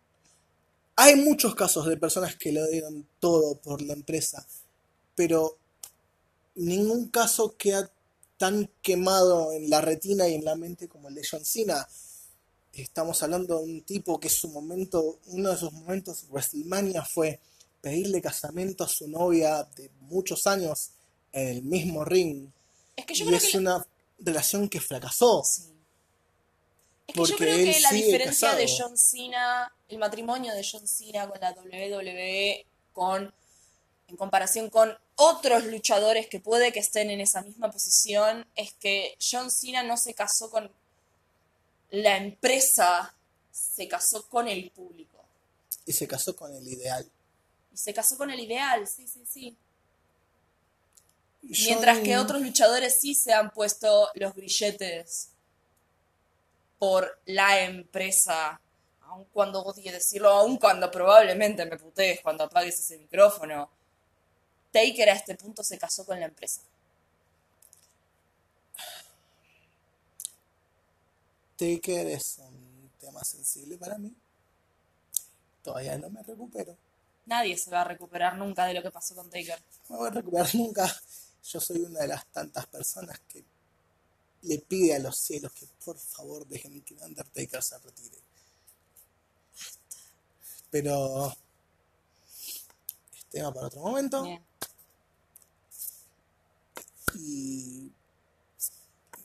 Hay 0.96 1.16
muchos 1.16 1.54
casos 1.54 1.86
de 1.86 1.96
personas 1.96 2.36
que 2.36 2.52
lo 2.52 2.66
dieron 2.68 3.06
todo 3.18 3.56
por 3.56 3.82
la 3.82 3.94
empresa, 3.94 4.46
pero 5.14 5.58
ningún 6.54 7.08
caso 7.08 7.56
queda 7.56 7.90
tan 8.38 8.70
quemado 8.80 9.52
en 9.52 9.70
la 9.70 9.80
retina 9.80 10.28
y 10.28 10.34
en 10.34 10.44
la 10.44 10.54
mente 10.54 10.88
como 10.88 11.08
el 11.08 11.14
de 11.16 11.26
John 11.28 11.44
Cena. 11.44 11.86
Estamos 12.72 13.22
hablando 13.22 13.58
de 13.58 13.64
un 13.64 13.82
tipo 13.82 14.18
que 14.18 14.28
su 14.28 14.48
momento, 14.48 15.18
uno 15.26 15.50
de 15.50 15.56
sus 15.56 15.72
momentos 15.72 16.26
WrestleMania 16.30 17.04
fue 17.04 17.40
pedirle 17.80 18.22
casamiento 18.22 18.84
a 18.84 18.88
su 18.88 19.08
novia 19.08 19.68
de 19.76 19.90
muchos 20.00 20.46
años 20.46 20.90
en 21.34 21.48
el 21.48 21.62
mismo 21.62 22.04
ring. 22.04 22.48
Es 22.96 23.04
que 23.04 23.14
yo 23.14 23.24
Y 23.24 23.28
creo 23.28 23.38
es 23.38 23.50
que... 23.50 23.58
una 23.58 23.86
relación 24.18 24.68
que 24.68 24.80
fracasó. 24.80 25.42
Sí. 25.44 25.62
Es 27.08 27.14
que 27.14 27.24
yo 27.24 27.36
creo 27.36 27.56
que 27.56 27.80
la 27.80 27.90
diferencia 27.90 28.54
de. 28.54 28.66
John 28.66 28.96
Cena, 28.96 29.70
el 29.88 29.98
matrimonio 29.98 30.54
de 30.54 30.66
John 30.70 30.86
Cena 30.86 31.28
con 31.28 31.38
la 31.40 31.52
WWE, 31.52 32.64
con, 32.92 33.34
en 34.08 34.16
comparación 34.16 34.70
con 34.70 34.96
otros 35.16 35.64
luchadores 35.66 36.28
que 36.28 36.40
puede 36.40 36.72
que 36.72 36.80
estén 36.80 37.10
en 37.10 37.20
esa 37.20 37.42
misma 37.42 37.70
posición, 37.70 38.46
es 38.54 38.72
que 38.74 39.16
John 39.20 39.50
Cena 39.50 39.82
no 39.82 39.96
se 39.96 40.14
casó 40.14 40.50
con 40.50 40.70
la 41.90 42.16
empresa, 42.16 43.14
se 43.50 43.86
casó 43.86 44.26
con 44.28 44.48
el 44.48 44.70
público. 44.70 45.24
Y 45.84 45.92
se 45.92 46.08
casó 46.08 46.34
con 46.34 46.54
el 46.54 46.66
ideal. 46.66 47.06
Y 47.72 47.76
se 47.76 47.92
casó 47.92 48.16
con 48.16 48.30
el 48.30 48.40
ideal, 48.40 48.86
sí, 48.86 49.06
sí, 49.06 49.24
sí. 49.28 49.56
Mientras 51.48 51.98
que 52.00 52.16
otros 52.16 52.40
luchadores 52.40 52.98
sí 53.00 53.14
se 53.14 53.32
han 53.32 53.50
puesto 53.50 54.08
los 54.14 54.34
grilletes 54.34 55.28
por 56.78 57.18
la 57.26 57.60
empresa, 57.60 58.60
aun 59.02 59.24
cuando 59.32 59.62
odie 59.62 59.92
decirlo, 59.92 60.30
aun 60.30 60.56
cuando 60.56 60.90
probablemente 60.90 61.66
me 61.66 61.76
putees 61.76 62.20
cuando 62.22 62.44
apagues 62.44 62.78
ese 62.78 62.98
micrófono. 62.98 63.70
Taker 64.72 65.10
a 65.10 65.14
este 65.14 65.34
punto 65.36 65.62
se 65.62 65.78
casó 65.78 66.04
con 66.04 66.18
la 66.18 66.26
empresa. 66.26 66.62
Taker 71.56 72.08
es 72.08 72.38
un 72.38 72.90
tema 73.00 73.22
sensible 73.22 73.76
para 73.76 73.98
mí. 73.98 74.12
Todavía 75.62 75.96
no 75.98 76.10
me 76.10 76.22
recupero. 76.22 76.76
Nadie 77.26 77.56
se 77.56 77.70
va 77.70 77.82
a 77.82 77.84
recuperar 77.84 78.36
nunca 78.36 78.66
de 78.66 78.74
lo 78.74 78.82
que 78.82 78.90
pasó 78.90 79.14
con 79.14 79.30
Taker. 79.30 79.58
No 79.88 79.94
me 79.94 79.96
voy 79.96 80.08
a 80.08 80.10
recuperar 80.10 80.54
nunca. 80.54 80.94
Yo 81.44 81.60
soy 81.60 81.82
una 81.82 82.00
de 82.00 82.08
las 82.08 82.26
tantas 82.26 82.66
personas 82.66 83.20
que 83.28 83.44
le 84.42 84.58
pide 84.58 84.94
a 84.94 84.98
los 84.98 85.16
cielos 85.16 85.52
que 85.52 85.66
por 85.84 85.98
favor 85.98 86.46
dejen 86.46 86.82
que 86.82 86.94
Undertaker 86.94 87.62
se 87.62 87.78
retire. 87.78 88.18
Pero 90.70 91.28
es 93.12 93.24
tema 93.30 93.52
para 93.52 93.66
otro 93.66 93.80
momento. 93.80 94.22
Bien. 94.22 94.42
Y 97.14 97.92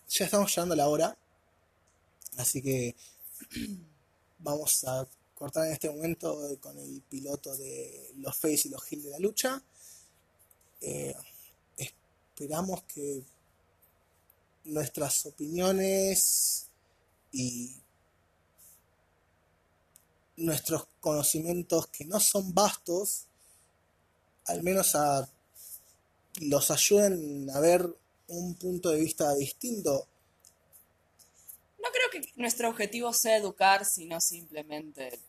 ya 0.09 0.25
estamos 0.25 0.53
llegando 0.53 0.73
a 0.73 0.77
la 0.77 0.89
hora. 0.89 1.17
Así 2.37 2.61
que 2.61 2.95
vamos 4.39 4.83
a 4.83 5.07
cortar 5.35 5.67
en 5.67 5.73
este 5.73 5.89
momento 5.89 6.57
con 6.59 6.77
el 6.77 7.01
piloto 7.09 7.55
de 7.55 8.11
los 8.17 8.35
face 8.35 8.67
y 8.67 8.69
los 8.69 8.83
heels 8.91 9.05
de 9.05 9.09
la 9.09 9.19
lucha. 9.19 9.61
Eh, 10.81 11.15
esperamos 12.39 12.83
que 12.83 13.21
nuestras 14.63 15.25
opiniones 15.25 16.69
y 17.33 17.75
nuestros 20.37 20.87
conocimientos 21.01 21.87
que 21.87 22.05
no 22.05 22.17
son 22.21 22.53
vastos, 22.53 23.25
al 24.45 24.63
menos 24.63 24.95
a 24.95 25.29
los 26.39 26.71
ayuden 26.71 27.49
a 27.49 27.59
ver 27.59 27.85
un 28.29 28.55
punto 28.55 28.91
de 28.91 29.01
vista 29.01 29.35
distinto. 29.35 30.07
No 31.77 31.89
creo 31.91 32.09
que 32.09 32.31
nuestro 32.37 32.69
objetivo 32.69 33.11
sea 33.11 33.35
educar, 33.35 33.83
sino 33.83 34.21
simplemente 34.21 35.19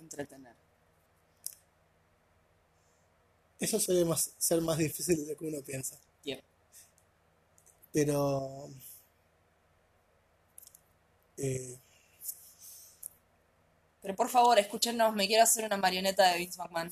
entretener. 0.00 0.63
Eso 3.60 3.78
suele 3.80 4.04
más- 4.04 4.30
ser 4.38 4.60
más 4.60 4.78
difícil 4.78 5.16
de 5.24 5.32
lo 5.32 5.38
que 5.38 5.46
uno 5.46 5.62
piensa. 5.62 5.96
Pero 7.92 8.68
eh, 11.36 11.76
Pero 14.02 14.16
por 14.16 14.28
favor, 14.28 14.58
escúchenos, 14.58 15.14
me 15.14 15.26
quiero 15.28 15.44
hacer 15.44 15.64
una 15.64 15.76
marioneta 15.76 16.30
de 16.32 16.38
Vince 16.38 16.58
McMahon. 16.58 16.90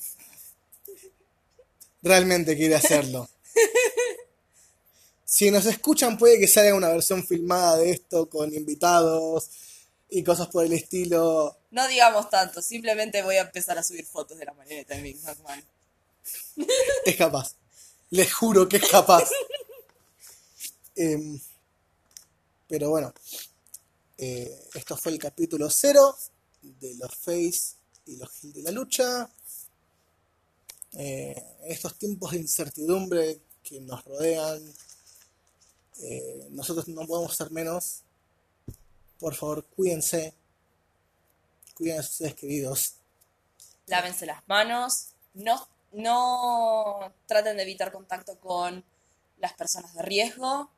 realmente 2.01 2.55
quiere 2.57 2.75
hacerlo. 2.75 3.27
Si 5.25 5.49
nos 5.49 5.65
escuchan, 5.65 6.15
puede 6.19 6.37
que 6.39 6.47
salga 6.47 6.75
una 6.75 6.89
versión 6.89 7.25
filmada 7.25 7.77
de 7.77 7.89
esto 7.89 8.29
con 8.29 8.53
invitados 8.53 9.49
y 10.07 10.23
cosas 10.23 10.45
por 10.49 10.63
el 10.63 10.73
estilo. 10.73 11.57
No 11.71 11.87
digamos 11.87 12.29
tanto, 12.29 12.61
simplemente 12.61 13.23
voy 13.23 13.37
a 13.37 13.41
empezar 13.41 13.75
a 13.79 13.81
subir 13.83 14.05
fotos 14.05 14.37
de 14.37 14.45
la 14.45 14.53
marioneta 14.53 14.93
de 14.95 15.01
Vince 15.01 15.25
McMahon. 15.25 15.63
Es 17.05 17.15
capaz. 17.15 17.55
Les 18.11 18.31
juro 18.33 18.67
que 18.67 18.77
es 18.77 18.87
capaz. 18.87 19.29
Em, 20.95 21.39
pero 22.67 22.91
bueno, 22.91 23.13
eh, 24.17 24.69
esto 24.75 24.95
fue 24.95 25.11
el 25.11 25.17
capítulo 25.17 25.69
cero 25.69 26.15
de 26.61 26.95
los 26.95 27.15
Face 27.15 27.75
y 28.05 28.17
los 28.17 28.29
Gil 28.31 28.53
de 28.53 28.61
la 28.61 28.71
lucha. 28.71 29.29
Eh, 30.93 31.57
estos 31.65 31.97
tiempos 31.97 32.31
de 32.31 32.37
incertidumbre 32.37 33.41
que 33.63 33.81
nos 33.81 34.03
rodean, 34.05 34.61
eh, 36.01 36.47
nosotros 36.51 36.87
no 36.89 37.07
podemos 37.07 37.35
ser 37.35 37.49
menos. 37.51 38.03
Por 39.19 39.33
favor, 39.35 39.65
cuídense. 39.65 40.35
Cuiden 41.73 41.99
a 41.99 42.31
queridos. 42.35 42.95
Lávense 43.87 44.25
las 44.25 44.47
manos, 44.47 45.07
no, 45.33 45.67
no 45.93 47.11
traten 47.27 47.57
de 47.57 47.63
evitar 47.63 47.91
contacto 47.91 48.37
con 48.39 48.83
las 49.39 49.53
personas 49.53 49.93
de 49.93 50.01
riesgo, 50.01 50.69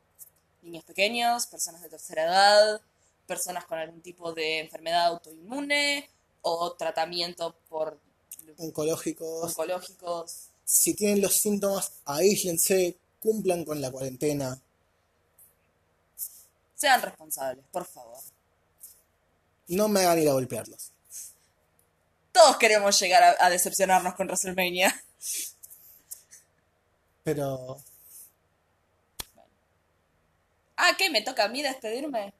niños 0.62 0.84
pequeños, 0.84 1.46
personas 1.46 1.82
de 1.82 1.88
tercera 1.88 2.24
edad, 2.24 2.80
personas 3.26 3.64
con 3.64 3.78
algún 3.78 4.00
tipo 4.00 4.32
de 4.32 4.60
enfermedad 4.60 5.06
autoinmune 5.06 6.08
o 6.42 6.72
tratamiento 6.72 7.54
por 7.68 7.98
Oncológicos. 8.58 9.50
oncológicos. 9.50 10.48
Si 10.64 10.94
tienen 10.94 11.20
los 11.20 11.34
síntomas, 11.34 11.92
aíslense, 12.04 12.96
cumplan 13.20 13.64
con 13.64 13.80
la 13.80 13.90
cuarentena. 13.90 14.60
Sean 16.76 17.02
responsables, 17.02 17.64
por 17.72 17.84
favor. 17.86 18.18
No 19.68 19.88
me 19.88 20.00
hagan 20.00 20.20
ir 20.20 20.28
a 20.28 20.32
golpearlos. 20.32 20.92
Todos 22.32 22.56
queremos 22.58 22.98
llegar 23.00 23.22
a, 23.22 23.46
a 23.46 23.50
decepcionarnos 23.50 24.14
con 24.14 24.26
WrestleMania. 24.28 24.94
Pero 27.24 27.82
Ah, 30.76 30.94
¿qué? 30.96 31.10
¿Me 31.10 31.22
toca 31.22 31.44
a 31.44 31.48
mí 31.48 31.62
despedirme? 31.62 32.34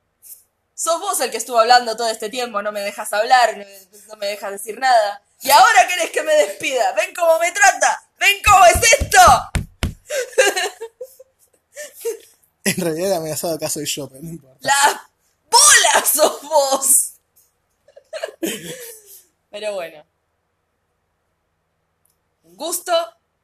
Sos 0.75 1.01
vos 1.01 1.19
el 1.21 1.31
que 1.31 1.39
estuvo 1.39 1.59
hablando 1.59 1.97
todo 1.97 2.11
este 2.11 2.29
tiempo, 2.29 2.61
no 2.61 2.71
me 2.71 2.81
dejas 2.81 3.11
hablar, 3.13 3.57
no 3.57 3.65
me, 3.65 3.79
no 4.09 4.17
me 4.17 4.27
dejas 4.27 4.53
decir 4.53 4.79
nada. 4.79 5.23
Y 5.41 5.51
ahora 5.51 5.89
querés 5.89 6.11
que 6.11 6.23
me 6.23 6.35
despida. 6.35 6.93
¿Ven 6.93 7.15
cómo 7.15 7.39
me 7.39 7.51
trata? 7.51 8.11
¿Ven 8.19 8.37
cómo 8.45 8.65
es 8.67 9.01
esto? 9.01 9.19
en 12.65 12.77
realidad 12.77 13.09
el 13.09 13.17
amenazado 13.17 13.55
acá 13.55 13.71
soy 13.71 13.87
yo, 13.87 14.09
pero 14.09 14.23
no 14.23 14.29
importa. 14.29 14.59
¡Las 14.61 15.01
bolas 15.51 16.09
sos 16.13 16.43
vos! 16.43 17.13
Pero 19.51 19.75
bueno. 19.75 20.05
Gusto. 22.57 22.93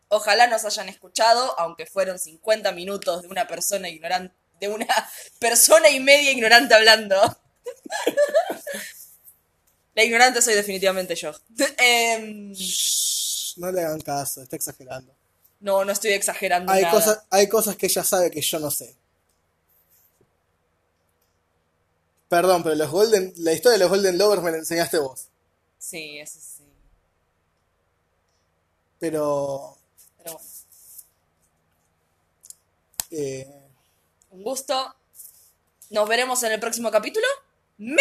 Ojalá 0.08 0.46
nos 0.46 0.64
hayan 0.64 0.88
escuchado, 0.88 1.58
aunque 1.58 1.86
fueron 1.86 2.18
50 2.18 2.72
minutos 2.72 3.22
de 3.22 3.28
una 3.28 3.46
persona 3.46 3.88
ignorante, 3.88 4.34
de 4.60 4.68
una 4.68 4.86
persona 5.38 5.88
y 5.88 6.00
media 6.00 6.32
ignorante 6.32 6.74
hablando. 6.74 7.16
La 9.94 10.04
ignorante 10.04 10.40
soy 10.42 10.54
definitivamente 10.54 11.14
yo. 11.14 11.32
Em, 11.78 12.52
no 13.56 13.70
le 13.70 13.82
hagan 13.84 14.00
caso, 14.00 14.42
está 14.42 14.56
exagerando. 14.56 15.14
no, 15.60 15.84
no 15.84 15.92
estoy 15.92 16.12
exagerando 16.12 16.72
Hay 16.72 16.82
nada. 16.82 16.94
cosas, 16.94 17.20
hay 17.30 17.48
cosas 17.48 17.76
que 17.76 17.86
ella 17.86 18.02
sabe 18.02 18.30
que 18.30 18.40
yo 18.40 18.58
no 18.58 18.70
sé. 18.70 18.96
Perdón, 22.28 22.62
pero 22.62 22.74
los 22.74 22.90
Golden, 22.90 23.32
la 23.36 23.52
historia 23.52 23.72
de 23.74 23.84
los 23.84 23.90
Golden 23.90 24.16
Lovers 24.16 24.42
me 24.42 24.50
la 24.50 24.56
enseñaste 24.58 24.98
vos. 24.98 25.28
Sí, 25.78 26.18
eso 26.18 26.38
sí. 26.40 26.51
Pero 29.02 29.76
Pero 30.22 30.32
bueno. 30.34 30.40
eh, 33.10 33.48
Un 34.30 34.44
gusto. 34.44 34.94
Nos 35.90 36.08
veremos 36.08 36.40
en 36.44 36.52
el 36.52 36.60
próximo 36.60 36.88
capítulo. 36.90 37.26
¿Maybe? 37.78 37.98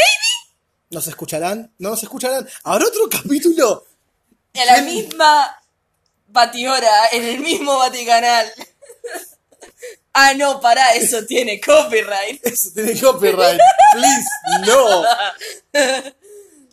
¿nos 0.91 1.07
escucharán? 1.07 1.73
¿No 1.79 1.89
nos 1.89 2.03
escucharán? 2.03 2.47
¿Habrá 2.63 2.85
otro 2.85 3.09
capítulo? 3.09 3.83
En 4.53 4.67
la 4.67 4.73
¿Quién? 4.75 4.85
misma 4.85 5.57
batihora, 6.27 7.07
en 7.13 7.23
el 7.23 7.39
mismo 7.39 7.77
baticanal. 7.79 8.53
ah, 10.13 10.33
no, 10.35 10.61
pará, 10.61 10.89
eso 10.91 11.25
tiene 11.27 11.59
copyright. 11.59 12.45
Eso 12.45 12.69
tiene 12.75 12.99
copyright. 13.01 13.59
Please, 13.93 14.27
no. 14.67 15.03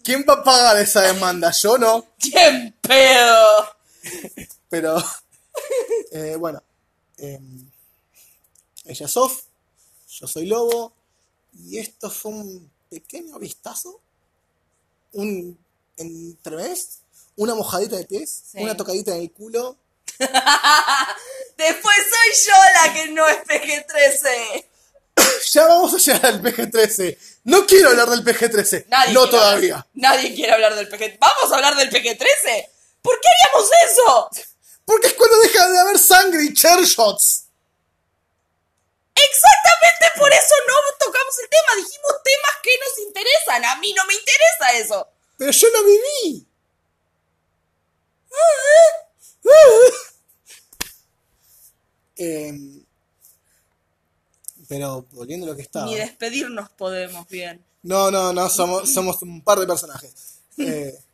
¿Quién 0.05 0.27
va 0.29 0.35
a 0.35 0.45
pagar 0.45 0.77
esa 0.77 1.01
demanda? 1.01 1.51
Yo 1.53 1.79
no. 1.79 2.05
¡Qué 2.19 2.75
pedo! 2.83 3.78
Pero, 4.69 5.03
eh, 6.13 6.37
bueno, 6.37 6.63
em, 7.19 7.71
ella 8.85 9.07
es 9.07 9.13
Sof, 9.13 9.43
yo 10.09 10.27
soy 10.27 10.47
Lobo, 10.47 10.93
y 11.59 11.79
esto 11.79 12.11
fue 12.11 12.33
un 12.33 12.71
pequeño 12.91 13.39
vistazo, 13.39 14.01
un 15.13 15.59
entremés, 15.97 16.99
una 17.37 17.55
mojadita 17.55 17.97
de 17.97 18.05
pies, 18.05 18.43
Sí. 18.53 18.59
una 18.63 18.77
tocadita 18.77 19.15
en 19.15 19.23
el 19.23 19.33
culo. 19.33 19.77
Después 21.57 21.97
soy 21.97 22.47
yo 22.47 22.53
la 22.87 22.95
que 22.95 23.09
no 23.11 23.27
es 23.29 23.39
PG-13. 23.45 24.65
Ya 25.53 25.67
vamos 25.67 25.95
a 25.95 25.99
llegar 25.99 26.27
al 26.27 26.43
PG-13. 26.43 27.19
No 27.45 27.67
quiero 27.67 27.91
hablar 27.91 28.09
del 28.11 28.25
PG-13. 28.25 28.87
Nadie 28.89 29.13
no 29.15 29.23
quiere 29.23 29.37
todavía. 29.37 29.87
Nadie 29.95 30.35
quiere 30.35 30.53
hablar 30.53 30.75
del 30.77 30.89
PG. 30.89 31.19
¿Vamos 31.19 31.53
a 31.53 31.57
hablar 31.57 31.77
del 31.77 31.91
PG-13? 31.91 32.69
¿Por 33.09 33.19
qué 33.23 33.29
haríamos 33.31 33.71
eso? 33.87 34.29
Porque 34.85 35.07
es 35.07 35.15
cuando 35.15 35.39
deja 35.39 35.67
de 35.67 35.79
haber 35.79 35.99
sangre 35.99 36.45
y 36.45 36.53
chair 36.53 36.85
shots. 36.85 37.47
Exactamente 39.15 40.19
por 40.19 40.31
eso 40.31 40.55
no 40.67 40.75
tocamos 40.99 41.39
el 41.39 41.49
tema. 41.49 41.77
Dijimos 41.77 42.13
temas 42.23 42.57
que 42.63 42.71
nos 42.79 42.99
interesan. 42.99 43.65
A 43.65 43.77
mí 43.77 43.95
no 43.95 44.05
me 44.05 44.13
interesa 44.13 44.73
eso. 44.75 45.09
Pero 45.39 45.51
yo 45.53 45.69
no 45.71 45.85
viví. 45.85 46.47
Em, 52.21 52.85
pero 54.69 55.07
volviendo 55.13 55.47
a 55.47 55.51
lo 55.51 55.57
que 55.57 55.63
estaba. 55.63 55.87
Ni 55.87 55.95
despedirnos 55.95 56.69
podemos 56.71 57.27
bien. 57.29 57.65
No, 57.83 58.11
no, 58.11 58.35
no, 58.35 58.51
somos, 58.51 58.93
somos 58.93 59.23
un 59.23 59.43
par 59.43 59.61
de 59.61 59.67
personajes. 59.67 60.43
Eh, 60.59 60.99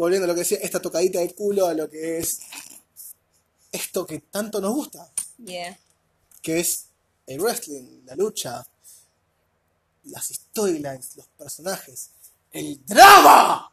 volviendo 0.00 0.24
a 0.24 0.28
lo 0.28 0.34
que 0.34 0.40
decía, 0.40 0.58
esta 0.62 0.80
tocadita 0.80 1.18
de 1.20 1.34
culo 1.34 1.66
a 1.66 1.74
lo 1.74 1.90
que 1.90 2.16
es 2.18 2.40
esto 3.70 4.06
que 4.06 4.20
tanto 4.20 4.58
nos 4.58 4.72
gusta, 4.72 5.12
Bien. 5.36 5.76
que 6.40 6.60
es 6.60 6.86
el 7.26 7.38
wrestling, 7.38 8.00
la 8.06 8.14
lucha, 8.16 8.66
las 10.04 10.28
storylines, 10.28 11.16
los 11.16 11.26
personajes, 11.26 12.12
el 12.50 12.80
drama. 12.86 13.70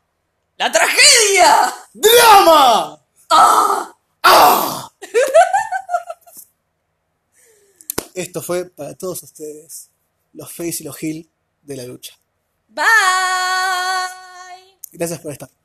¡La 0.58 0.70
tragedia! 0.70 1.74
¡Drama! 1.94 3.02
¡Ah! 3.30 4.92
Esto 8.14 8.42
fue 8.42 8.66
para 8.66 8.96
todos 8.96 9.24
ustedes, 9.24 9.90
los 10.34 10.52
face 10.52 10.78
y 10.82 10.84
los 10.84 11.02
heel 11.02 11.30
de 11.62 11.78
la 11.78 11.84
lucha. 11.84 12.18
Bye. 12.68 12.86
Gracias 14.92 15.22
por 15.22 15.32
estar. 15.32 15.57